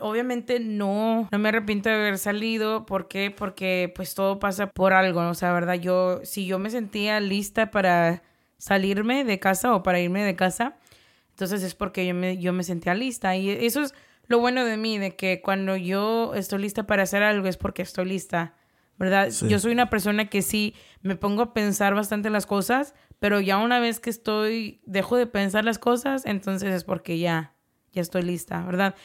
Obviamente 0.00 0.60
no, 0.60 1.28
no 1.30 1.38
me 1.38 1.48
arrepiento 1.48 1.88
de 1.88 1.94
haber 1.94 2.18
salido. 2.18 2.86
¿Por 2.86 3.08
qué? 3.08 3.30
Porque 3.30 3.92
pues 3.94 4.14
todo 4.14 4.38
pasa 4.38 4.68
por 4.68 4.92
algo, 4.92 5.20
o 5.28 5.34
sea, 5.34 5.52
¿verdad? 5.52 5.74
Yo, 5.74 6.20
si 6.24 6.46
yo 6.46 6.58
me 6.58 6.70
sentía 6.70 7.20
lista 7.20 7.70
para 7.70 8.22
salirme 8.58 9.24
de 9.24 9.38
casa 9.38 9.74
o 9.74 9.82
para 9.82 10.00
irme 10.00 10.24
de 10.24 10.34
casa, 10.34 10.76
entonces 11.30 11.62
es 11.62 11.74
porque 11.74 12.06
yo 12.06 12.14
me, 12.14 12.38
yo 12.38 12.52
me 12.52 12.64
sentía 12.64 12.94
lista. 12.94 13.36
Y 13.36 13.50
eso 13.50 13.82
es 13.82 13.94
lo 14.26 14.40
bueno 14.40 14.64
de 14.64 14.76
mí, 14.76 14.98
de 14.98 15.16
que 15.16 15.40
cuando 15.40 15.76
yo 15.76 16.34
estoy 16.34 16.60
lista 16.60 16.86
para 16.86 17.04
hacer 17.04 17.22
algo 17.22 17.46
es 17.48 17.56
porque 17.56 17.82
estoy 17.82 18.06
lista, 18.06 18.54
¿verdad? 18.98 19.30
Yo 19.48 19.58
soy 19.58 19.72
una 19.72 19.88
persona 19.88 20.28
que 20.28 20.42
sí 20.42 20.74
me 21.02 21.14
pongo 21.14 21.42
a 21.42 21.54
pensar 21.54 21.94
bastante 21.94 22.28
las 22.28 22.44
cosas, 22.44 22.94
pero 23.20 23.40
ya 23.40 23.58
una 23.58 23.78
vez 23.78 24.00
que 24.00 24.10
estoy, 24.10 24.80
dejo 24.84 25.16
de 25.16 25.26
pensar 25.26 25.64
las 25.64 25.78
cosas, 25.78 26.26
entonces 26.26 26.74
es 26.74 26.84
porque 26.84 27.18
ya, 27.18 27.54
ya 27.92 28.02
estoy 28.02 28.22
lista, 28.22 28.62
¿verdad? 28.64 28.96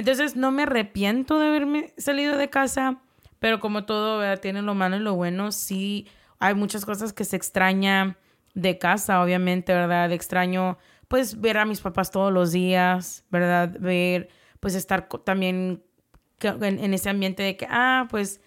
Entonces 0.00 0.34
no 0.34 0.50
me 0.50 0.62
arrepiento 0.62 1.38
de 1.38 1.48
haberme 1.48 1.92
salido 1.98 2.38
de 2.38 2.48
casa, 2.48 3.02
pero 3.38 3.60
como 3.60 3.84
todo 3.84 4.34
tiene 4.38 4.62
lo 4.62 4.74
malo 4.74 4.96
y 4.96 5.00
lo 5.00 5.14
bueno, 5.14 5.52
sí 5.52 6.08
hay 6.38 6.54
muchas 6.54 6.86
cosas 6.86 7.12
que 7.12 7.26
se 7.26 7.36
extraña 7.36 8.16
de 8.54 8.78
casa, 8.78 9.22
obviamente, 9.22 9.74
¿verdad? 9.74 10.10
Extraño 10.10 10.78
pues 11.06 11.38
ver 11.42 11.58
a 11.58 11.66
mis 11.66 11.82
papás 11.82 12.10
todos 12.10 12.32
los 12.32 12.50
días, 12.50 13.26
¿verdad? 13.30 13.76
Ver, 13.78 14.30
pues 14.58 14.74
estar 14.74 15.06
también 15.22 15.84
en, 16.40 16.94
ese 16.94 17.10
ambiente 17.10 17.42
de 17.42 17.58
que, 17.58 17.66
ah, 17.68 18.06
pues 18.08 18.40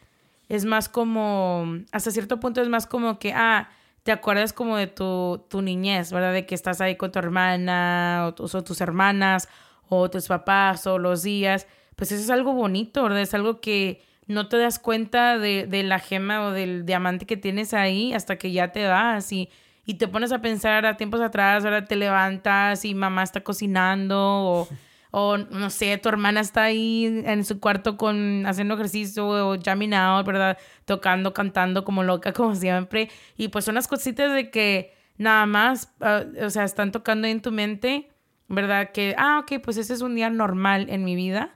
es 0.50 0.66
más 0.66 0.90
como, 0.90 1.68
hasta 1.92 2.10
cierto 2.10 2.40
punto 2.40 2.64
es 2.64 2.68
más 2.68 2.88
como 2.88 3.20
que, 3.20 3.32
ah, 3.32 3.70
te 4.02 4.12
acuerdas 4.12 4.54
como 4.54 4.76
de 4.76 4.88
tu, 4.88 5.46
tu 5.52 5.62
niñez, 5.62 6.12
¿verdad? 6.12 6.34
De 6.34 6.48
que 6.48 6.56
estás 6.56 6.82
ahí 6.82 6.96
con 6.96 7.12
tu 7.12 7.20
hermana 7.20 8.34
o, 8.40 8.44
o 8.44 8.64
tus 8.64 8.82
hermanas 8.82 9.48
o 9.90 10.10
tus 10.10 10.28
papás 10.28 10.88
o 10.88 10.98
los 10.98 11.24
días, 11.24 11.68
pues 11.96 12.12
eso 12.12 12.24
es 12.24 12.30
algo 12.30 12.54
bonito, 12.54 13.04
¿verdad? 13.04 13.22
Es 13.22 13.34
algo 13.34 13.62
que 13.62 14.02
no 14.28 14.48
te 14.48 14.58
das 14.58 14.80
cuenta 14.80 15.38
de, 15.38 15.68
de 15.68 15.84
la 15.84 16.00
gema 16.00 16.46
o 16.46 16.52
del 16.52 16.86
diamante 16.86 17.26
que 17.26 17.38
tienes 17.38 17.74
ahí 17.74 18.14
hasta 18.14 18.38
que 18.38 18.52
ya 18.52 18.72
te 18.72 18.88
vas 18.88 19.32
y, 19.32 19.50
y 19.86 19.96
te 19.96 20.08
pones 20.08 20.32
a 20.32 20.42
pensar 20.42 20.86
a 20.86 20.98
tiempos 20.98 21.22
atrás, 21.22 21.66
ahora 21.66 21.86
te 21.86 21.96
levantas 21.96 22.86
y 22.86 22.96
mamá 22.96 23.24
está 23.24 23.42
cocinando 23.42 24.18
o, 24.18 24.68
o 25.12 25.38
no 25.38 25.70
sé, 25.70 25.98
tu 25.98 26.10
hermana 26.10 26.40
está 26.40 26.64
ahí 26.64 27.24
en 27.26 27.44
su 27.44 27.60
cuarto 27.60 27.98
con 27.98 28.46
haciendo 28.46 28.76
ejercicio 28.76 29.28
o 29.28 29.58
jamming 29.62 29.94
out, 29.94 30.26
¿verdad? 30.26 30.58
Tocando, 30.86 31.34
cantando 31.34 31.84
como 31.84 32.04
loca 32.04 32.32
como 32.34 32.56
siempre 32.56 33.10
y 33.38 33.50
pues 33.50 33.66
son 33.66 33.76
las 33.76 33.88
cositas 33.88 34.34
de 34.34 34.50
que 34.50 34.94
nada 35.18 35.46
más, 35.46 35.94
ah, 36.02 36.24
o 36.42 36.50
sea, 36.50 36.64
están 36.64 36.92
tocando 36.92 37.28
en 37.28 37.42
tu 37.42 37.52
mente 37.52 38.10
¿verdad? 38.56 38.92
Que, 38.92 39.16
ah, 39.18 39.40
ok, 39.44 39.62
pues 39.64 39.78
ese 39.78 39.94
es 39.94 40.02
un 40.02 40.16
día 40.16 40.30
normal 40.30 40.88
en 40.90 41.04
mi 41.04 41.16
vida, 41.16 41.56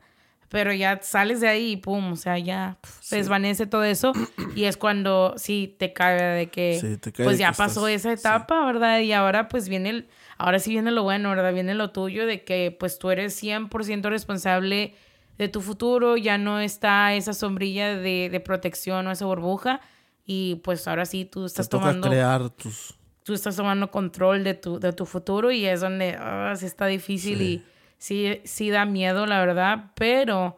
pero 0.50 0.74
ya 0.74 1.00
sales 1.02 1.42
de 1.42 1.48
ahí 1.48 1.72
y 1.72 1.78
pum, 1.78 2.14
o 2.14 2.16
sea, 2.16 2.38
ya 2.38 2.78
se 3.02 3.18
desvanece 3.18 3.68
todo 3.68 3.84
eso 3.84 4.14
y 4.56 4.66
es 4.66 4.78
cuando 4.78 5.34
sí 5.38 5.76
te 5.78 5.94
cae 5.94 6.22
de 6.22 6.48
que, 6.48 7.00
pues 7.24 7.38
ya 7.38 7.52
pasó 7.52 7.88
esa 7.88 8.12
etapa, 8.12 8.66
¿verdad? 8.66 9.00
Y 9.00 9.12
ahora 9.14 9.48
pues 9.48 9.70
viene 9.70 9.90
el, 9.90 10.08
ahora 10.38 10.60
sí 10.60 10.72
viene 10.72 10.92
lo 10.92 11.04
bueno, 11.04 11.30
¿verdad? 11.30 11.54
Viene 11.54 11.74
lo 11.74 11.92
tuyo 11.92 12.26
de 12.26 12.44
que 12.44 12.76
pues 12.78 13.00
tú 13.00 13.12
eres 13.12 13.42
100% 13.42 14.10
responsable 14.10 14.96
de 15.38 15.48
tu 15.50 15.62
futuro, 15.62 16.18
ya 16.18 16.38
no 16.38 16.60
está 16.60 17.14
esa 17.14 17.34
sombrilla 17.34 17.96
de, 17.96 18.30
de 18.32 18.40
protección 18.40 19.06
o 19.08 19.12
esa 19.12 19.26
burbuja 19.26 19.82
y 20.26 20.56
pues 20.56 20.88
ahora 20.88 21.06
sí 21.06 21.26
tú 21.26 21.46
estás 21.46 21.70
te 21.70 21.78
tomando... 21.78 22.10
crear 22.10 22.50
tus 22.50 22.97
tú 23.28 23.34
estás 23.34 23.58
tomando 23.58 23.92
control 23.92 24.46
de 24.46 24.54
tu, 24.54 24.80
de 24.80 24.94
tu 24.94 25.06
futuro 25.06 25.52
y 25.52 25.66
es 25.66 25.82
donde 25.82 26.16
ah, 26.18 26.54
está 26.54 26.86
difícil 26.86 27.42
y 27.42 27.62
sí, 27.98 28.40
sí 28.46 28.70
da 28.70 28.86
miedo, 28.86 29.26
la 29.26 29.42
verdad, 29.42 29.92
pero 29.96 30.58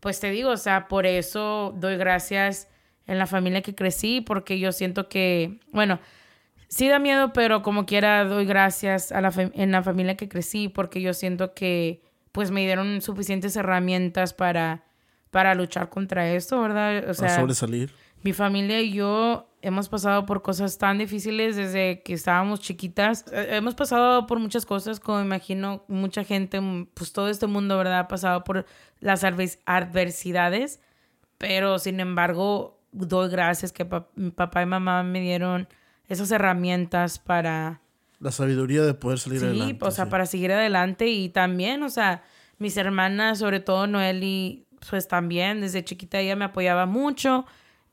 pues 0.00 0.18
te 0.18 0.32
digo, 0.32 0.50
o 0.50 0.56
sea, 0.56 0.88
por 0.88 1.06
eso 1.06 1.72
doy 1.76 1.96
gracias 1.96 2.66
en 3.06 3.18
la 3.18 3.28
familia 3.28 3.62
que 3.62 3.76
crecí, 3.76 4.20
porque 4.20 4.58
yo 4.58 4.72
siento 4.72 5.08
que, 5.08 5.60
bueno, 5.70 6.00
sí 6.66 6.88
da 6.88 6.98
miedo, 6.98 7.32
pero 7.32 7.62
como 7.62 7.86
quiera 7.86 8.24
doy 8.24 8.46
gracias 8.46 9.12
a 9.12 9.20
la 9.20 9.32
en 9.36 9.70
la 9.70 9.84
familia 9.84 10.16
que 10.16 10.28
crecí, 10.28 10.68
porque 10.68 11.00
yo 11.00 11.14
siento 11.14 11.54
que 11.54 12.02
pues 12.32 12.50
me 12.50 12.62
dieron 12.62 13.00
suficientes 13.00 13.54
herramientas 13.54 14.34
para, 14.34 14.82
para 15.30 15.54
luchar 15.54 15.88
contra 15.88 16.32
esto, 16.32 16.60
¿verdad? 16.60 17.08
O 17.08 17.14
sea, 17.14 17.28
para 17.28 17.40
sobresalir. 17.40 17.92
Mi 18.24 18.32
familia 18.32 18.80
y 18.80 18.90
yo 18.90 19.47
hemos 19.62 19.88
pasado 19.88 20.26
por 20.26 20.42
cosas 20.42 20.78
tan 20.78 20.98
difíciles 20.98 21.56
desde 21.56 22.02
que 22.02 22.14
estábamos 22.14 22.60
chiquitas. 22.60 23.24
Eh, 23.32 23.56
hemos 23.56 23.74
pasado 23.74 24.26
por 24.26 24.38
muchas 24.38 24.64
cosas, 24.64 25.00
como 25.00 25.20
imagino 25.20 25.84
mucha 25.88 26.24
gente, 26.24 26.60
pues 26.94 27.12
todo 27.12 27.28
este 27.28 27.46
mundo, 27.46 27.76
¿verdad? 27.76 28.00
Ha 28.00 28.08
pasado 28.08 28.44
por 28.44 28.66
las 29.00 29.24
adversidades, 29.24 30.80
pero 31.38 31.78
sin 31.78 32.00
embargo 32.00 32.78
doy 32.92 33.28
gracias 33.28 33.72
que 33.72 33.86
mi 34.14 34.30
papá 34.30 34.62
y 34.62 34.66
mamá 34.66 35.02
me 35.02 35.20
dieron 35.20 35.68
esas 36.08 36.30
herramientas 36.30 37.18
para... 37.18 37.80
La 38.20 38.32
sabiduría 38.32 38.82
de 38.82 38.94
poder 38.94 39.18
salir 39.18 39.44
adelante. 39.44 39.74
Sí, 39.74 39.78
o 39.80 39.90
sea, 39.90 40.08
para 40.08 40.26
seguir 40.26 40.52
adelante 40.52 41.06
y 41.06 41.28
también, 41.28 41.82
o 41.82 41.88
sea, 41.88 42.24
mis 42.58 42.76
hermanas, 42.76 43.38
sobre 43.38 43.60
todo 43.60 43.86
Noeli, 43.86 44.66
pues 44.90 45.06
también 45.06 45.60
desde 45.60 45.84
chiquita 45.84 46.18
ella 46.18 46.34
me 46.34 46.46
apoyaba 46.46 46.86
mucho 46.86 47.44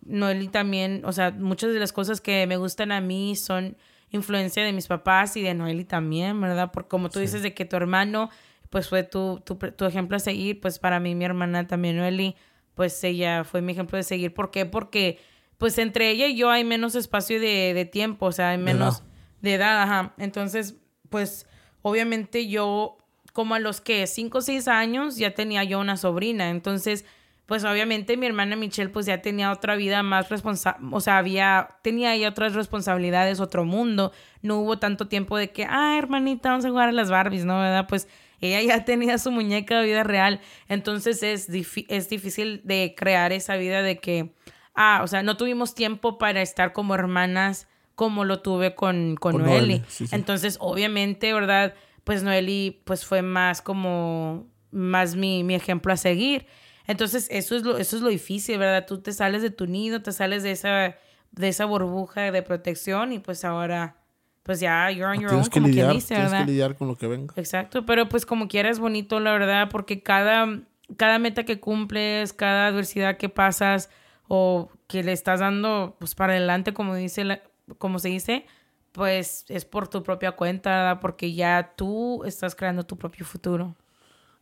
Noeli 0.05 0.47
también, 0.47 1.01
o 1.03 1.11
sea, 1.11 1.31
muchas 1.31 1.73
de 1.73 1.79
las 1.79 1.91
cosas 1.91 2.21
que 2.21 2.45
me 2.47 2.57
gustan 2.57 2.91
a 2.91 3.01
mí 3.01 3.35
son 3.35 3.75
influencia 4.11 4.63
de 4.63 4.71
mis 4.71 4.87
papás 4.87 5.35
y 5.35 5.41
de 5.41 5.53
Noeli 5.53 5.83
también, 5.83 6.39
¿verdad? 6.39 6.71
Porque 6.71 6.89
como 6.89 7.09
tú 7.09 7.19
dices 7.19 7.41
de 7.41 7.53
que 7.53 7.65
tu 7.65 7.75
hermano, 7.75 8.29
pues 8.69 8.87
fue 8.87 9.03
tu, 9.03 9.41
tu, 9.43 9.55
tu, 9.55 9.85
ejemplo 9.85 10.17
a 10.17 10.19
seguir, 10.19 10.61
pues 10.61 10.79
para 10.79 10.99
mí 10.99 11.15
mi 11.15 11.25
hermana 11.25 11.67
también, 11.67 11.97
Noeli, 11.97 12.35
pues 12.75 13.03
ella 13.03 13.43
fue 13.43 13.61
mi 13.61 13.73
ejemplo 13.73 13.97
de 13.97 14.03
seguir. 14.03 14.33
¿Por 14.33 14.51
qué? 14.51 14.65
Porque 14.65 15.19
pues 15.57 15.77
entre 15.77 16.09
ella 16.09 16.27
y 16.27 16.35
yo 16.35 16.49
hay 16.49 16.63
menos 16.63 16.95
espacio 16.95 17.39
de, 17.39 17.73
de 17.73 17.85
tiempo, 17.85 18.27
o 18.27 18.31
sea, 18.31 18.49
hay 18.49 18.57
menos 18.57 19.03
de 19.41 19.55
edad, 19.55 19.81
ajá. 19.81 20.13
Entonces, 20.17 20.75
pues 21.09 21.47
obviamente 21.81 22.47
yo, 22.47 22.97
como 23.33 23.55
a 23.55 23.59
los 23.59 23.81
que 23.81 24.05
5 24.05 24.37
o 24.37 24.41
6 24.41 24.67
años, 24.67 25.17
ya 25.17 25.33
tenía 25.33 25.63
yo 25.63 25.79
una 25.79 25.97
sobrina, 25.97 26.49
entonces 26.49 27.05
pues 27.45 27.63
obviamente 27.63 28.17
mi 28.17 28.25
hermana 28.25 28.55
Michelle 28.55 28.89
pues 28.89 29.05
ya 29.05 29.21
tenía 29.21 29.51
otra 29.51 29.75
vida 29.75 30.01
más 30.03 30.29
responsable, 30.29 30.87
o 30.91 30.99
sea, 30.99 31.17
había, 31.17 31.77
tenía 31.83 32.15
otras 32.27 32.53
responsabilidades, 32.53 33.39
otro 33.39 33.65
mundo, 33.65 34.11
no 34.41 34.57
hubo 34.57 34.79
tanto 34.79 35.07
tiempo 35.07 35.37
de 35.37 35.51
que, 35.51 35.65
ah, 35.69 35.97
hermanita, 35.97 36.49
vamos 36.49 36.65
a 36.65 36.69
jugar 36.69 36.89
a 36.89 36.91
las 36.91 37.11
Barbies, 37.11 37.45
¿no? 37.45 37.59
¿Verdad? 37.59 37.85
Pues 37.87 38.07
ella 38.41 38.61
ya 38.61 38.85
tenía 38.85 39.17
su 39.17 39.31
muñeca 39.31 39.79
de 39.79 39.85
vida 39.85 40.03
real, 40.03 40.41
entonces 40.69 41.21
es, 41.21 41.47
es 41.49 42.09
difícil 42.09 42.61
de 42.63 42.95
crear 42.97 43.31
esa 43.31 43.57
vida 43.57 43.83
de 43.83 43.97
que, 43.99 44.33
ah, 44.73 45.01
o 45.03 45.07
sea, 45.07 45.21
no 45.21 45.37
tuvimos 45.37 45.75
tiempo 45.75 46.17
para 46.17 46.41
estar 46.41 46.73
como 46.73 46.95
hermanas 46.95 47.67
como 47.95 48.25
lo 48.25 48.41
tuve 48.41 48.75
con, 48.75 49.15
con, 49.15 49.41
Noeli. 49.41 49.81
Entonces, 50.11 50.57
obviamente, 50.59 51.33
¿verdad? 51.33 51.73
Pues 52.03 52.23
Noeli 52.23 52.81
pues 52.83 53.05
fue 53.05 53.21
más 53.21 53.61
como, 53.61 54.47
más 54.71 55.15
mi, 55.15 55.45
mi 55.45 55.55
ejemplo 55.55 55.93
a 55.93 55.97
seguir. 55.97 56.45
Entonces, 56.87 57.27
eso 57.31 57.55
es 57.55 57.63
lo, 57.63 57.77
eso 57.77 57.95
es 57.95 58.01
lo 58.01 58.09
difícil, 58.09 58.57
¿verdad? 58.57 58.85
Tú 58.85 59.01
te 59.01 59.11
sales 59.11 59.41
de 59.41 59.49
tu 59.49 59.67
nido, 59.67 60.01
te 60.01 60.11
sales 60.11 60.43
de 60.43 60.51
esa, 60.51 60.95
de 61.31 61.47
esa 61.47 61.65
burbuja 61.65 62.31
de 62.31 62.41
protección 62.41 63.11
y 63.11 63.19
pues 63.19 63.43
ahora, 63.43 63.97
pues 64.43 64.59
ya, 64.59 64.89
you're 64.91 65.05
on 65.05 65.19
your 65.19 65.33
own, 65.33 65.45
como 65.45 65.67
lidiar, 65.67 65.91
dice, 65.91 66.13
¿verdad? 66.13 66.29
Tienes 66.29 66.45
que 66.45 66.51
lidiar 66.51 66.75
con 66.75 66.87
lo 66.87 66.95
que 66.95 67.07
venga. 67.07 67.33
Exacto, 67.37 67.85
pero 67.85 68.07
pues 68.07 68.25
como 68.25 68.47
quiera 68.47 68.69
es 68.69 68.79
bonito, 68.79 69.19
la 69.19 69.31
verdad, 69.33 69.69
porque 69.69 70.03
cada, 70.03 70.59
cada 70.97 71.19
meta 71.19 71.43
que 71.43 71.59
cumples, 71.59 72.33
cada 72.33 72.67
adversidad 72.67 73.17
que 73.17 73.29
pasas 73.29 73.89
o 74.27 74.69
que 74.87 75.03
le 75.03 75.11
estás 75.11 75.39
dando, 75.39 75.95
pues 75.99 76.15
para 76.15 76.33
adelante, 76.33 76.73
como 76.73 76.95
dice, 76.95 77.41
como 77.77 77.99
se 77.99 78.09
dice, 78.09 78.45
pues 78.91 79.45
es 79.49 79.65
por 79.65 79.87
tu 79.87 80.03
propia 80.03 80.33
cuenta, 80.33 80.69
¿verdad? 80.69 80.99
Porque 81.01 81.33
ya 81.33 81.73
tú 81.75 82.23
estás 82.23 82.55
creando 82.55 82.83
tu 82.83 82.97
propio 82.97 83.25
futuro. 83.25 83.75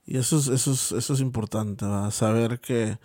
Y 0.05 0.17
eso 0.17 0.37
es, 0.37 0.47
eso 0.47 0.71
es, 0.71 0.91
eso 0.91 1.13
es 1.13 1.19
importante, 1.21 1.85
saber 2.11 2.59
que 2.59 2.97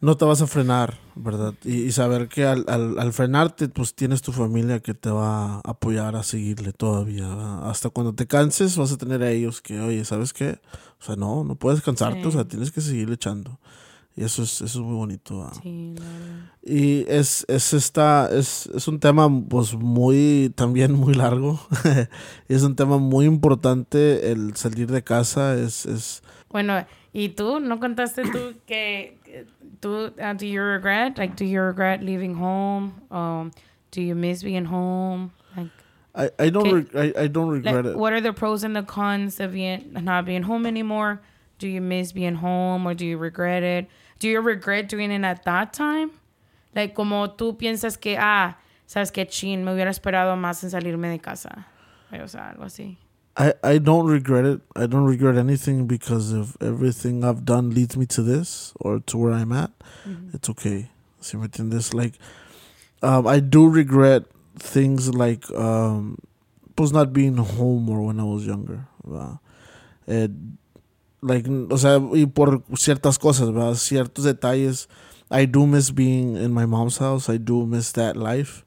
no 0.00 0.16
te 0.16 0.24
vas 0.24 0.42
a 0.42 0.46
frenar, 0.46 0.98
¿verdad? 1.14 1.54
Y, 1.64 1.90
saber 1.92 2.28
que 2.28 2.44
al, 2.44 2.66
al, 2.68 3.12
frenarte, 3.12 3.68
pues 3.68 3.94
tienes 3.94 4.20
tu 4.20 4.32
familia 4.32 4.80
que 4.80 4.92
te 4.92 5.08
va 5.08 5.54
a 5.56 5.60
apoyar 5.64 6.14
a 6.16 6.22
seguirle 6.22 6.72
todavía. 6.72 7.60
Hasta 7.60 7.88
cuando 7.90 8.14
te 8.14 8.26
canses, 8.26 8.76
vas 8.76 8.92
a 8.92 8.98
tener 8.98 9.22
a 9.22 9.30
ellos 9.30 9.62
que, 9.62 9.80
oye, 9.80 10.04
¿sabes 10.04 10.32
qué? 10.34 10.60
O 11.00 11.04
sea, 11.04 11.16
no, 11.16 11.42
no 11.44 11.54
puedes 11.54 11.80
cansarte, 11.80 12.26
o 12.26 12.30
sea, 12.30 12.44
tienes 12.44 12.70
que 12.70 12.80
seguir 12.80 13.10
echando. 13.10 13.58
Y 14.16 14.22
eso 14.22 14.44
es, 14.44 14.60
eso 14.60 14.78
es 14.78 14.84
muy 14.84 14.94
bonito. 14.94 15.50
Sí, 15.60 15.94
Y 16.62 17.04
es, 17.08 17.44
es, 17.48 17.72
esta, 17.72 18.28
es, 18.30 18.66
es 18.68 18.86
un 18.86 19.00
tema 19.00 19.28
pues 19.48 19.74
muy, 19.74 20.52
también 20.54 20.92
muy 20.92 21.14
largo. 21.14 21.58
es 22.48 22.62
un 22.62 22.76
tema 22.76 22.98
muy 22.98 23.26
importante 23.26 24.30
el 24.30 24.54
salir 24.54 24.90
de 24.90 25.02
casa. 25.02 25.54
Es, 25.54 25.84
es... 25.84 26.22
Bueno, 26.48 26.86
¿y 27.12 27.30
tú? 27.30 27.58
¿No 27.58 27.80
contaste 27.80 28.22
tú 28.22 28.54
que 28.66 29.18
tú, 29.80 30.12
uh, 30.16 30.34
do 30.34 30.46
you 30.46 30.62
regret? 30.62 31.18
Like, 31.18 31.34
do 31.34 31.44
you 31.44 31.60
regret 31.60 32.00
leaving 32.00 32.36
home? 32.36 32.92
Um, 33.10 33.50
do 33.90 34.00
you 34.00 34.14
miss 34.14 34.44
being 34.44 34.66
home? 34.66 35.32
Like, 35.56 35.70
I, 36.14 36.30
I 36.38 36.50
don't, 36.50 36.88
I, 36.94 37.12
I 37.24 37.26
don't 37.26 37.48
regret 37.48 37.86
it. 37.86 37.96
What 37.96 38.12
are 38.12 38.20
the 38.20 38.32
pros 38.32 38.62
and 38.62 38.76
the 38.76 38.84
cons 38.84 39.40
of 39.40 39.54
being, 39.54 39.92
not 39.92 40.24
being 40.24 40.42
home 40.44 40.66
anymore? 40.66 41.20
Do 41.58 41.66
you 41.66 41.80
miss 41.80 42.12
being 42.12 42.36
home 42.36 42.86
or 42.86 42.94
do 42.94 43.04
you 43.04 43.18
regret 43.18 43.64
it? 43.64 43.88
Do 44.18 44.28
you 44.28 44.40
regret 44.40 44.88
doing 44.88 45.10
it 45.10 45.24
at 45.24 45.44
that 45.44 45.72
time? 45.72 46.10
Like, 46.74 46.94
como 46.94 47.28
tú 47.36 47.56
piensas 47.56 47.98
que, 48.00 48.16
ah, 48.18 48.56
sabes 48.86 49.12
que 49.12 49.26
chin, 49.26 49.64
me 49.64 49.72
hubiera 49.72 49.90
esperado 49.90 50.36
más 50.36 50.62
en 50.64 50.70
salirme 50.70 51.08
de 51.08 51.18
casa. 51.18 51.66
O 52.12 52.28
sea, 52.28 52.50
algo 52.50 52.64
así. 52.64 52.96
I, 53.36 53.52
I 53.64 53.78
don't 53.78 54.06
regret 54.08 54.44
it. 54.44 54.60
I 54.76 54.86
don't 54.86 55.06
regret 55.06 55.36
anything 55.36 55.86
because 55.86 56.32
if 56.32 56.56
everything 56.60 57.24
I've 57.24 57.44
done 57.44 57.70
leads 57.70 57.96
me 57.96 58.06
to 58.06 58.22
this 58.22 58.72
or 58.78 59.00
to 59.00 59.18
where 59.18 59.32
I'm 59.32 59.50
at. 59.52 59.70
It's 60.32 60.48
okay. 60.50 60.90
¿Sí 61.20 61.38
me 61.38 61.48
entiendes? 61.48 61.92
Like, 61.92 62.14
um, 63.02 63.26
I 63.26 63.40
do 63.40 63.68
regret 63.68 64.24
things 64.56 65.12
like, 65.12 65.50
um, 65.50 66.18
pues 66.76 66.92
not 66.92 67.12
being 67.12 67.36
home 67.36 67.90
or 67.90 68.02
when 68.02 68.20
I 68.20 68.24
was 68.24 68.46
younger. 68.46 68.86
¿verdad? 69.04 69.40
Eh, 70.06 70.28
like, 71.24 71.50
o 71.70 71.78
sea, 71.78 72.00
y 72.12 72.26
por 72.26 72.62
ciertas 72.76 73.18
cosas, 73.18 73.52
¿verdad? 73.52 73.74
Ciertos 73.74 74.24
detalles. 74.24 74.88
I 75.30 75.46
do 75.46 75.66
miss 75.66 75.92
being 75.92 76.36
in 76.36 76.52
my 76.52 76.66
mom's 76.66 76.98
house. 76.98 77.28
I 77.28 77.38
do 77.38 77.66
miss 77.66 77.92
that 77.92 78.14
life. 78.16 78.62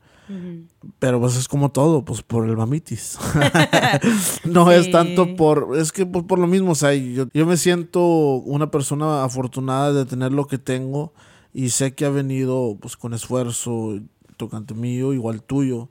Pero 1.00 1.22
pues 1.22 1.38
es 1.38 1.48
como 1.48 1.70
todo, 1.72 2.04
pues 2.04 2.22
por 2.22 2.46
el 2.50 2.58
mamitis. 2.58 3.18
no 4.44 4.70
es 4.72 4.86
Sí. 4.86 4.92
tanto 4.92 5.36
por, 5.38 5.78
es 5.78 5.94
que 5.94 6.06
pues, 6.06 6.26
por 6.26 6.38
lo 6.40 6.48
mismo, 6.48 6.72
o 6.72 6.76
sea, 6.76 6.94
yo, 6.94 7.28
yo 7.34 7.46
me 7.46 7.56
siento 7.56 8.02
una 8.38 8.70
persona 8.70 9.24
afortunada 9.24 9.94
de 9.94 10.06
tener 10.06 10.34
lo 10.34 10.46
que 10.48 10.58
tengo 10.58 11.14
y 11.54 11.70
sé 11.70 11.94
que 11.94 12.04
ha 12.04 12.10
venido 12.10 12.78
pues 12.82 12.98
con 12.98 13.14
esfuerzo 13.14 14.00
tocante 14.36 14.74
mío, 14.74 15.14
igual 15.14 15.42
tuyo. 15.44 15.90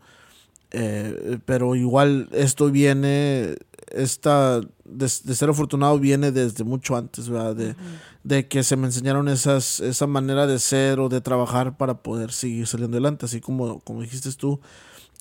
Eh, 0.72 1.38
pero 1.46 1.74
igual 1.74 2.28
esto 2.32 2.70
viene, 2.70 3.54
esta, 3.90 4.60
de, 4.88 5.04
de 5.24 5.34
ser 5.34 5.50
afortunado 5.50 5.98
viene 5.98 6.32
desde 6.32 6.64
mucho 6.64 6.96
antes, 6.96 7.28
¿verdad? 7.28 7.56
De, 7.56 7.76
de 8.24 8.48
que 8.48 8.62
se 8.62 8.76
me 8.76 8.86
enseñaron 8.86 9.28
esas, 9.28 9.80
esa 9.80 10.06
manera 10.06 10.46
de 10.46 10.58
ser 10.58 11.00
o 11.00 11.08
de 11.08 11.20
trabajar 11.20 11.76
para 11.76 12.02
poder 12.02 12.32
seguir 12.32 12.66
saliendo 12.66 12.96
adelante, 12.96 13.26
así 13.26 13.40
como, 13.40 13.80
como 13.80 14.02
dijiste 14.02 14.32
tú, 14.32 14.60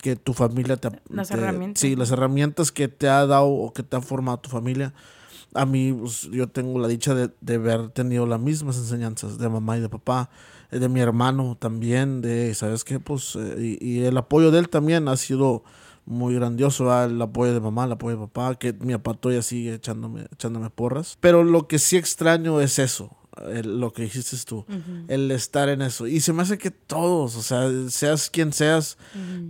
que 0.02 0.16
tu 0.16 0.32
familia 0.34 0.76
te... 0.76 0.90
Las 1.08 1.28
te- 1.28 1.34
herramientas. 1.34 1.80
Sí, 1.80 1.96
las 1.96 2.10
herramientas 2.10 2.70
que 2.72 2.88
te 2.88 3.08
ha 3.08 3.26
dado 3.26 3.48
o 3.48 3.72
que 3.72 3.82
te 3.82 3.96
ha 3.96 4.00
formado 4.00 4.38
tu 4.38 4.50
familia. 4.50 4.92
A 5.54 5.64
mí, 5.64 5.92
pues, 5.92 6.22
yo 6.30 6.48
tengo 6.48 6.78
la 6.78 6.88
dicha 6.88 7.14
de, 7.14 7.30
de 7.40 7.54
haber 7.54 7.88
tenido 7.90 8.26
las 8.26 8.40
mismas 8.40 8.76
enseñanzas 8.76 9.38
de 9.38 9.48
mamá 9.48 9.78
y 9.78 9.80
de 9.80 9.88
papá, 9.88 10.28
eh, 10.70 10.78
de 10.78 10.88
mi 10.88 11.00
hermano 11.00 11.56
también, 11.58 12.20
de, 12.20 12.54
¿sabes 12.54 12.84
qué? 12.84 13.00
Pues, 13.00 13.36
eh, 13.36 13.78
y, 13.80 13.84
y 13.84 14.04
el 14.04 14.16
apoyo 14.18 14.50
de 14.50 14.58
él 14.58 14.68
también 14.68 15.08
ha 15.08 15.16
sido 15.16 15.64
muy 16.06 16.34
grandioso, 16.34 16.84
¿verdad? 16.84 17.10
el 17.10 17.20
apoyo 17.20 17.52
de 17.52 17.60
mamá, 17.60 17.84
el 17.84 17.92
apoyo 17.92 18.16
de 18.16 18.26
papá, 18.26 18.54
que 18.58 18.72
mi 18.72 18.92
papá 18.94 19.14
todavía 19.14 19.42
sigue 19.42 19.74
echándome, 19.74 20.26
echándome 20.32 20.70
porras. 20.70 21.18
Pero 21.20 21.44
lo 21.44 21.66
que 21.68 21.78
sí 21.78 21.96
extraño 21.96 22.60
es 22.60 22.78
eso, 22.78 23.16
el- 23.52 23.80
lo 23.80 23.92
que 23.92 24.02
dijiste 24.02 24.36
tú, 24.46 24.64
el 25.08 25.30
estar 25.30 25.68
en 25.68 25.82
eso. 25.82 26.06
Y 26.06 26.20
se 26.20 26.32
me 26.32 26.42
hace 26.42 26.58
que 26.58 26.70
todos, 26.70 27.36
o 27.36 27.42
sea, 27.42 27.68
seas 27.90 28.30
quien 28.30 28.52
seas, 28.52 28.96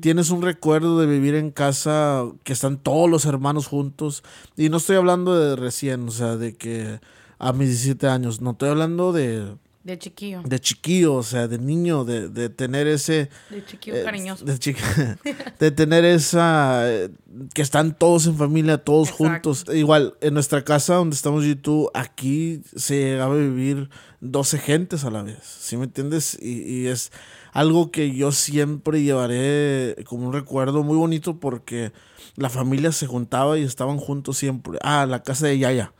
tienes 0.00 0.30
un 0.30 0.42
recuerdo 0.42 0.98
de 0.98 1.06
vivir 1.06 1.34
en 1.34 1.50
casa 1.50 2.24
que 2.42 2.52
están 2.54 2.78
todos 2.78 3.08
los 3.10 3.26
hermanos 3.26 3.66
juntos. 3.66 4.24
Y 4.56 4.68
no 4.70 4.78
estoy 4.78 4.96
hablando 4.96 5.38
de 5.38 5.56
recién, 5.56 6.08
o 6.08 6.10
sea, 6.10 6.36
de 6.36 6.56
que 6.56 7.00
a 7.38 7.52
mis 7.52 7.68
17 7.68 8.08
años, 8.08 8.40
no 8.40 8.52
estoy 8.52 8.70
hablando 8.70 9.12
de, 9.12 9.54
De 9.86 9.96
chiquillo. 10.00 10.42
de 10.44 10.58
chiquillo, 10.58 11.14
o 11.14 11.22
sea, 11.22 11.46
de 11.46 11.58
niño, 11.58 12.04
de, 12.04 12.28
de 12.28 12.48
tener 12.48 12.88
ese... 12.88 13.30
De 13.50 13.64
chiquillo 13.64 13.96
eh, 13.96 14.02
cariñoso. 14.02 14.44
De, 14.44 14.58
de 15.60 15.70
tener 15.70 16.04
esa... 16.04 16.92
eh, 16.92 17.10
que 17.54 17.62
están 17.62 17.96
todos 17.96 18.26
en 18.26 18.36
familia, 18.36 18.78
todos 18.78 19.10
Exacto. 19.10 19.54
juntos. 19.54 19.64
Igual, 19.72 20.14
en 20.20 20.34
nuestra 20.34 20.64
casa 20.64 20.96
donde 20.96 21.14
estamos 21.14 21.44
yo 21.44 21.50
y 21.50 21.54
tú, 21.54 21.88
aquí 21.94 22.62
se 22.74 22.98
llegaba 22.98 23.34
a 23.34 23.38
vivir 23.38 23.88
12 24.20 24.58
gentes 24.58 25.04
a 25.04 25.10
la 25.10 25.22
vez, 25.22 25.38
¿sí 25.42 25.76
me 25.76 25.84
entiendes? 25.84 26.36
Y, 26.42 26.62
y 26.62 26.86
es 26.88 27.12
algo 27.52 27.92
que 27.92 28.12
yo 28.12 28.32
siempre 28.32 29.02
llevaré 29.04 29.94
como 30.06 30.26
un 30.26 30.32
recuerdo 30.32 30.82
muy 30.82 30.96
bonito 30.96 31.38
porque 31.38 31.92
la 32.34 32.50
familia 32.50 32.90
se 32.90 33.06
juntaba 33.06 33.56
y 33.56 33.62
estaban 33.62 33.98
juntos 33.98 34.36
siempre. 34.36 34.80
Ah, 34.82 35.06
la 35.06 35.22
casa 35.22 35.46
de 35.46 35.60
Yaya, 35.60 35.92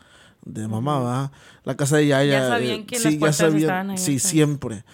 de 0.46 0.66
mamá, 0.68 0.98
¿va? 1.00 1.32
La 1.64 1.76
casa 1.76 1.98
de 1.98 2.06
Yaya. 2.06 2.40
Ya 2.40 2.48
sabían 2.48 2.80
eh, 2.80 2.86
que 2.86 2.94
las 2.98 3.02
sí, 3.12 3.18
ya 3.18 3.32
sabían, 3.32 3.60
estaban 3.60 3.90
ahí, 3.90 3.98
sí, 3.98 4.18
siempre. 4.18 4.84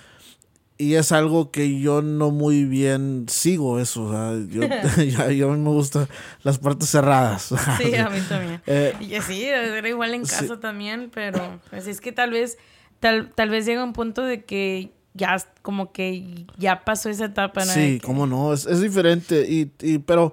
Y 0.79 0.95
es 0.95 1.13
algo 1.13 1.53
que 1.53 1.79
yo 1.79 2.03
no 2.03 2.31
muy 2.33 2.65
bien 2.65 3.27
sigo 3.29 3.79
eso. 3.79 4.11
yo, 4.49 4.63
ya- 4.97 5.31
yo 5.31 5.51
a 5.53 5.55
mí 5.55 5.61
me 5.63 5.71
gustan 5.71 6.09
las 6.43 6.59
puertas 6.59 6.89
cerradas. 6.89 7.55
Sí, 7.79 7.95
a 7.95 8.09
mí 8.09 8.19
también. 8.29 8.61
Eh, 8.67 8.95
Y 9.01 9.21
sí, 9.21 9.45
era 9.45 9.89
igual 9.89 10.15
en 10.15 10.23
casa 10.25 10.59
también, 10.59 11.11
pero 11.15 11.61
pues 11.71 11.87
es 11.87 12.01
que 12.01 12.11
tal 12.11 12.31
vez, 12.31 12.59
tal, 12.99 13.31
tal 13.35 13.51
vez 13.51 13.67
llega 13.67 13.85
un 13.85 13.93
punto 13.93 14.23
de 14.25 14.45
que 14.45 14.91
ya 15.15 15.37
como 15.61 15.93
que 15.93 16.47
ya 16.57 16.85
pasó 16.85 17.11
esa 17.11 17.27
etapa, 17.27 17.65
¿no? 17.67 17.73
Sí, 17.73 18.01
cómo 18.03 18.27
no, 18.27 18.53
es, 18.55 18.65
es 18.67 18.81
diferente. 18.81 19.47
Y, 19.49 19.71
y- 19.83 19.99
pero 19.99 20.33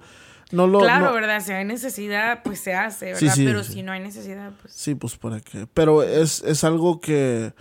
no 0.52 0.68
lo. 0.68 0.80
Claro, 0.80 1.06
no- 1.08 1.14
¿verdad? 1.14 1.42
Si 1.44 1.52
hay 1.52 1.66
necesidad, 1.66 2.42
pues 2.44 2.60
se 2.60 2.74
hace, 2.74 3.14
¿verdad? 3.14 3.34
sí, 3.36 3.46
pero 3.46 3.64
sí. 3.64 3.74
si 3.74 3.84
no 3.84 3.92
hay 3.92 4.00
necesidad, 4.02 4.52
pues... 4.62 4.74
Sí, 4.74 4.96
pues 4.96 5.16
para 5.18 5.40
qué. 5.40 5.68
Pero 5.74 6.04
es, 6.04 6.42
es 6.44 6.64
algo 6.64 7.00
que, 7.00 7.54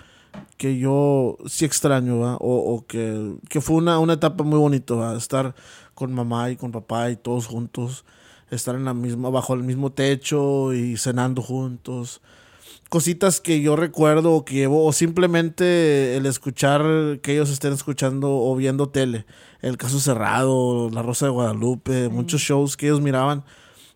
que 0.57 0.79
yo 0.79 1.37
sí 1.47 1.65
extraño, 1.65 2.19
¿va? 2.21 2.37
O, 2.37 2.75
o 2.75 2.87
que, 2.87 3.35
que 3.49 3.61
fue 3.61 3.77
una, 3.77 3.99
una 3.99 4.15
etapa 4.15 4.45
muy 4.45 4.59
bonita, 4.59 4.95
¿va? 4.95 5.17
Estar 5.17 5.55
con 5.95 6.13
mamá 6.13 6.51
y 6.51 6.57
con 6.57 6.73
papá 6.73 7.11
y 7.11 7.17
todos 7.17 7.47
juntos. 7.47 8.05
Estar 8.51 8.75
en 8.77 8.87
la 8.87 8.95
misma, 8.95 9.29
bajo 9.29 9.53
el 9.53 9.63
mismo 9.63 9.93
techo 9.93 10.73
y 10.73 10.97
cenando 10.97 11.43
juntos. 11.43 12.23
Cositas 12.89 13.43
que 13.43 13.61
yo 13.61 13.77
recuerdo 13.77 14.33
o 14.33 14.47
que 14.47 14.55
llevo, 14.55 14.87
o 14.87 14.93
simplemente 14.95 16.17
el 16.17 16.25
escuchar 16.25 17.21
que 17.21 17.33
ellos 17.35 17.51
estén 17.51 17.75
escuchando 17.75 18.31
o 18.31 18.57
viendo 18.57 18.89
tele. 18.89 19.27
El 19.61 19.77
caso 19.77 19.99
cerrado, 20.01 20.89
La 20.91 21.03
Rosa 21.03 21.27
de 21.27 21.33
Guadalupe, 21.33 22.09
muchos 22.09 22.41
shows 22.41 22.77
que 22.77 22.87
ellos 22.87 23.01
miraban. 23.01 23.45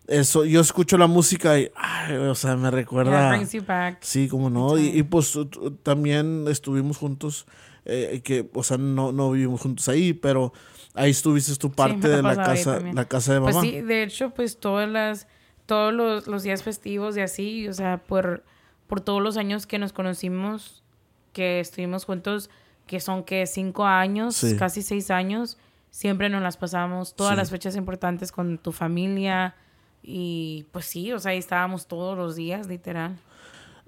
Eso, 0.07 0.43
yo 0.43 0.59
escucho 0.59 0.97
la 0.97 1.07
música 1.07 1.57
y, 1.57 1.69
ay, 1.75 2.15
o 2.15 2.35
sea, 2.35 2.55
me 2.57 2.63
Yeah, 2.63 2.71
recuerda. 2.71 3.29
brings 3.29 3.53
you 3.53 3.63
back. 3.65 3.99
Sí, 4.01 4.27
como 4.27 4.49
no. 4.49 4.77
Y, 4.77 4.87
y, 4.87 5.03
pues 5.03 5.37
también 5.81 6.45
estuvimos 6.49 6.97
juntos, 6.97 7.45
eh, 7.85 8.19
que, 8.23 8.49
o 8.53 8.63
sea, 8.63 8.77
no, 8.77 9.13
no 9.13 9.31
vivimos 9.31 9.61
juntos 9.61 9.87
ahí, 9.87 10.11
pero 10.11 10.51
ahí 10.93 11.11
estuviste 11.11 11.55
tu 11.55 11.71
parte 11.71 12.09
la 12.09 12.15
de 12.17 12.21
la 12.23 12.35
casa, 12.35 12.79
la 12.81 13.05
casa 13.05 13.33
de 13.33 13.39
mamá. 13.39 13.51
Pues 13.53 13.61
sí, 13.63 13.79
de 13.81 14.03
hecho, 14.03 14.31
pues 14.31 14.59
todas 14.59 14.89
las, 14.89 15.27
todos 15.65 15.93
los, 15.93 16.27
los 16.27 16.43
días 16.43 16.63
festivos 16.63 17.15
y 17.15 17.21
así, 17.21 17.69
o 17.69 17.73
sea, 17.73 17.99
por, 18.03 18.43
por 18.87 18.99
todos 18.99 19.21
los 19.21 19.37
años 19.37 19.65
que 19.67 19.79
nos 19.79 19.93
conocimos, 19.93 20.83
que 21.31 21.61
estuvimos 21.61 22.03
juntos, 22.03 22.49
que 22.87 22.99
son 22.99 23.23
que 23.23 23.45
cinco 23.47 23.85
años, 23.85 24.35
Sí. 24.35 24.55
casi 24.57 24.81
seis 24.81 25.09
años, 25.11 25.57
siempre 25.91 26.29
nos 26.29 26.41
las 26.41 26.57
pasamos, 26.57 27.15
todas 27.15 27.33
Sí. 27.33 27.37
las 27.37 27.49
fechas 27.49 27.75
importantes 27.75 28.31
con 28.31 28.57
tu 28.57 28.71
familia. 28.71 29.55
Y 30.01 30.65
pues 30.71 30.85
sí, 30.85 31.11
o 31.13 31.19
sea, 31.19 31.31
ahí 31.31 31.37
estábamos 31.37 31.87
todos 31.87 32.17
los 32.17 32.35
días, 32.35 32.67
literal. 32.67 33.17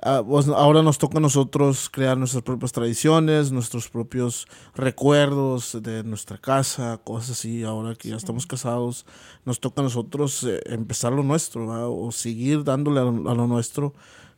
Ah, 0.01 0.21
pues, 0.25 0.47
ahora 0.49 0.81
nos 0.81 0.97
toca 0.97 1.17
a 1.17 1.21
nosotros 1.21 1.89
crear 1.89 2.17
nuestras 2.17 2.43
propias 2.43 2.71
tradiciones, 2.73 3.51
nuestros 3.51 3.89
propios 3.89 4.45
recuerdos 4.75 5.77
de 5.81 6.03
nuestra 6.03 6.37
casa, 6.37 6.99
cosas 7.03 7.31
así. 7.31 7.63
Ahora 7.63 7.95
que 7.95 8.09
ya 8.09 8.15
estamos 8.17 8.45
casados, 8.45 9.05
nos 9.45 9.59
toca 9.59 9.81
a 9.81 9.83
nosotros 9.85 10.43
eh, 10.43 10.61
empezar 10.67 11.13
lo 11.13 11.23
nuestro, 11.23 11.67
¿va? 11.67 11.87
o 11.87 12.11
seguir 12.11 12.63
dándole 12.63 12.99
a 12.99 13.03
lo, 13.03 13.29
a 13.29 13.35
lo 13.35 13.47
nuestro 13.47 13.93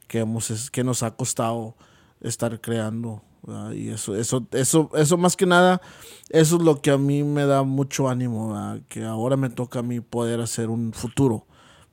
que, 0.08 0.20
hemos, 0.20 0.70
que 0.72 0.84
nos 0.84 1.04
ha 1.04 1.12
costado 1.16 1.76
estar 2.22 2.60
creando. 2.62 3.22
¿Va? 3.50 3.74
Y 3.76 3.90
eso, 3.90 4.16
eso, 4.16 4.46
eso, 4.52 4.90
eso 4.96 5.18
más 5.18 5.36
que 5.36 5.46
nada, 5.46 5.82
eso 6.30 6.58
es 6.58 6.62
lo 6.62 6.82
que 6.82 6.92
a 6.92 6.98
mí 6.98 7.24
me 7.24 7.46
da 7.46 7.64
mucho 7.64 8.10
ánimo, 8.10 8.56
que 8.90 9.04
ahora 9.04 9.38
me 9.38 9.50
toca 9.50 9.80
a 9.80 9.84
mí 9.84 10.00
poder 10.02 10.42
hacer 10.42 10.70
un 10.70 10.94
futuro. 10.94 11.46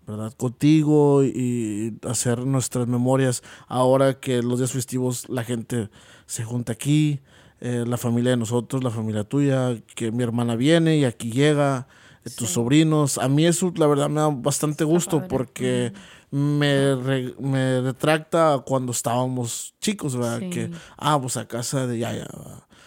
¿verdad? 0.07 0.35
Contigo 0.37 1.25
y 1.25 1.97
hacer 2.07 2.45
nuestras 2.45 2.87
memorias. 2.87 3.43
Ahora 3.69 4.21
que 4.21 4.43
los 4.43 4.59
días 4.59 4.71
festivos 4.73 5.27
la 5.31 5.45
gente 5.45 5.89
se 6.27 6.45
junta 6.45 6.75
aquí, 6.75 7.21
eh, 7.63 7.85
la 7.87 7.97
familia 7.97 8.33
de 8.33 8.37
nosotros, 8.37 8.85
la 8.85 8.91
familia 8.91 9.25
tuya, 9.25 9.75
que 9.95 10.13
mi 10.13 10.23
hermana 10.23 10.57
viene 10.57 10.99
y 10.99 11.07
aquí 11.07 11.33
llega, 11.33 11.87
eh, 12.27 12.29
tus 12.37 12.49
Sí. 12.49 12.55
sobrinos. 12.57 13.17
A 13.17 13.31
mí 13.31 13.47
eso 13.47 13.73
la 13.77 13.87
verdad 13.87 14.11
me 14.11 14.21
da 14.21 14.29
bastante 14.29 14.85
gusto 14.85 15.27
porque 15.27 15.95
me, 16.35 16.97
re- 16.97 17.35
me 17.39 17.80
retracta 17.80 18.59
cuando 18.66 18.91
estábamos 18.93 19.74
chicos, 19.80 20.16
¿verdad? 20.16 20.41
Sí. 20.41 20.51
Que, 20.51 20.70
ah, 20.97 21.18
pues 21.20 21.37
a 21.37 21.47
casa 21.47 21.87
de 21.87 21.99
Yaya. 21.99 22.26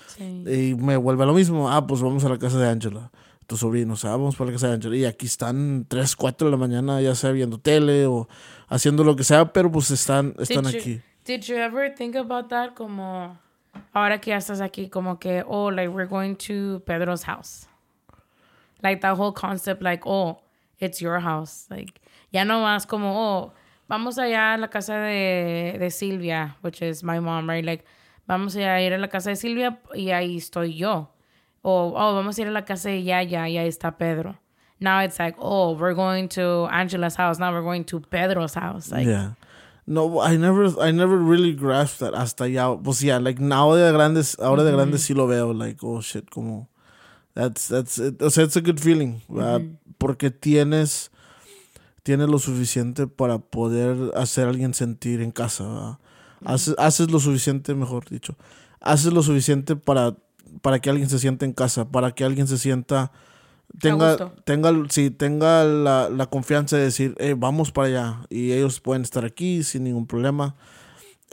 Sí. 0.08 0.44
Y 0.46 0.76
me 0.76 0.98
vuelve 0.98 1.24
a 1.24 1.28
lo 1.28 1.34
mismo. 1.34 1.72
Ah, 1.72 1.86
pues 1.88 2.02
vamos 2.02 2.26
a 2.26 2.30
la 2.30 2.38
casa 2.38 2.60
de 2.60 2.68
Ángela. 2.68 3.10
Tus 3.46 3.62
sobrinos, 3.62 4.04
ah, 4.04 4.12
vamos 4.12 4.36
para 4.36 4.50
la 4.50 4.54
casa 4.56 4.68
de 4.68 4.74
Ángela. 4.74 4.96
Y 4.98 5.06
aquí 5.06 5.26
están 5.28 5.86
3, 5.88 6.16
4 6.18 6.48
de 6.48 6.52
la 6.52 6.58
mañana, 6.58 7.02
ya 7.02 7.16
sea 7.16 7.32
viendo 7.32 7.58
tele 7.58 8.06
o 8.06 8.28
haciendo 8.68 9.06
lo 9.06 9.16
que 9.16 9.24
sea, 9.24 9.54
pero 9.54 9.72
pues 9.72 9.92
están, 9.92 10.34
están 10.40 10.66
Did 10.66 10.72
you- 10.74 10.80
aquí. 10.80 11.02
Did 11.26 11.42
you 11.44 11.56
ever 11.56 11.94
think 11.96 12.16
about 12.18 12.50
that 12.50 12.74
como 12.74 13.38
ahora 13.94 14.20
que 14.20 14.32
ya 14.32 14.38
estás 14.38 14.60
aquí 14.62 14.90
como 14.90 15.20
que 15.20 15.44
oh 15.48 15.70
like 15.72 15.90
we're 15.90 16.08
going 16.10 16.36
to 16.36 16.82
Pedro's 16.86 17.24
house. 17.24 17.68
Like 18.82 19.02
that 19.02 19.18
whole 19.18 19.34
concept 19.34 19.82
like 19.82 20.04
oh 20.06 20.40
it's 20.80 21.00
your 21.02 21.20
house. 21.20 21.66
Like 21.70 22.00
ya 22.38 22.46
no 22.46 22.62
más 22.62 22.86
como 22.86 23.14
oh 23.16 23.54
vamos 23.88 24.18
allá 24.18 24.54
a 24.54 24.58
la 24.58 24.70
casa 24.70 24.98
de, 24.98 25.78
de 25.80 25.92
Silvia, 25.92 26.58
which 26.62 26.82
is 26.82 27.04
my 27.04 27.20
mom, 27.20 27.50
right? 27.50 27.66
Like, 27.66 27.86
vamos 28.28 28.56
a 28.56 28.82
ir 28.82 28.94
a 28.94 28.98
la 28.98 29.08
casa 29.08 29.30
de 29.30 29.36
Silvia 29.36 29.80
y 29.94 30.12
ahí 30.12 30.38
estoy 30.38 30.76
yo. 30.76 31.10
O, 31.62 31.94
oh, 31.96 32.16
vamos 32.16 32.38
a 32.38 32.42
ir 32.42 32.48
a 32.48 32.52
la 32.52 32.66
casa 32.66 32.90
de 32.90 33.04
Yaya 33.04 33.48
y 33.50 33.58
ahí 33.58 33.68
está 33.68 33.98
Pedro. 33.98 34.38
Now 34.80 35.00
it's 35.00 35.20
like, 35.20 35.36
oh, 35.40 35.74
we're 35.74 35.96
going 35.96 36.30
to 36.30 36.68
Angela's 36.72 37.16
house. 37.16 37.40
Now 37.40 37.52
we're 37.52 37.64
going 37.64 37.84
to 37.86 38.00
Pedro's 38.00 38.54
house. 38.54 38.92
Like, 38.92 39.08
yeah. 39.08 39.32
No, 39.88 40.20
I 40.20 40.38
never, 40.38 40.80
I 40.80 40.92
never 40.92 41.18
really 41.18 41.54
grasped 41.54 42.00
that 42.00 42.14
hasta 42.14 42.48
ya. 42.48 42.76
Pues 42.76 43.02
yeah, 43.02 43.18
like 43.18 43.40
now 43.40 43.74
de 43.74 43.92
grandes, 43.92 44.36
ahora 44.38 44.64
de 44.64 44.72
grandes 44.72 45.08
sí 45.08 45.16
lo 45.16 45.28
veo, 45.28 45.54
like, 45.54 45.78
oh 45.82 46.02
shit, 46.02 46.30
como, 46.30 46.68
that's, 47.34 47.70
that's, 47.70 47.98
it. 47.98 48.22
o 48.22 48.28
sea, 48.30 48.44
it's 48.44 48.58
a 48.58 48.62
good 48.62 48.82
feeling, 48.82 49.22
porque 49.98 50.30
tienes, 50.30 51.10
tienes 52.08 52.30
lo 52.30 52.40
suficiente 52.40 53.06
para 53.06 53.38
poder 53.38 54.14
hacer 54.16 54.46
a 54.46 54.50
alguien 54.52 54.74
sentir 54.74 55.20
en 55.20 55.32
casa, 55.32 56.00
haces, 56.46 56.74
haces 56.78 57.12
lo 57.12 57.20
suficiente, 57.20 57.76
mejor 57.76 58.10
dicho, 58.10 58.38
haces 58.80 59.12
lo 59.12 59.22
suficiente 59.22 59.76
para, 59.76 60.16
para 60.62 60.80
que 60.80 60.90
alguien 60.90 61.10
se 61.10 61.20
sienta 61.20 61.44
en 61.44 61.52
casa, 61.52 61.90
para 61.90 62.12
que 62.12 62.24
alguien 62.24 62.48
se 62.48 62.58
sienta 62.58 63.12
tenga, 63.82 64.34
tenga, 64.46 64.72
sí, 64.88 65.12
tenga 65.12 65.66
la, 65.66 66.08
la, 66.10 66.28
confianza 66.28 66.78
de 66.78 66.84
decir, 66.84 67.14
vamos 67.36 67.74
para 67.74 67.88
allá 67.90 68.22
y 68.30 68.54
ellos 68.54 68.80
pueden 68.80 69.02
estar 69.02 69.26
aquí 69.26 69.62
sin 69.64 69.84
ningún 69.84 70.08
problema. 70.08 70.56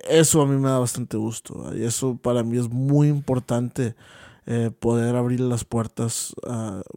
Eso 0.08 0.42
a 0.42 0.46
mí 0.46 0.56
me 0.56 0.70
da 0.70 0.80
bastante 0.80 1.16
gusto 1.16 1.70
y 1.72 1.84
eso 1.84 2.16
para 2.16 2.42
mí 2.42 2.58
es 2.58 2.68
muy 2.68 3.06
importante. 3.06 3.94
Eh, 4.46 4.70
poder 4.78 5.14
abrir 5.16 5.40
las 5.40 5.64
puertas, 5.64 6.34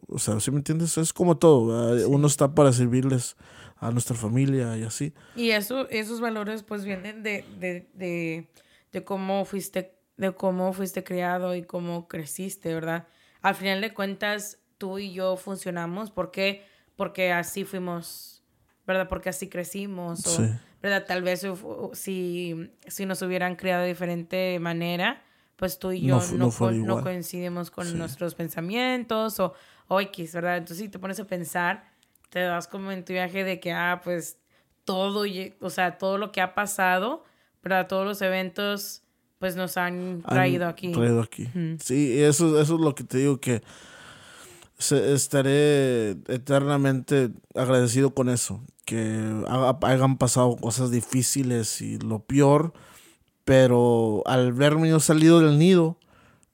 o 0.08 0.18
sea, 0.18 0.38
¿sí 0.38 0.50
me 0.50 0.58
entiendes? 0.58 0.98
Es 0.98 1.14
como 1.14 1.38
todo, 1.38 2.06
uno 2.06 2.26
está 2.26 2.54
para 2.54 2.74
servirles 2.74 3.36
a 3.80 3.90
nuestra 3.90 4.16
familia 4.16 4.76
y 4.76 4.82
así. 4.82 5.14
Y 5.36 5.50
eso, 5.50 5.88
esos 5.90 6.20
valores 6.20 6.62
pues 6.62 6.84
vienen 6.84 7.22
de, 7.22 7.44
de, 7.58 7.88
de, 7.94 8.48
de 8.92 9.04
cómo 9.04 9.44
fuiste, 9.44 9.94
de 10.16 10.32
cómo 10.32 10.72
fuiste 10.72 11.04
criado 11.04 11.54
y 11.54 11.62
cómo 11.62 12.08
creciste, 12.08 12.74
¿verdad? 12.74 13.06
Al 13.40 13.54
final 13.54 13.80
de 13.80 13.94
cuentas, 13.94 14.58
tú 14.78 14.98
y 14.98 15.12
yo 15.12 15.36
funcionamos. 15.36 16.10
¿Por 16.10 16.30
qué? 16.30 16.64
Porque 16.96 17.32
así 17.32 17.64
fuimos, 17.64 18.42
¿verdad? 18.86 19.08
Porque 19.08 19.28
así 19.28 19.48
crecimos. 19.48 20.26
O, 20.26 20.42
¿Verdad? 20.82 21.06
Tal 21.06 21.22
vez 21.22 21.46
si, 21.92 22.72
si 22.86 23.06
nos 23.06 23.22
hubieran 23.22 23.56
criado 23.56 23.82
de 23.82 23.88
diferente 23.88 24.58
manera, 24.60 25.22
pues 25.56 25.78
tú 25.78 25.90
y 25.90 26.02
yo 26.02 26.20
no, 26.34 26.50
no, 26.72 27.02
coincidimos 27.02 27.70
con 27.70 27.98
nuestros 27.98 28.36
pensamientos 28.36 29.40
o, 29.40 29.54
o 29.88 30.00
X, 30.00 30.34
¿verdad? 30.34 30.58
Entonces 30.58 30.84
si 30.84 30.88
te 30.88 31.00
pones 31.00 31.18
a 31.18 31.26
pensar, 31.26 31.87
te 32.30 32.40
das 32.40 32.68
como 32.68 32.92
en 32.92 33.04
tu 33.04 33.12
viaje 33.12 33.44
de 33.44 33.60
que, 33.60 33.72
ah, 33.72 34.00
pues 34.02 34.38
todo, 34.84 35.24
o 35.60 35.70
sea, 35.70 35.98
todo 35.98 36.18
lo 36.18 36.32
que 36.32 36.40
ha 36.40 36.54
pasado, 36.54 37.24
¿verdad? 37.62 37.86
Todos 37.86 38.06
los 38.06 38.22
eventos, 38.22 39.02
pues 39.38 39.56
nos 39.56 39.76
han 39.76 40.22
traído 40.22 40.66
aquí. 40.66 40.92
Traído 40.92 41.20
aquí. 41.20 41.48
Sí, 41.80 42.22
eso, 42.22 42.60
eso 42.60 42.74
es 42.74 42.80
lo 42.80 42.94
que 42.94 43.04
te 43.04 43.18
digo 43.18 43.40
que 43.40 43.62
estaré 44.78 46.10
eternamente 46.28 47.30
agradecido 47.54 48.14
con 48.14 48.28
eso, 48.28 48.62
que 48.84 49.44
hayan 49.82 50.16
pasado 50.16 50.56
cosas 50.56 50.90
difíciles 50.90 51.82
y 51.82 51.98
lo 51.98 52.20
peor, 52.20 52.72
pero 53.44 54.22
al 54.24 54.52
verme 54.52 54.88
yo 54.88 55.00
salido 55.00 55.40
del 55.40 55.58
nido, 55.58 55.97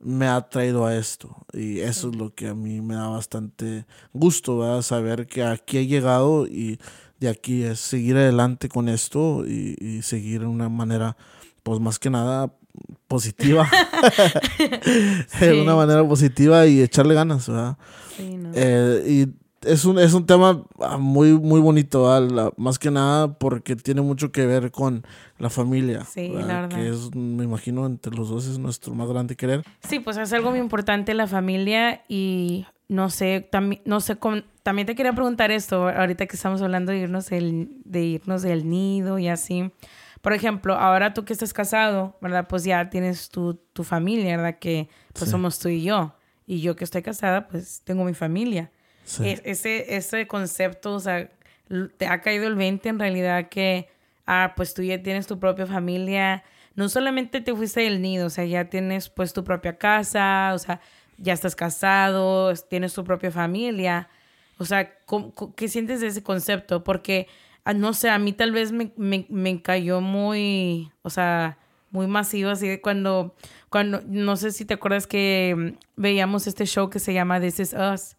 me 0.05 0.29
ha 0.29 0.41
traído 0.49 0.87
a 0.87 0.97
esto. 0.97 1.45
Y 1.53 1.81
eso 1.81 2.11
es 2.11 2.17
lo 2.17 2.35
que 2.35 2.49
a 2.49 2.55
mí 2.55 2.81
me 2.81 2.95
da 2.95 3.09
bastante 3.09 3.87
gusto, 4.13 4.83
saber 4.83 5.27
que 5.27 5.43
aquí 5.43 5.79
he 5.79 5.87
llegado 5.87 6.47
y 6.47 6.79
de 7.19 7.29
aquí 7.29 7.65
es 7.65 7.81
seguir 7.81 8.17
adelante 8.17 8.69
con 8.69 8.89
esto 8.89 9.45
y, 9.47 9.77
y 9.81 10.03
seguir 10.03 10.41
de 10.41 10.47
una 10.47 10.69
manera, 10.69 11.17
pues 11.63 11.81
más 11.81 11.99
que 11.99 12.11
nada, 12.11 12.53
positiva. 13.09 13.69
De 15.41 15.61
una 15.61 15.75
manera 15.75 16.07
positiva 16.07 16.67
y 16.67 16.83
echarle 16.83 17.15
ganas, 17.15 17.49
¿verdad? 17.49 17.77
Eh, 18.19 19.05
y 19.07 19.44
es 19.67 19.85
un, 19.85 19.99
es 19.99 20.15
un 20.15 20.27
tema 20.27 20.63
ah, 20.81 20.99
muy, 20.99 21.33
muy 21.33 21.61
bonito, 21.61 22.09
más 22.57 22.79
que 22.79 22.91
nada 22.91 23.39
porque 23.39 23.77
tiene 23.77 24.01
mucho 24.01 24.33
que 24.33 24.47
ver 24.47 24.71
con 24.71 25.05
la 25.39 25.51
familia. 25.51 26.05
Sí, 26.05 26.29
la 26.29 26.63
verdad. 26.63 26.69
Que 26.69 26.89
es, 26.89 27.15
me 27.15 27.45
imagino, 27.45 27.87
entre 27.87 28.15
los 28.15 28.29
dos 28.29 28.47
es 28.47 28.59
nuestro 28.59 28.95
más 28.95 29.09
grande 29.09 29.37
querer. 29.37 29.63
Sí, 29.89 30.01
pues 30.01 30.17
es 30.17 30.33
algo 30.33 30.51
muy 30.51 30.59
importante 30.59 31.15
la 31.15 31.27
familia 31.27 32.03
y 32.09 32.67
no 32.89 33.11
sé, 33.11 33.47
también, 33.51 33.83
no 33.85 34.01
sé, 34.01 34.17
también 34.63 34.87
te 34.87 34.95
quería 34.95 35.13
preguntar 35.13 35.51
esto, 35.51 35.89
ahorita 35.89 36.27
que 36.27 36.37
estamos 36.37 36.63
hablando 36.63 36.93
de 36.93 36.99
irnos, 36.99 37.29
de 37.29 38.03
irnos 38.03 38.43
del 38.43 38.69
nido 38.69 39.19
y 39.19 39.29
así. 39.29 39.73
Por 40.21 40.33
ejemplo, 40.33 40.75
ahora 40.75 41.13
tú 41.13 41.25
que 41.25 41.35
estás 41.35 41.53
casado, 41.53 42.17
¿verdad? 42.23 42.47
Pues 42.49 42.65
ya 42.65 42.89
tienes 42.89 43.29
tu, 43.29 43.55
tu 43.75 43.85
familia, 43.85 44.37
¿verdad? 44.39 44.59
Que 44.59 44.89
pues 45.13 45.31
somos 45.31 45.59
tú 45.59 45.69
y 45.69 45.83
yo. 45.83 46.15
Y 46.47 46.61
yo 46.61 46.77
que 46.77 46.85
estoy 46.85 47.03
casada, 47.03 47.47
pues 47.47 47.83
tengo 47.85 48.05
mi 48.05 48.15
familia. 48.15 48.71
Ese, 49.23 49.97
ese 49.97 50.27
concepto, 50.27 50.95
o 50.95 51.01
sea, 51.01 51.31
te 51.97 52.07
ha 52.07 52.21
caído 52.21 52.47
el 52.47 52.55
20 52.55 52.89
en 52.89 52.99
realidad 52.99 53.49
que, 53.49 53.89
ah, 54.27 54.55
pues 54.57 54.75
tú 54.75 54.83
ya 54.83 55.03
tienes 55.03 55.27
tu 55.27 55.39
propia 55.39 55.67
familia. 55.67 56.43
No 56.75 56.89
solamente 56.89 57.41
te 57.41 57.55
fuiste 57.55 57.81
del 57.81 58.03
nido, 58.03 58.27
o 58.27 58.31
sea, 58.31 58.45
ya 58.45 58.65
tienes 58.65 59.09
pues 59.09 59.33
tu 59.33 59.45
propia 59.45 59.79
casa, 59.79 60.53
o 60.55 60.59
sea, 60.59 60.81
ya 61.19 61.33
estás 61.33 61.55
casado, 61.55 62.53
tienes 62.55 62.95
tu 62.95 63.05
propia 63.05 63.31
familia. 63.31 64.09
O 64.59 64.65
sea, 64.65 64.93
¿qué 65.57 65.69
sientes 65.69 66.01
de 66.01 66.09
ese 66.09 66.23
concepto? 66.23 66.83
Porque 66.83 67.29
Ah, 67.65 67.73
no 67.73 67.95
sé, 67.95 68.11
a 68.11 68.19
mí 68.19 68.35
tal 68.35 68.53
vez 68.53 68.73
me, 68.73 68.93
me, 68.97 69.63
cayó 69.63 70.03
muy, 70.03 70.93
o 71.01 71.09
sea, 71.09 71.57
muy 71.91 72.07
masivo, 72.07 72.51
así 72.51 72.69
de 72.69 72.83
cuando, 72.83 73.35
cuando, 73.71 74.03
no 74.07 74.37
sé 74.37 74.53
si 74.53 74.67
te 74.67 74.75
acuerdas 74.75 75.07
que 75.07 75.55
mm, 75.57 75.79
veíamos 75.97 76.47
este 76.47 76.67
show 76.67 76.91
que 76.91 76.99
se 76.99 77.15
llama 77.15 77.41
This 77.41 77.61
Is 77.61 77.75
Us 77.75 78.17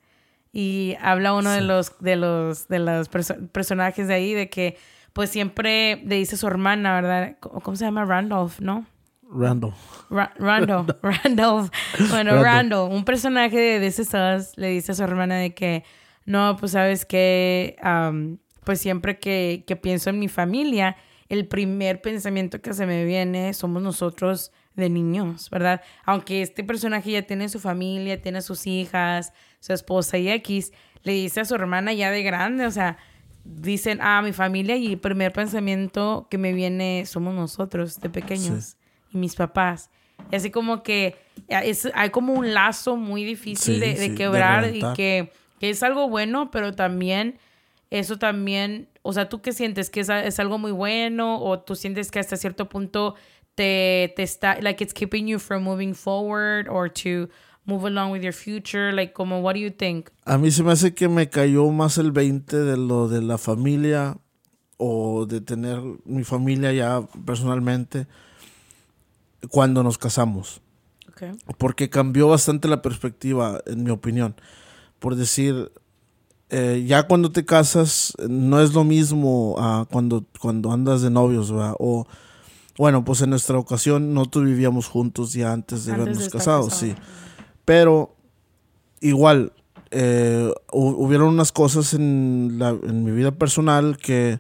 y 0.58 0.95
habla 1.01 1.34
uno 1.34 1.51
de 1.51 1.60
los, 1.60 1.99
de 1.99 2.16
los, 2.16 2.70
de 2.70 2.80
los 2.80 3.10
personajes 3.10 4.08
de 4.08 4.14
ahí 4.14 4.34
de 4.34 4.49
que 4.49 4.78
pues 5.12 5.30
siempre 5.30 6.01
le 6.06 6.16
dice 6.16 6.36
a 6.36 6.38
su 6.38 6.47
hermana, 6.47 6.95
¿verdad? 6.95 7.36
¿Cómo 7.41 7.76
se 7.76 7.84
llama? 7.84 8.06
Randolph, 8.06 8.62
¿no? 8.62 8.86
Randolph. 9.30 9.76
Randolph. 10.10 10.91
Randolph. 11.01 11.70
Bueno, 12.10 12.41
Randolph. 12.41 12.93
un 12.93 13.03
personaje 13.03 13.60
de 13.60 13.86
This 13.86 13.99
Is 13.99 14.14
Us, 14.14 14.58
le 14.58 14.70
dice 14.70 14.93
a 14.93 14.95
su 14.95 15.03
hermana 15.03 15.36
de 15.36 15.53
que, 15.53 15.84
no, 16.24 16.56
pues 16.58 16.72
sabes 16.72 17.03
que 17.03 17.76
pues 18.64 18.80
siempre 18.80 19.20
que, 19.20 19.80
pienso 19.82 20.10
en 20.10 20.20
mi 20.20 20.30
familia, 20.30 20.95
el 21.28 21.49
primer 21.49 22.01
pensamiento 22.01 22.62
que 22.62 22.74
se 22.74 22.86
me 22.86 23.03
viene 23.03 23.53
somos 23.53 23.84
nosotros 23.84 24.53
de 24.76 24.89
niños, 24.89 25.49
¿verdad? 25.49 25.82
Aunque 26.06 26.41
este 26.41 26.64
personaje 26.64 27.12
ya 27.12 27.24
tiene 27.24 27.49
su 27.49 27.60
familia, 27.60 28.22
tiene 28.22 28.41
sus 28.41 28.68
hijas, 28.68 29.34
su 29.66 29.74
esposa 29.74 30.20
y 30.20 30.30
X, 30.30 30.72
le 31.01 31.13
dice 31.13 31.41
a 31.41 31.45
su 31.45 31.55
hermana 31.55 31.91
ya 31.91 32.11
de 32.11 32.22
grande, 32.22 32.68
o 32.68 32.72
sea, 32.72 32.97
dicen, 33.43 33.97
ah, 33.99 34.22
mi 34.22 34.32
familia 34.32 34.76
y 34.76 34.93
el 34.93 34.99
primer 34.99 35.34
pensamiento 35.34 36.28
que 36.30 36.38
me 36.38 36.53
viene 36.53 37.03
somos 37.07 37.34
nosotros 37.34 37.99
de 37.99 38.11
pequeños 38.11 38.78
y 39.11 39.18
mis 39.18 39.34
papás. 39.34 39.89
Y 40.32 40.36
así 40.36 40.51
como 40.51 40.84
que 40.84 41.16
es, 41.47 41.89
hay 41.95 42.11
como 42.11 42.34
un 42.34 42.53
lazo 42.53 42.95
muy 42.95 43.24
difícil 43.24 43.80
de, 43.80 44.13
quebrar 44.13 44.76
y 44.76 44.82
que, 44.95 45.32
que, 45.59 45.72
es 45.72 45.82
algo 45.82 46.09
bueno, 46.09 46.51
pero 46.51 46.74
también 46.74 47.39
eso 47.89 48.20
también, 48.20 48.88
o 49.01 49.13
sea, 49.13 49.30
¿tú 49.30 49.41
qué 49.41 49.51
sientes? 49.51 49.89
¿Que 49.89 50.01
es, 50.01 50.39
algo 50.39 50.59
muy 50.59 50.72
bueno 50.72 51.41
o 51.41 51.59
tú 51.59 51.76
sientes 51.76 52.11
que 52.11 52.20
hasta 52.20 52.38
cierto 52.38 52.70
punto 52.70 53.16
te, 53.55 54.13
te 54.16 54.22
está, 54.22 54.61
like 54.61 54.84
it's 54.84 54.93
keeping 54.93 55.26
you 55.26 55.39
from 55.39 55.63
moving 55.63 55.95
forward 55.95 56.68
or 56.70 56.88
to 56.88 57.30
move 57.66 57.86
along 57.86 58.11
with 58.11 58.22
your 58.22 58.34
future? 58.34 58.91
Like, 58.91 59.13
como, 59.13 59.41
what 59.41 59.53
do 59.53 59.59
you 59.59 59.72
think? 59.72 60.09
A 60.26 60.38
mí 60.38 60.51
se 60.51 60.63
me 60.63 60.72
hace 60.72 60.93
que 60.93 61.07
me 61.07 61.30
cayó 61.30 61.70
más 61.72 61.97
el 61.97 62.11
20 62.11 62.57
de 62.57 62.78
lo 62.78 63.07
de 63.07 63.22
la 63.22 63.38
familia 63.38 64.18
o 64.78 65.26
de 65.26 65.41
tener 65.41 65.82
mi 66.05 66.24
familia 66.24 66.74
ya 66.74 67.01
personalmente 67.26 68.07
cuando 69.49 69.84
nos 69.84 69.97
casamos. 69.97 70.61
Okay. 71.09 71.32
Porque 71.57 71.89
cambió 71.89 72.28
bastante 72.28 72.68
la 72.68 72.82
perspectiva, 72.82 73.61
en 73.66 73.84
mi 73.84 73.89
opinión. 73.89 74.36
Por 74.99 75.16
decir, 75.16 75.72
eh, 76.49 76.84
ya 76.86 77.03
cuando 77.03 77.32
te 77.32 77.45
casas 77.45 78.13
no 78.28 78.61
es 78.61 78.74
lo 78.74 78.84
mismo 78.84 79.55
a 79.57 79.88
cuando, 79.89 80.26
cuando 80.39 80.72
andas 80.72 81.01
de 81.01 81.09
novios, 81.09 81.51
O, 81.51 82.05
bueno, 82.78 83.05
pues 83.05 83.22
en 83.22 83.30
nuestra 83.30 83.57
ocasión 83.57 84.13
nosotros 84.13 84.45
vivíamos 84.45 84.88
juntos 84.88 85.34
ya 85.34 85.53
antes 85.53 85.86
de 85.86 85.93
habernos 85.93 86.30
casado, 86.30 86.70
sí. 86.70 86.93
Pero 87.66 88.16
igual, 89.01 89.51
eh, 89.91 90.51
hubieron 90.72 91.30
unas 91.30 91.51
cosas 91.51 91.93
en, 91.93 92.55
la, 92.59 92.70
en 92.70 93.03
mi 93.03 93.11
vida 93.11 93.32
personal 93.32 93.97
que 93.97 94.39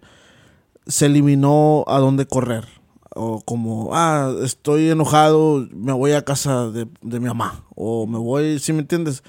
se 0.87 1.07
eliminó 1.07 1.83
a 1.87 1.99
dónde 1.99 2.25
correr. 2.27 2.65
O 3.17 3.41
como, 3.41 3.91
ah, 3.93 4.33
estoy 4.43 4.89
enojado, 4.89 5.65
me 5.71 5.93
voy 5.93 6.11
a 6.11 6.23
casa 6.23 6.69
de, 6.69 6.87
de 7.01 7.19
mi 7.19 7.27
mamá. 7.27 7.63
O 7.75 8.05
me 8.07 8.17
voy, 8.19 8.59
si 8.59 8.73
me 8.73 8.79
entiendes? 8.79 9.23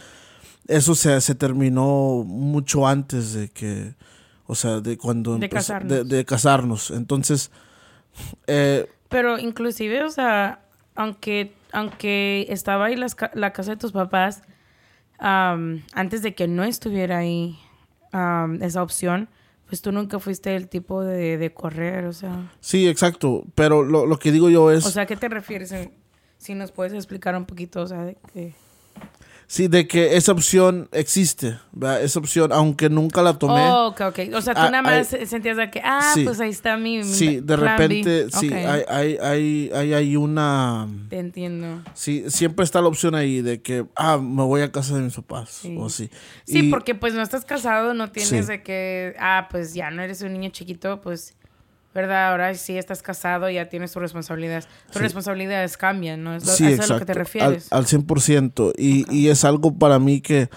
eso 0.68 0.96
se, 0.96 1.20
se 1.20 1.36
terminó 1.36 2.24
mucho 2.26 2.88
antes 2.88 3.32
de 3.34 3.48
que 3.48 3.94
O 4.48 4.56
sea, 4.56 4.80
de 4.80 4.98
cuando 4.98 5.38
De 5.38 5.46
empezó- 5.46 5.54
casarnos. 5.74 5.92
de, 5.92 6.04
de 6.04 6.24
casarnos. 6.24 6.90
Entonces, 6.90 7.50
eh, 8.48 8.88
Pero 9.08 9.38
inclusive, 9.38 10.02
o 10.02 10.10
sea, 10.10 10.65
aunque, 10.96 11.54
aunque 11.72 12.46
estaba 12.48 12.86
ahí 12.86 12.96
las 12.96 13.16
la 13.34 13.52
casa 13.52 13.72
de 13.72 13.76
tus 13.76 13.92
papás, 13.92 14.42
am, 15.18 15.82
antes 15.92 16.22
de 16.22 16.34
que 16.34 16.48
no 16.48 16.64
estuviera 16.64 17.18
ahí 17.18 17.58
am, 18.12 18.62
esa 18.62 18.82
opción, 18.82 19.28
pues 19.66 19.82
tú 19.82 19.92
nunca 19.92 20.18
fuiste 20.18 20.54
el 20.56 20.68
tipo 20.68 21.02
de, 21.02 21.38
de 21.38 21.52
correr, 21.52 22.06
o 22.06 22.12
sea. 22.12 22.50
sí, 22.60 22.88
exacto. 22.88 23.44
Pero 23.54 23.82
lo, 23.82 24.06
lo 24.06 24.18
que 24.18 24.32
digo 24.32 24.48
yo 24.48 24.70
es... 24.70 24.86
O 24.86 24.90
sea, 24.90 25.04
¿a 25.04 25.06
qué 25.06 25.16
te 25.16 25.28
refieres? 25.28 25.74
si 26.38 26.54
nos 26.54 26.70
puedes 26.70 26.92
explicar 26.92 27.34
un 27.36 27.46
poquito, 27.46 27.82
o 27.82 27.86
sea, 27.86 28.04
de 28.04 28.16
que... 28.32 28.54
Sí, 29.48 29.68
de 29.68 29.86
que 29.86 30.16
esa 30.16 30.32
opción 30.32 30.88
existe, 30.90 31.56
¿verdad? 31.70 32.02
Esa 32.02 32.18
opción, 32.18 32.52
aunque 32.52 32.90
nunca 32.90 33.22
la 33.22 33.38
tomé. 33.38 33.60
Oh, 33.70 33.88
ok, 33.88 34.00
ok. 34.08 34.18
O 34.34 34.42
sea, 34.42 34.54
tú 34.54 34.60
Ah, 34.62 34.70
nada 34.70 34.82
más 34.82 35.06
sentías 35.06 35.56
de 35.56 35.70
que, 35.70 35.80
ah, 35.84 36.10
Sí. 36.14 36.24
pues 36.24 36.40
ahí 36.40 36.50
está 36.50 36.76
mi, 36.76 36.98
mi 36.98 37.04
sí, 37.04 37.36
de 37.40 37.56
plan 37.56 37.76
B. 37.78 37.82
repente, 37.86 38.26
sí, 38.30 38.48
Ok, 38.48 38.52
hay, 38.54 38.82
hay, 38.88 39.16
hay, 39.18 39.70
hay, 39.72 39.94
hay 39.94 40.16
una... 40.16 40.88
Te 41.08 41.18
entiendo. 41.20 41.82
Sí, 41.94 42.24
siempre 42.28 42.64
está 42.64 42.82
la 42.82 42.88
opción 42.88 43.14
ahí 43.14 43.40
de 43.40 43.62
que, 43.62 43.86
ah, 43.94 44.18
me 44.18 44.42
voy 44.42 44.62
a 44.62 44.72
casa 44.72 44.96
de 44.96 45.02
mis 45.02 45.14
papás, 45.14 45.50
Sí. 45.62 45.76
o 45.78 45.88
sí. 45.90 46.10
Sí, 46.44 46.66
Y- 46.66 46.70
porque 46.70 46.96
pues 46.96 47.14
no 47.14 47.22
estás 47.22 47.44
casado, 47.44 47.94
no 47.94 48.10
tienes 48.10 48.46
Sí. 48.46 48.50
de 48.52 48.62
que, 48.64 49.14
ah, 49.20 49.46
pues 49.48 49.74
ya 49.74 49.92
no 49.92 50.02
eres 50.02 50.22
un 50.22 50.32
niño 50.32 50.50
chiquito, 50.50 51.00
pues, 51.00 51.36
¿verdad? 51.96 52.30
Ahora 52.30 52.54
sí 52.54 52.78
estás 52.78 53.02
casado, 53.02 53.50
ya 53.50 53.68
tienes 53.68 53.90
tus 53.90 54.00
responsabilidades. 54.02 54.66
Tus 54.86 54.96
Sí. 54.96 54.98
responsabilidades 55.00 55.76
cambian, 55.76 56.22
¿no? 56.22 56.34
Es 56.36 56.46
lo, 56.46 56.52
Sí, 56.52 56.66
eso 56.66 56.82
es 56.82 56.90
a 56.90 56.94
lo 56.94 56.98
que 57.00 57.06
te 57.06 57.12
al, 57.12 57.18
refieres. 57.18 57.72
al 57.72 57.86
100%. 57.86 58.72
Y, 58.78 59.12
y 59.12 59.28
es 59.30 59.44
algo 59.44 59.76
para 59.76 59.98
mí 59.98 60.20
que 60.20 60.48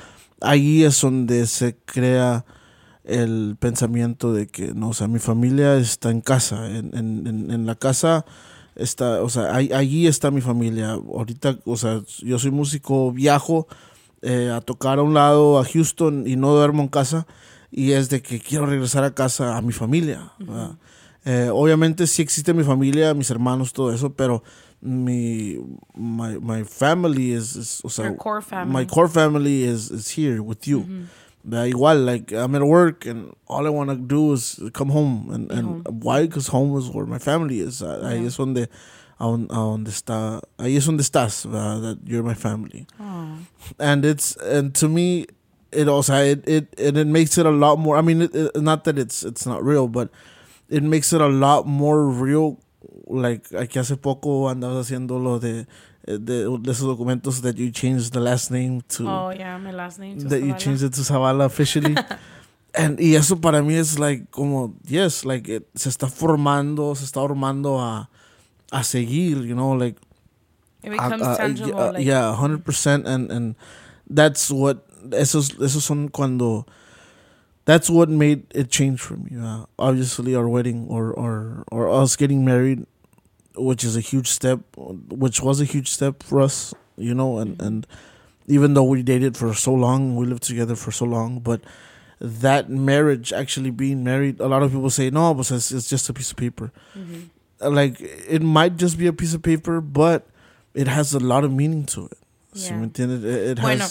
ahí 0.42 0.84
es 0.84 1.02
donde 1.02 1.48
se 1.48 1.76
crea 1.86 2.46
el 3.04 3.56
pensamiento 3.60 4.34
de 4.34 4.48
que, 4.48 4.74
no, 4.76 4.90
o 4.90 4.94
sea, 4.94 5.08
mi 5.08 5.18
familia 5.20 5.76
está 5.78 6.12
en 6.12 6.22
casa, 6.22 6.68
en, 6.68 6.96
en, 6.96 7.50
en, 7.52 7.66
la 7.66 7.74
casa 7.76 8.24
está, 8.76 9.24
o 9.24 9.30
sea, 9.30 9.56
ahí- 9.56 9.72
allí 9.74 10.06
está 10.06 10.30
mi 10.30 10.42
familia. 10.42 10.92
Ahorita, 10.92 11.58
o 11.66 11.76
sea, 11.76 12.02
yo 12.20 12.38
soy 12.38 12.52
músico, 12.52 13.12
viajo 13.12 13.68
eh, 14.22 14.52
a 14.54 14.62
tocar 14.62 15.00
a 15.00 15.02
un 15.02 15.14
lado, 15.14 15.58
a 15.60 15.64
Houston, 15.66 16.26
y 16.28 16.36
no 16.36 16.54
duermo 16.54 16.82
en 16.84 16.90
casa. 16.90 17.26
Y 17.72 17.94
es 17.94 18.10
de 18.10 18.22
que 18.22 18.40
quiero 18.40 18.66
regresar 18.66 19.04
a 19.04 19.14
casa, 19.16 19.56
a 19.58 19.62
mi 19.62 19.72
familia. 19.74 20.32
¿verdad? 20.40 20.72
Eh, 21.26 21.50
obviamente 21.52 22.08
sí 22.08 22.22
existe 22.22 22.54
mi 22.54 22.64
familia, 22.64 23.14
mis 23.14 23.30
hermanos, 23.30 23.74
todo 23.74 23.92
eso, 23.94 24.10
pero 24.10 24.42
mi 24.82 25.58
my, 25.96 26.40
my 26.40 26.64
family 26.64 27.32
is, 27.34 27.56
is- 27.56 27.82
o 27.84 27.90
sea, 27.90 28.06
Your 28.06 28.16
core 28.18 28.42
family. 28.42 28.72
my 28.74 28.86
core 28.86 29.10
family 29.10 29.64
is, 29.64 29.92
is 29.92 30.10
here 30.18 30.42
with 30.42 30.66
you. 30.68 30.86
Da 31.44 31.66
igual, 31.66 32.06
like 32.06 32.32
I'm 32.34 32.54
at 32.56 32.64
work 32.64 33.06
and 33.06 33.34
all 33.48 33.66
I 33.66 33.70
want 33.70 33.90
to 33.90 33.96
do 33.96 34.34
is 34.34 34.60
come 34.74 34.90
home 34.90 35.30
and, 35.32 35.52
and 35.52 35.88
why? 36.04 36.22
Because 36.28 36.48
home 36.48 36.78
is 36.78 36.90
where 36.90 37.06
my 37.06 37.18
family 37.20 37.60
is. 37.62 37.82
Ah, 37.82 38.00
Ahí 38.04 38.26
es 38.26 38.36
donde 38.38 38.68
a, 39.20 39.24
don- 39.24 39.48
a 39.50 39.56
donde 39.56 39.90
está, 39.90 40.42
ahí 40.58 40.76
es 40.78 40.86
donde 40.86 41.02
estás, 41.04 41.46
¿verdad? 41.46 41.82
that 41.82 41.98
you're 42.06 42.24
my 42.24 42.34
family. 42.34 42.88
Oh. 43.00 43.38
And 43.80 44.04
it's 44.06 44.36
and 44.38 44.74
to 44.76 44.88
me 44.90 45.28
it 45.72 45.88
also 45.88 46.14
it 46.16 46.48
it 46.48 46.68
and 46.80 46.98
it 46.98 47.08
makes 47.08 47.38
it 47.38 47.46
a 47.46 47.52
lot 47.52 47.78
more 47.80 47.96
I 47.98 48.02
mean 48.02 48.22
it, 48.24 48.36
it- 48.36 48.62
not 48.62 48.84
that 48.84 48.98
it's 49.00 49.24
it's 49.24 49.46
not 49.46 49.64
real, 49.64 49.88
but 49.88 50.10
it 50.70 50.84
makes 50.84 51.12
it 51.14 51.22
a 51.22 51.28
lot 51.28 51.66
more 51.66 52.08
real 52.08 52.58
like 53.08 53.50
aquí 53.58 53.80
hace 53.80 53.98
poco 53.98 54.50
andabas 54.50 54.86
haciendo 54.86 55.20
lo 55.20 55.40
de 55.40 55.66
de, 56.06 56.18
de 56.18 56.72
esos 56.72 56.88
documentos 56.88 57.42
that 57.42 57.56
you 57.58 57.70
changed 57.72 58.14
the 58.14 58.20
last 58.20 58.50
name 58.52 58.82
to 58.88 59.08
Oh, 59.08 59.32
yeah, 59.32 59.58
my 59.60 59.72
last 59.72 60.00
name. 60.00 60.18
that 60.30 60.42
you 60.42 60.54
changed 60.56 60.82
it 60.84 60.94
to 60.94 61.02
Zavala 61.02 61.46
officially. 61.46 61.96
And, 62.74 63.00
y 63.00 63.16
eso 63.16 63.36
para 63.42 63.62
mí 63.62 63.76
es 63.76 63.98
like 64.00 64.30
como, 64.32 64.74
yes, 64.86 65.26
like 65.26 65.48
it, 65.50 65.68
se 65.76 65.90
está 65.90 66.08
formando, 66.08 66.96
se 66.96 67.04
está 67.06 67.20
formando 67.22 67.80
a, 67.80 68.10
a 68.72 68.84
seguir, 68.84 69.44
you 69.46 69.56
know, 69.56 69.74
like 69.74 69.98
It 70.84 70.92
becomes 70.92 71.22
uh, 71.22 71.36
tangible. 71.36 71.74
yeah, 71.76 71.92
like, 71.92 72.06
yeah, 72.06 72.36
100% 72.40 73.06
and 73.08 73.32
and 73.32 73.56
that's 74.10 74.50
what 74.50 74.86
esos 75.12 75.50
esos 75.60 75.84
son 75.84 76.10
cuando 76.10 76.66
that's 77.70 77.88
what 77.88 78.10
made 78.10 78.46
it 78.56 78.72
change 78.72 79.00
for 79.00 79.16
me. 79.16 79.38
Uh, 79.40 79.66
obviously 79.78 80.34
our 80.36 80.50
wedding 80.50 80.88
or 80.90 81.14
or 81.14 81.64
or 81.72 81.88
us 82.02 82.16
getting 82.16 82.44
married 82.44 82.88
which 83.56 83.84
is 83.84 83.96
a 83.96 84.00
huge 84.02 84.28
step 84.28 84.60
which 84.76 85.42
was 85.42 85.62
a 85.62 85.66
huge 85.66 85.90
step 85.90 86.24
for 86.24 86.42
us, 86.42 86.74
you 86.98 87.14
know, 87.14 87.38
and 87.38 87.62
and 87.62 87.86
even 88.48 88.74
though 88.74 88.88
we 88.94 89.04
dated 89.04 89.38
for 89.38 89.54
so 89.54 89.72
long, 89.72 90.16
we 90.16 90.26
lived 90.26 90.42
together 90.42 90.76
for 90.76 90.92
so 90.92 91.06
long, 91.06 91.40
but 91.40 91.62
that 92.20 92.70
marriage 92.70 93.32
actually 93.32 93.70
being 93.70 94.04
married, 94.04 94.40
a 94.40 94.48
lot 94.48 94.64
of 94.64 94.72
people 94.72 94.90
say 94.90 95.12
no, 95.12 95.34
but 95.36 95.52
it's, 95.52 95.72
it's 95.72 95.88
just 95.88 96.10
a 96.10 96.14
piece 96.14 96.32
of 96.32 96.38
paper 96.38 96.72
mhm. 96.98 97.30
uh, 97.62 97.70
like 97.70 98.02
it 98.02 98.42
might 98.42 98.78
just 98.78 98.98
be 98.98 99.06
a 99.06 99.14
piece 99.14 99.36
of 99.36 99.44
paper, 99.44 99.80
but 99.80 100.26
it 100.74 100.88
has 100.88 101.14
a 101.14 101.20
lot 101.20 101.44
of 101.44 101.52
meaning 101.54 101.86
to 101.86 102.06
it. 102.08 102.18
¿Sí 102.56 102.72
Yeah. 102.72 102.78
me 102.78 102.88
entiendes? 102.88 103.24
It, 103.24 103.50
it 103.52 103.62
Bueno, 103.62 103.86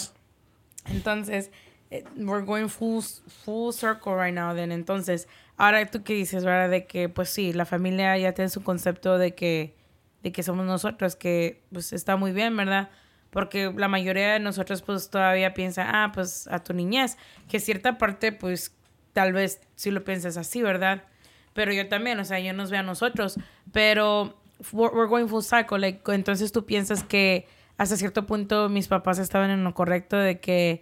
entonces, 0.85 1.49
we're 2.17 2.45
going 2.45 2.67
full, 2.67 3.01
full 3.01 3.71
circle 3.71 4.15
right 4.15 4.33
now, 4.33 4.53
then. 4.53 4.71
Entonces, 4.71 5.27
ahora 5.57 5.85
tú 5.89 6.03
qué 6.03 6.13
dices, 6.13 6.45
¿verdad? 6.45 6.69
De 6.69 6.85
que, 6.85 7.09
pues 7.09 7.29
sí, 7.29 7.53
la 7.53 7.65
familia 7.65 8.17
ya 8.17 8.33
tiene 8.33 8.49
su 8.49 8.63
concepto 8.63 9.17
de 9.17 9.33
que, 9.33 9.75
de 10.23 10.31
que 10.31 10.43
somos 10.43 10.65
nosotros, 10.65 11.15
que 11.15 11.63
pues 11.71 11.93
está 11.93 12.15
muy 12.15 12.31
bien, 12.31 12.55
¿verdad? 12.55 12.89
Porque 13.31 13.71
la 13.75 13.87
mayoría 13.87 14.33
de 14.33 14.39
nosotros 14.39 14.81
pues 14.81 15.09
todavía 15.09 15.53
piensa, 15.53 15.87
ah, 15.87 16.11
pues 16.13 16.47
a 16.47 16.63
tu 16.63 16.73
niñez, 16.73 17.17
que 17.47 17.59
cierta 17.59 17.97
parte 17.97 18.31
pues 18.31 18.75
tal 19.13 19.33
vez 19.33 19.61
sí 19.75 19.91
lo 19.91 20.03
piensas 20.03 20.37
así, 20.37 20.61
¿verdad? 20.61 21.03
Pero 21.53 21.73
yo 21.73 21.87
también, 21.87 22.19
o 22.19 22.25
sea, 22.25 22.39
yo 22.39 22.53
nos 22.53 22.71
veo 22.71 22.81
a 22.81 22.83
nosotros, 22.83 23.37
pero 23.71 24.39
we're, 24.71 25.07
going 25.07 25.27
full 25.27 25.43
cycle, 25.43 25.79
like, 25.79 26.01
entonces 26.11 26.51
tú 26.51 26.65
piensas 26.65 27.03
que 27.03 27.47
hasta 27.77 27.97
cierto 27.97 28.25
punto 28.25 28.69
mis 28.69 28.87
papás 28.87 29.19
estaban 29.19 29.49
en 29.49 29.63
lo 29.63 29.73
correcto 29.73 30.17
de 30.17 30.39
que 30.39 30.81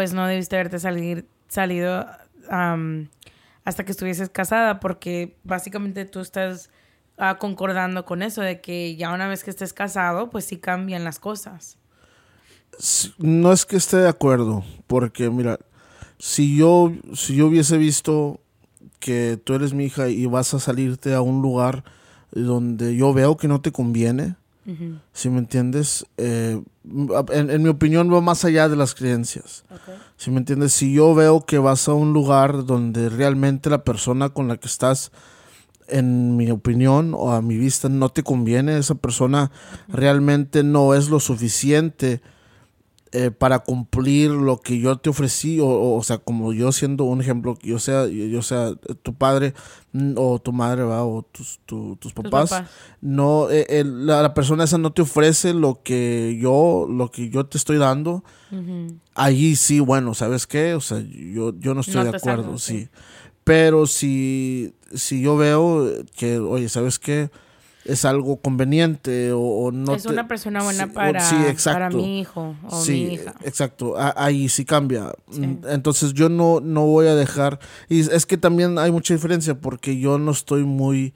pues 0.00 0.14
no 0.14 0.26
debiste 0.26 0.56
haberte 0.56 0.78
salir, 0.78 1.26
salido 1.46 2.06
hasta 2.48 3.84
que 3.84 3.92
estuvieses 3.92 4.30
casada, 4.30 4.80
porque 4.80 5.36
básicamente 5.44 6.06
tú 6.06 6.20
estás 6.20 6.70
ah, 7.18 7.36
concordando 7.38 8.06
con 8.06 8.22
eso, 8.22 8.40
de 8.40 8.62
que 8.62 8.96
ya 8.96 9.12
una 9.12 9.28
vez 9.28 9.44
que 9.44 9.50
estés 9.50 9.74
casado, 9.74 10.30
pues 10.30 10.46
sí 10.46 10.56
cambian 10.56 11.04
las 11.04 11.18
cosas. 11.18 11.76
no 13.18 13.52
es 13.52 13.66
que 13.66 13.76
esté 13.76 13.98
de 13.98 14.08
acuerdo, 14.08 14.64
porque 14.86 15.28
mira, 15.28 15.58
si 16.18 16.56
yo 16.56 16.94
si 17.12 17.36
yo 17.36 17.48
hubiese 17.48 17.76
visto 17.76 18.40
que 19.00 19.38
tú 19.44 19.52
eres 19.52 19.74
mi 19.74 19.84
hija 19.84 20.08
y 20.08 20.24
vas 20.24 20.54
a 20.54 20.60
salirte 20.60 21.12
a 21.12 21.20
un 21.20 21.42
lugar 21.42 21.84
donde 22.32 22.96
yo 22.96 23.12
veo 23.12 23.36
que 23.36 23.48
no 23.48 23.60
te 23.60 23.70
conviene, 23.70 24.36
Si 25.12 25.30
me 25.30 25.38
entiendes, 25.38 26.06
Eh, 26.16 26.62
en, 27.32 27.50
en 27.50 27.62
mi 27.62 27.68
opinión 27.68 28.12
va 28.12 28.20
más 28.20 28.44
allá 28.44 28.68
de 28.68 28.76
las 28.76 28.94
creencias. 28.94 29.64
Si 30.16 30.30
me 30.30 30.38
entiendes, 30.38 30.72
si 30.72 30.92
yo 30.94 31.14
veo 31.14 31.44
que 31.44 31.58
vas 31.58 31.88
a 31.88 31.92
un 31.92 32.12
lugar 32.12 32.64
donde 32.64 33.08
realmente 33.08 33.70
la 33.70 33.84
persona 33.84 34.30
con 34.30 34.48
la 34.48 34.56
que 34.56 34.68
estás, 34.68 35.12
en 35.88 36.36
mi 36.36 36.50
opinión 36.50 37.14
o 37.14 37.32
a 37.32 37.42
mi 37.42 37.56
vista, 37.56 37.88
no 37.88 38.08
te 38.10 38.22
conviene, 38.22 38.78
esa 38.78 38.94
persona 38.94 39.50
realmente 39.88 40.62
no 40.62 40.94
es 40.94 41.08
lo 41.10 41.20
suficiente 41.20 42.20
eh, 43.12 43.30
para 43.32 43.58
cumplir 43.58 44.30
lo 44.30 44.60
que 44.60 44.78
yo 44.78 44.96
te 44.96 45.10
ofrecí, 45.10 45.58
o, 45.58 45.66
o, 45.66 45.96
o 45.98 46.02
sea, 46.04 46.18
como 46.18 46.52
yo 46.52 46.70
siendo 46.70 47.04
un 47.04 47.20
ejemplo, 47.20 47.58
yo 47.62 47.78
sea, 47.80 48.06
yo, 48.06 48.40
sea 48.42 48.72
tu 49.02 49.14
padre 49.14 49.52
mm, 49.92 50.12
o 50.16 50.38
tu 50.38 50.52
madre, 50.52 50.84
¿va? 50.84 51.04
o 51.04 51.22
tus, 51.22 51.58
tu- 51.66 51.96
tus 51.96 52.12
Tus 52.14 52.22
papás 52.22 52.50
no 53.00 53.50
eh, 53.50 53.66
el- 53.68 54.06
la, 54.06 54.22
la 54.22 54.32
persona 54.32 54.62
esa 54.64 54.78
no 54.78 54.92
te 54.92 55.02
ofrece 55.02 55.54
lo 55.54 55.80
que 55.82 56.38
yo 56.40 56.86
lo 56.88 57.10
que 57.10 57.30
yo 57.30 57.46
te 57.46 57.58
estoy 57.58 57.78
dando 57.78 58.22
allí 59.14 59.56
sí 59.56 59.80
bueno 59.80 60.14
sabes 60.14 60.46
qué 60.46 60.74
o 60.74 60.80
sea 60.80 60.98
yo 61.00 61.52
yo 61.58 61.74
no 61.74 61.80
estoy 61.80 61.96
No 62.04 62.10
de 62.10 62.16
acuerdo 62.16 62.42
salgo, 62.44 62.58
sí. 62.58 62.78
sí. 62.82 62.88
pero 63.44 63.86
si 63.86 64.72
si 64.94 65.20
yo 65.20 65.36
veo 65.36 65.88
que 66.16 66.38
oye 66.38 66.68
sabes 66.68 66.98
qué 66.98 67.30
es 67.90 68.04
algo 68.04 68.40
conveniente 68.40 69.32
o, 69.32 69.40
o 69.40 69.72
no 69.72 69.94
es 69.94 70.02
te- 70.04 70.08
una 70.10 70.28
persona 70.28 70.62
buena 70.62 70.86
sí, 70.86 70.90
para, 70.92 71.20
sí, 71.20 71.36
para 71.64 71.90
mi 71.90 72.20
hijo 72.20 72.54
o 72.68 72.80
sí, 72.82 72.92
mi 72.92 73.14
hija. 73.14 73.34
exacto. 73.44 73.94
Ahí 74.16 74.48
sí 74.48 74.64
cambia. 74.64 75.12
Mm, 75.28 75.66
Entonces 75.68 76.12
yo 76.14 76.28
no, 76.28 76.60
no 76.60 76.86
voy 76.86 77.06
a 77.06 77.14
dejar. 77.14 77.58
Y 77.88 78.00
es 78.00 78.26
que 78.26 78.36
también 78.36 78.78
hay 78.78 78.90
mucha 78.92 79.14
diferencia 79.14 79.54
porque 79.54 79.98
yo 79.98 80.18
no 80.18 80.30
estoy 80.30 80.64
muy. 80.64 81.12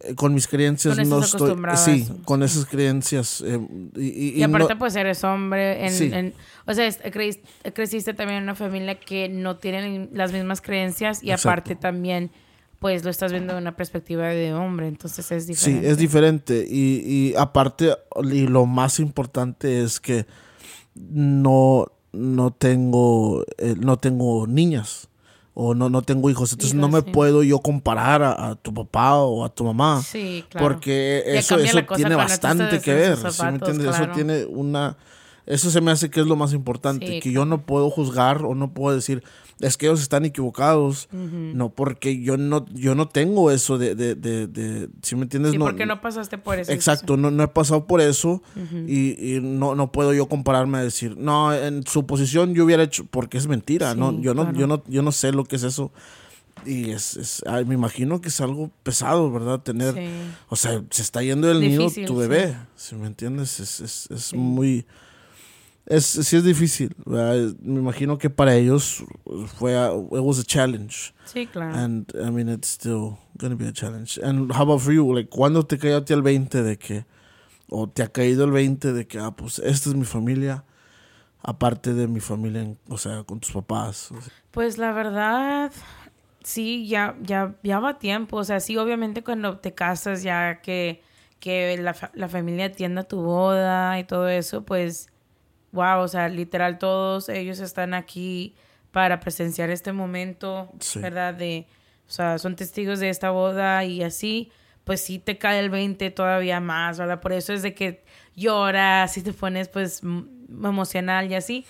eh, 0.00 0.14
Con 0.14 0.34
mis 0.34 0.46
creencias 0.48 0.96
No 1.08 1.20
estoy. 1.20 1.56
Sí, 1.76 2.06
con 2.24 2.42
esas 2.42 2.66
creencias. 2.66 3.42
eh, 3.46 3.58
y, 3.96 4.00
y- 4.02 4.28
Y, 4.36 4.40
y 4.40 4.42
aparte, 4.42 4.74
no- 4.74 4.78
pues 4.78 4.94
eres 4.96 5.24
hombre. 5.24 5.86
En, 5.86 5.92
Sí. 5.92 6.10
en- 6.12 6.34
o 6.66 6.74
sea, 6.74 6.88
creciste 7.72 8.14
también 8.14 8.38
en 8.38 8.42
una 8.44 8.54
familia 8.54 8.98
que 8.98 9.28
no 9.28 9.56
tiene 9.56 10.08
las 10.12 10.32
mismas 10.32 10.60
creencias 10.60 11.22
y 11.22 11.30
Exacto. 11.30 11.48
aparte 11.48 11.76
también, 11.76 12.30
pues 12.84 13.02
lo 13.02 13.08
estás 13.08 13.32
viendo 13.32 13.54
de 13.54 13.58
una 13.60 13.74
perspectiva 13.76 14.26
de 14.26 14.52
hombre. 14.52 14.88
Entonces 14.88 15.32
es 15.32 15.44
Sí, 15.46 15.52
diferente. 15.54 15.90
es 15.90 15.96
diferente. 15.96 16.66
Y, 16.68 17.30
y 17.30 17.34
aparte, 17.34 17.96
y 18.30 18.46
lo 18.46 18.66
más 18.66 19.00
importante 19.00 19.82
es 19.82 20.00
que 20.00 20.26
no, 20.94 21.86
no 22.12 22.50
tengo, 22.50 23.42
eh, 23.56 23.74
no 23.80 23.96
tengo 23.96 24.46
niñas. 24.46 25.08
o 25.54 25.72
no, 25.74 25.88
no 25.88 26.02
tengo 26.02 26.28
hijos, 26.28 26.52
entonces 26.52 26.74
no 26.74 26.88
me 26.90 27.00
sí. 27.00 27.06
puedo 27.10 27.42
yo 27.42 27.60
comparar 27.60 28.22
a, 28.22 28.48
a 28.50 28.54
tu 28.56 28.74
papá 28.74 29.14
o 29.16 29.46
a 29.46 29.48
tu 29.48 29.64
mamá. 29.64 30.02
Sí, 30.02 30.44
claro. 30.50 30.66
Porque 30.66 31.22
eso, 31.24 31.56
eso 31.56 31.80
tiene 31.96 32.16
bastante 32.16 32.80
que 32.82 32.92
ver. 32.92 33.16
¿sí 33.16 33.42
me 33.44 33.48
entiendes? 33.48 33.86
claro. 33.86 34.04
Eso 34.04 34.12
tiene 34.14 34.44
una. 34.44 34.98
Eso 35.46 35.70
se 35.70 35.80
me 35.80 35.90
hace 35.90 36.10
que 36.10 36.20
es 36.20 36.26
lo 36.26 36.36
más 36.36 36.52
importante. 36.52 37.06
Sí, 37.06 37.20
que 37.20 37.32
yo 37.32 37.46
no 37.46 37.64
puedo 37.64 37.88
juzgar 37.88 38.44
o 38.44 38.54
no 38.54 38.74
puedo 38.74 38.94
decir, 38.94 39.22
es 39.60 39.76
que 39.76 39.86
ellos 39.86 40.00
están 40.02 40.24
equivocados. 40.24 41.08
No, 41.12 41.70
porque 41.70 42.20
yo 42.20 42.36
no, 42.36 42.66
yo 42.72 42.94
no 42.94 43.08
tengo 43.08 43.50
eso 43.50 43.78
de. 43.78 43.94
de, 43.94 44.14
de, 44.14 44.46
de- 44.46 44.88
¿Sí 45.02 45.16
me 45.16 45.22
entiendes? 45.22 45.52
Sí, 45.52 45.58
no, 45.58 45.64
porque 45.64 45.86
no 45.86 46.00
pasaste 46.00 46.38
por 46.38 46.58
eso. 46.58 46.72
Exacto, 46.72 47.16
no, 47.16 47.30
no 47.30 47.42
he 47.42 47.48
pasado 47.48 47.86
por 47.86 48.00
eso 48.00 48.42
y, 48.86 49.36
y 49.36 49.40
no, 49.40 49.74
no 49.74 49.92
puedo 49.92 50.12
yo 50.14 50.26
compararme 50.26 50.78
a 50.78 50.82
decir, 50.82 51.16
no, 51.16 51.54
en 51.54 51.86
su 51.86 52.06
posición 52.06 52.54
yo 52.54 52.64
hubiera 52.64 52.82
hecho, 52.82 53.04
porque 53.10 53.38
es 53.38 53.46
mentira, 53.46 53.94
no, 53.94 54.10
Sí, 54.12 54.18
yo 54.22 54.34
no, 54.34 54.42
claro. 54.42 54.58
yo 54.58 54.66
no, 54.66 54.82
yo 54.88 55.02
no 55.02 55.12
sé 55.12 55.32
lo 55.32 55.44
que 55.44 55.56
es 55.56 55.62
eso. 55.62 55.92
Y 56.66 56.90
es, 56.92 57.16
es- 57.16 57.42
ay, 57.46 57.64
me 57.64 57.74
imagino 57.74 58.20
que 58.20 58.28
es 58.28 58.40
algo 58.40 58.70
pesado, 58.82 59.30
¿verdad? 59.30 59.60
Tener, 59.60 59.94
Sí. 59.94 60.00
o 60.48 60.56
sea, 60.56 60.82
se 60.90 61.02
está 61.02 61.22
yendo 61.22 61.46
del 61.48 61.60
nido 61.60 61.84
tu 61.88 61.90
sí. 61.90 62.04
bebé, 62.14 62.56
si 62.76 62.94
me 62.94 63.06
entiendes? 63.06 63.60
Es, 63.60 63.80
es, 63.80 64.10
es 64.10 64.22
Sí. 64.26 64.36
muy, 64.36 64.86
es, 65.86 66.04
sí 66.06 66.36
es 66.36 66.44
difícil, 66.44 66.94
¿verdad? 67.04 67.54
Me 67.60 67.80
imagino 67.80 68.16
que 68.18 68.30
para 68.30 68.54
ellos 68.54 69.04
fue, 69.58 69.76
a- 69.76 69.92
it 69.92 70.20
was 70.20 70.38
a 70.38 70.44
challenge. 70.44 71.12
Sí, 71.24 71.46
claro. 71.46 71.74
And 71.76 72.10
I 72.14 72.30
mean, 72.30 72.48
it's 72.48 72.68
still 72.68 73.16
gonna 73.38 73.54
be 73.56 73.66
a 73.68 73.72
challenge. 73.72 74.18
And 74.22 74.50
how 74.52 74.62
about 74.62 74.80
for 74.80 74.92
you? 74.92 75.12
Like, 75.14 75.28
¿cuándo 75.30 75.64
te 75.66 75.78
cayó 75.78 75.98
a 75.98 76.04
ti 76.04 76.12
el 76.14 76.22
20 76.22 76.62
de 76.62 76.78
que, 76.78 77.04
o 77.68 77.88
te 77.88 78.02
ha 78.02 78.08
caído 78.08 78.44
el 78.44 78.50
20 78.52 78.92
de 78.92 79.06
que, 79.06 79.18
ah, 79.18 79.32
pues 79.32 79.58
esta 79.58 79.90
es 79.90 79.94
mi 79.94 80.04
familia, 80.04 80.64
aparte 81.42 81.92
de 81.92 82.06
mi 82.08 82.20
familia, 82.20 82.66
o 82.88 82.96
sea, 82.98 83.24
con 83.24 83.40
tus 83.40 83.52
papás? 83.52 84.10
O 84.12 84.20
sea, 84.20 84.32
Pues 84.50 84.78
la 84.78 84.92
verdad, 84.92 85.72
sí, 86.42 86.86
ya, 86.88 87.16
ya, 87.22 87.56
ya 87.62 87.78
va 87.80 87.98
tiempo. 87.98 88.36
O 88.38 88.44
sea, 88.44 88.60
sí, 88.60 88.76
obviamente 88.76 89.22
cuando 89.22 89.58
te 89.58 89.74
casas 89.74 90.22
ya 90.22 90.60
que, 90.62 91.02
que 91.40 91.76
la, 91.78 91.94
la 92.14 92.28
familia 92.28 92.66
atienda 92.66 93.02
tu 93.04 93.20
boda 93.20 93.98
y 93.98 94.04
todo 94.04 94.28
eso, 94.28 94.64
pues, 94.64 95.08
wow, 95.74 96.00
o 96.00 96.08
sea, 96.08 96.28
literal 96.28 96.78
todos 96.78 97.28
ellos 97.28 97.58
están 97.60 97.92
aquí 97.94 98.54
para 98.92 99.20
presenciar 99.20 99.70
este 99.70 99.92
momento, 99.92 100.70
Sí. 100.80 101.00
¿verdad? 101.00 101.34
De, 101.34 101.66
o 102.08 102.10
sea, 102.10 102.38
son 102.38 102.56
testigos 102.56 103.00
de 103.00 103.08
esta 103.10 103.30
boda 103.30 103.84
y 103.84 104.02
así, 104.02 104.50
pues 104.84 105.00
sí 105.02 105.18
te 105.18 105.36
cae 105.36 105.58
el 105.60 105.70
20 105.70 106.10
todavía 106.12 106.60
más, 106.60 106.98
¿verdad? 106.98 107.20
Por 107.20 107.32
eso 107.32 107.52
es 107.52 107.62
de 107.62 107.74
que 107.74 108.04
lloras 108.36 109.16
y 109.18 109.22
te 109.22 109.32
pones 109.32 109.68
pues 109.68 110.00
emocional 110.02 111.30
y 111.30 111.34
así. 111.34 111.64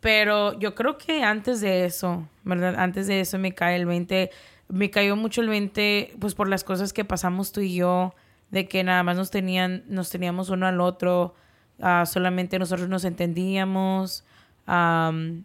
Pero 0.00 0.58
yo 0.58 0.74
creo 0.74 0.98
que 0.98 1.22
antes 1.22 1.60
de 1.60 1.84
eso, 1.84 2.28
¿verdad? 2.44 2.74
Antes 2.78 3.06
de 3.06 3.20
eso 3.20 3.38
me 3.38 3.52
cae 3.54 3.76
el 3.76 3.86
20. 3.86 4.30
Me 4.68 4.90
cayó 4.90 5.16
mucho 5.16 5.40
el 5.40 5.48
20, 5.48 6.14
pues 6.20 6.34
por 6.34 6.48
las 6.48 6.64
cosas 6.64 6.92
que 6.92 7.04
pasamos 7.04 7.52
tú 7.52 7.60
y 7.60 7.74
yo, 7.74 8.14
de 8.50 8.68
que 8.68 8.82
nada 8.84 9.02
más 9.02 9.16
nos 9.16 9.30
tenían, 9.30 9.84
nos 9.88 10.10
teníamos 10.10 10.48
uno 10.50 10.66
al 10.66 10.80
otro, 10.80 11.34
ah, 11.80 12.04
solamente 12.06 12.58
nosotros 12.58 12.88
nos 12.88 13.04
entendíamos. 13.04 14.24
am, 14.66 15.44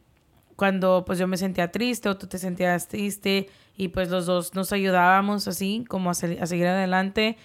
cuando 0.56 1.04
pues 1.06 1.18
yo 1.18 1.28
me 1.28 1.38
sentía 1.38 1.72
triste 1.72 2.08
o 2.10 2.18
tú 2.18 2.28
te 2.28 2.38
sentías 2.38 2.88
triste 2.88 3.50
y 3.76 3.88
pues 3.88 4.10
los 4.10 4.28
dos 4.28 4.54
nos 4.54 4.72
ayudábamos 4.72 5.48
así 5.48 5.84
como 5.88 6.12
a, 6.12 6.14
se- 6.14 6.40
a 6.40 6.46
seguir 6.46 6.68
adelante. 6.68 7.38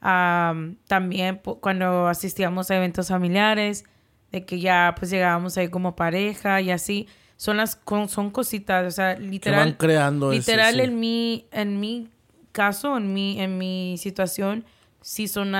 Am, 0.00 0.76
también 0.86 1.40
cuando 1.60 2.06
asistíamos 2.08 2.70
a 2.70 2.76
eventos 2.76 3.08
familiares, 3.08 3.84
de 4.32 4.44
que 4.44 4.60
ya 4.60 4.94
pues 4.98 5.10
llegábamos 5.10 5.56
ahí 5.56 5.68
como 5.68 5.96
pareja 5.96 6.60
y 6.60 6.70
así. 6.70 7.08
Son 7.36 7.56
las 7.56 7.76
con- 7.76 8.08
son 8.08 8.30
cositas, 8.30 8.86
o 8.86 8.90
sea, 8.90 9.14
que 9.16 9.22
literal. 9.22 9.60
van 9.60 9.72
creando 9.74 10.32
ese, 10.32 10.40
literal 10.52 10.74
sí. 10.74 10.80
en 10.82 11.00
mi 11.00 11.46
en 11.52 11.80
mi 11.80 12.08
caso, 12.52 12.96
en 12.96 13.12
mi 13.14 13.40
en 13.40 13.56
mi 13.58 13.96
situación 13.98 14.64
sí 15.00 15.26
son 15.28 15.52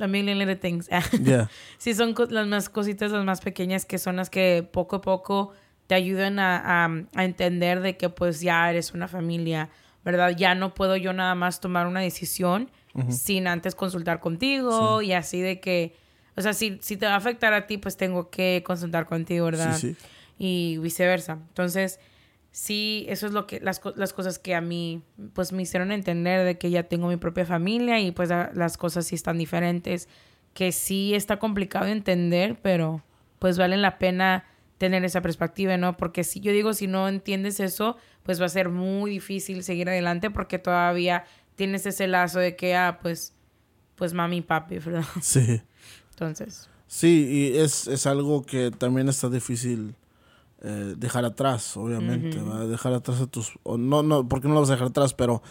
a 0.00 0.06
million 0.06 0.38
little 0.38 0.56
things. 0.56 0.88
Yeah. 1.22 1.48
sí 1.78 1.94
son 1.94 2.14
las 2.30 2.46
más 2.46 2.68
cositas 2.68 3.10
las 3.12 3.24
más 3.24 3.40
pequeñas 3.40 3.84
que 3.86 3.98
son 3.98 4.16
las 4.16 4.30
que 4.30 4.68
poco 4.70 4.96
a 4.96 5.00
poco 5.00 5.52
te 5.86 5.94
ayudan 5.94 6.38
a, 6.38 6.84
a- 6.84 7.04
a 7.14 7.24
entender 7.24 7.80
de 7.80 7.96
que 7.96 8.08
pues 8.08 8.40
ya 8.40 8.68
eres 8.70 8.92
una 8.92 9.06
familia, 9.08 9.68
¿verdad? 10.04 10.30
Ya 10.36 10.54
no 10.54 10.74
puedo 10.74 10.96
yo 10.96 11.12
nada 11.12 11.34
más 11.34 11.60
tomar 11.60 11.86
una 11.86 12.00
decisión 12.00 12.70
sin 13.10 13.46
antes 13.46 13.74
consultar 13.74 14.20
contigo 14.20 15.02
y 15.02 15.12
así 15.12 15.40
de 15.42 15.60
que, 15.60 15.94
o 16.34 16.40
sea, 16.40 16.54
si, 16.54 16.78
si 16.80 16.96
te 16.96 17.04
va 17.06 17.12
a 17.12 17.16
afectar 17.16 17.52
a 17.52 17.66
ti, 17.66 17.76
pues 17.76 17.96
tengo 17.98 18.30
que 18.30 18.62
consultar 18.66 19.04
contigo, 19.06 19.44
¿verdad? 19.44 19.76
Sí, 19.76 19.94
sí. 19.94 19.96
Y 20.38 20.78
viceversa. 20.78 21.34
Entonces, 21.48 22.00
sí, 22.58 23.04
eso 23.10 23.26
es 23.26 23.34
lo 23.34 23.46
que, 23.46 23.60
las, 23.60 23.82
las 23.96 24.14
cosas 24.14 24.38
que 24.38 24.54
a 24.54 24.62
mí, 24.62 25.02
pues 25.34 25.52
me 25.52 25.60
hicieron 25.62 25.92
entender 25.92 26.42
de 26.46 26.56
que 26.56 26.70
ya 26.70 26.84
tengo 26.84 27.08
mi 27.08 27.18
propia 27.18 27.44
familia 27.44 28.00
y 28.00 28.12
pues 28.12 28.30
la- 28.30 28.50
las 28.54 28.78
cosas 28.78 29.06
sí 29.06 29.14
están 29.14 29.36
diferentes, 29.36 30.08
que 30.54 30.72
sí 30.72 31.14
está 31.14 31.38
complicado 31.38 31.84
de 31.84 31.92
entender, 31.92 32.56
pero 32.62 33.02
pues 33.38 33.58
vale 33.58 33.76
la 33.76 33.98
pena 33.98 34.46
tener 34.78 35.04
esa 35.04 35.20
perspectiva, 35.20 35.76
¿no? 35.76 35.98
Porque 35.98 36.24
si 36.24 36.40
yo 36.40 36.50
digo, 36.50 36.72
si 36.72 36.86
no 36.86 37.08
entiendes 37.08 37.60
eso, 37.60 37.98
pues 38.22 38.40
va 38.40 38.46
a 38.46 38.48
ser 38.48 38.70
muy 38.70 39.10
difícil 39.10 39.62
seguir 39.62 39.90
adelante 39.90 40.30
porque 40.30 40.58
todavía 40.58 41.24
tienes 41.56 41.84
ese 41.84 42.06
lazo 42.06 42.38
de 42.38 42.56
que, 42.56 42.74
ah, 42.74 42.98
pues, 43.02 43.34
pues 43.96 44.14
mami 44.14 44.38
y 44.38 44.40
papi, 44.40 44.78
¿verdad? 44.84 45.04
Sí. 45.20 45.60
Entonces, 46.12 46.70
Sí, 46.88 47.26
y 47.52 47.58
es, 47.58 47.86
es 47.86 48.06
algo 48.06 48.46
que 48.46 48.70
también 48.70 49.10
está 49.10 49.28
difícil 49.28 49.94
eh, 50.62 50.94
dejar 50.96 51.24
atrás, 51.24 51.76
obviamente, 51.76 52.40
¿va? 52.40 52.66
Dejar 52.66 52.92
atrás 52.94 53.20
a 53.20 53.26
tus... 53.26 53.52
o 53.62 53.76
no, 53.78 54.02
no, 54.02 54.28
porque 54.28 54.48
no 54.48 54.54
lo 54.54 54.60
vas 54.60 54.70
a 54.70 54.72
dejar 54.74 54.88
atrás, 54.88 55.14
pero, 55.14 55.42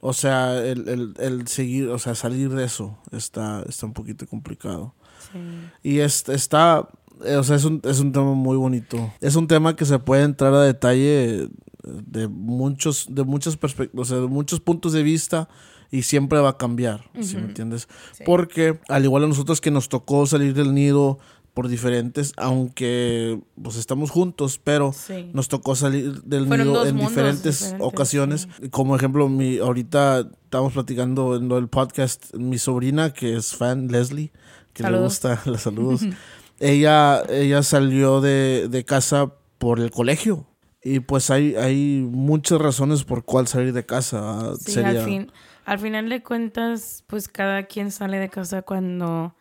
o 0.00 0.12
sea, 0.12 0.58
el, 0.64 0.88
el, 0.88 1.14
el 1.18 1.46
seguir, 1.48 1.88
o 1.88 1.98
sea, 1.98 2.14
salir 2.14 2.50
de 2.50 2.64
eso 2.64 2.98
está, 3.12 3.62
está 3.68 3.86
un 3.86 3.92
poquito 3.92 4.26
complicado. 4.26 4.94
sí. 5.32 5.38
Y 5.82 5.98
es- 6.00 6.28
está, 6.28 6.88
eh, 7.24 7.36
o 7.36 7.42
sea, 7.44 7.56
es 7.56 7.64
un, 7.64 7.80
es 7.84 8.00
un 8.00 8.12
tema 8.12 8.34
muy 8.34 8.56
bonito. 8.56 9.12
Es 9.20 9.36
un 9.36 9.46
tema 9.48 9.74
que 9.76 9.84
se 9.84 9.98
puede 9.98 10.22
entrar 10.24 10.52
a 10.54 10.62
detalle 10.62 11.48
de 11.84 12.28
muchos, 12.28 13.06
de 13.08 13.24
muchas 13.24 13.56
perspectivas, 13.56 14.08
o 14.08 14.12
sea, 14.14 14.20
de 14.20 14.26
muchos 14.26 14.60
puntos 14.60 14.92
de 14.92 15.02
vista 15.02 15.48
y 15.90 16.02
siempre 16.02 16.38
va 16.40 16.50
a 16.50 16.56
cambiar, 16.58 17.08
¿sí 17.22 17.36
me 17.36 17.44
entiendes? 17.44 17.88
Sí. 18.12 18.24
Porque 18.26 18.78
al 18.88 19.04
igual 19.04 19.24
a 19.24 19.26
nosotros 19.28 19.60
que 19.62 19.70
nos 19.70 19.88
tocó 19.88 20.26
salir 20.26 20.52
del 20.52 20.74
nido 20.74 21.18
por 21.58 21.66
diferentes, 21.66 22.34
aunque 22.36 23.40
pues 23.60 23.74
estamos 23.74 24.12
juntos, 24.12 24.60
pero 24.62 24.92
Sí. 24.92 25.28
nos 25.32 25.48
tocó 25.48 25.74
salir 25.74 26.22
del 26.22 26.46
Fueron 26.46 26.68
nido 26.68 26.86
en 26.86 26.96
diferentes, 26.98 27.58
diferentes, 27.60 27.74
ocasiones. 27.84 28.48
Como 28.70 28.94
ejemplo, 28.94 29.28
mi 29.28 29.58
ahorita 29.58 30.28
estamos 30.44 30.72
platicando 30.72 31.34
en 31.34 31.48
del 31.48 31.66
podcast, 31.66 32.32
mi 32.36 32.58
sobrina 32.58 33.12
que 33.12 33.34
es 33.36 33.56
fan, 33.56 33.88
Leslie, 33.88 34.30
que 34.72 34.84
le 34.84 34.88
Saludos. 34.90 35.04
gusta, 35.14 35.42
los 35.46 35.60
saludos. 35.62 36.02
ella, 36.60 37.24
ella 37.28 37.64
salió 37.64 38.20
de, 38.20 38.68
de 38.70 38.84
casa 38.84 39.32
por 39.58 39.80
el 39.80 39.90
colegio. 39.90 40.46
Y 40.84 41.00
pues 41.00 41.28
hay, 41.30 41.56
hay 41.56 42.06
muchas 42.08 42.60
razones 42.60 43.02
por 43.02 43.24
cuál 43.24 43.48
salir 43.48 43.72
de 43.72 43.84
casa. 43.84 44.52
Sí, 44.60 44.70
Sería- 44.74 45.00
al, 45.00 45.04
fin, 45.04 45.32
al 45.64 45.80
final 45.80 46.08
de 46.08 46.22
cuentas, 46.22 47.02
pues 47.08 47.26
cada 47.26 47.64
quien 47.64 47.90
sale 47.90 48.18
de 48.20 48.28
casa 48.28 48.62
cuando 48.62 49.34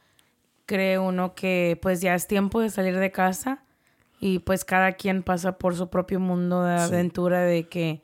cree 0.67 0.99
uno 0.99 1.33
que 1.33 1.79
pues 1.81 1.99
ya 2.01 2.13
es 2.13 2.27
tiempo 2.27 2.61
de 2.61 2.69
salir 2.69 2.95
de 2.99 3.11
casa 3.11 3.63
y 4.19 4.39
pues 4.39 4.63
cada 4.65 4.91
quien 4.93 5.23
pasa 5.23 5.57
por 5.57 5.75
su 5.75 5.89
propio 5.89 6.19
mundo 6.19 6.63
de 6.63 6.77
Sí. 6.77 6.83
aventura 6.83 7.41
de 7.41 7.67
que 7.67 8.03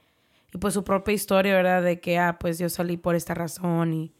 y 0.53 0.57
pues 0.59 0.73
su 0.73 0.83
propia 0.83 1.13
historia, 1.13 1.53
¿verdad? 1.55 1.81
De 1.83 1.99
que, 1.99 2.17
ah, 2.19 2.37
pues 2.39 2.59
yo 2.59 2.69
salí 2.69 2.95
por 2.97 3.15
esta 3.15 3.33
razón 3.33 3.91
y, 3.93 4.13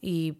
y 0.00 0.38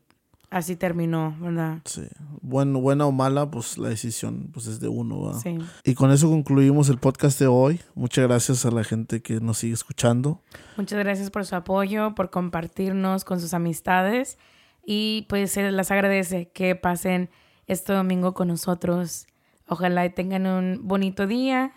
así 0.49 0.75
terminó, 0.75 1.37
¿verdad? 1.39 1.81
Sí. 1.85 2.01
Bueno, 2.41 2.81
buena 2.81 3.05
o 3.07 3.13
mala, 3.13 3.51
pues 3.51 3.77
la 3.77 3.91
decisión 3.91 4.49
pues 4.55 4.67
es 4.67 4.81
de 4.81 4.89
uno. 4.89 5.35
Sí. 5.41 5.59
Y 5.85 5.93
con 5.95 6.11
eso 6.13 6.31
concluimos 6.31 6.89
el 6.89 6.97
podcast 6.97 7.39
de 7.39 7.47
hoy. 7.47 7.81
Muchas 7.95 8.27
gracias 8.27 8.65
a 8.65 8.71
la 8.71 8.85
gente 8.85 9.21
que 9.21 9.39
nos 9.41 9.59
sigue 9.59 9.75
escuchando. 9.75 10.41
Muchas 10.79 10.99
gracias 10.99 11.31
por 11.31 11.45
su 11.45 11.55
apoyo, 11.57 12.15
por 12.15 12.31
compartirnos 12.31 13.25
con 13.25 13.39
sus 13.39 13.53
amistades 13.53 14.39
y 14.87 15.27
pues 15.29 15.51
se 15.53 15.71
les 15.71 15.91
agradece 15.91 16.49
que 16.55 16.75
pasen 16.75 17.29
este 17.67 17.93
domingo 17.93 18.35
con 18.35 18.49
nosotros. 18.49 19.27
Ojalá 19.67 20.09
tengan 20.11 20.47
un 20.47 20.81
bonito 20.87 21.27
día. 21.27 21.73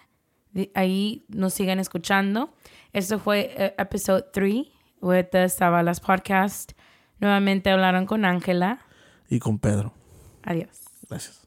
Ahí 0.74 1.26
nos 1.30 1.54
sigan 1.54 1.80
escuchando. 1.80 2.54
Esto 2.94 3.20
fue 3.20 3.54
eh, 3.58 3.76
episode 3.78 4.26
3 4.34 4.66
with 5.02 5.26
the 5.32 5.48
podcast. 6.06 6.72
Nuevamente 7.20 7.70
hablaron 7.70 8.06
con 8.06 8.26
Ángela. 8.26 8.80
Y 9.30 9.40
con 9.40 9.60
Pedro. 9.60 9.94
Adiós. 10.44 10.86
Gracias. 11.10 11.36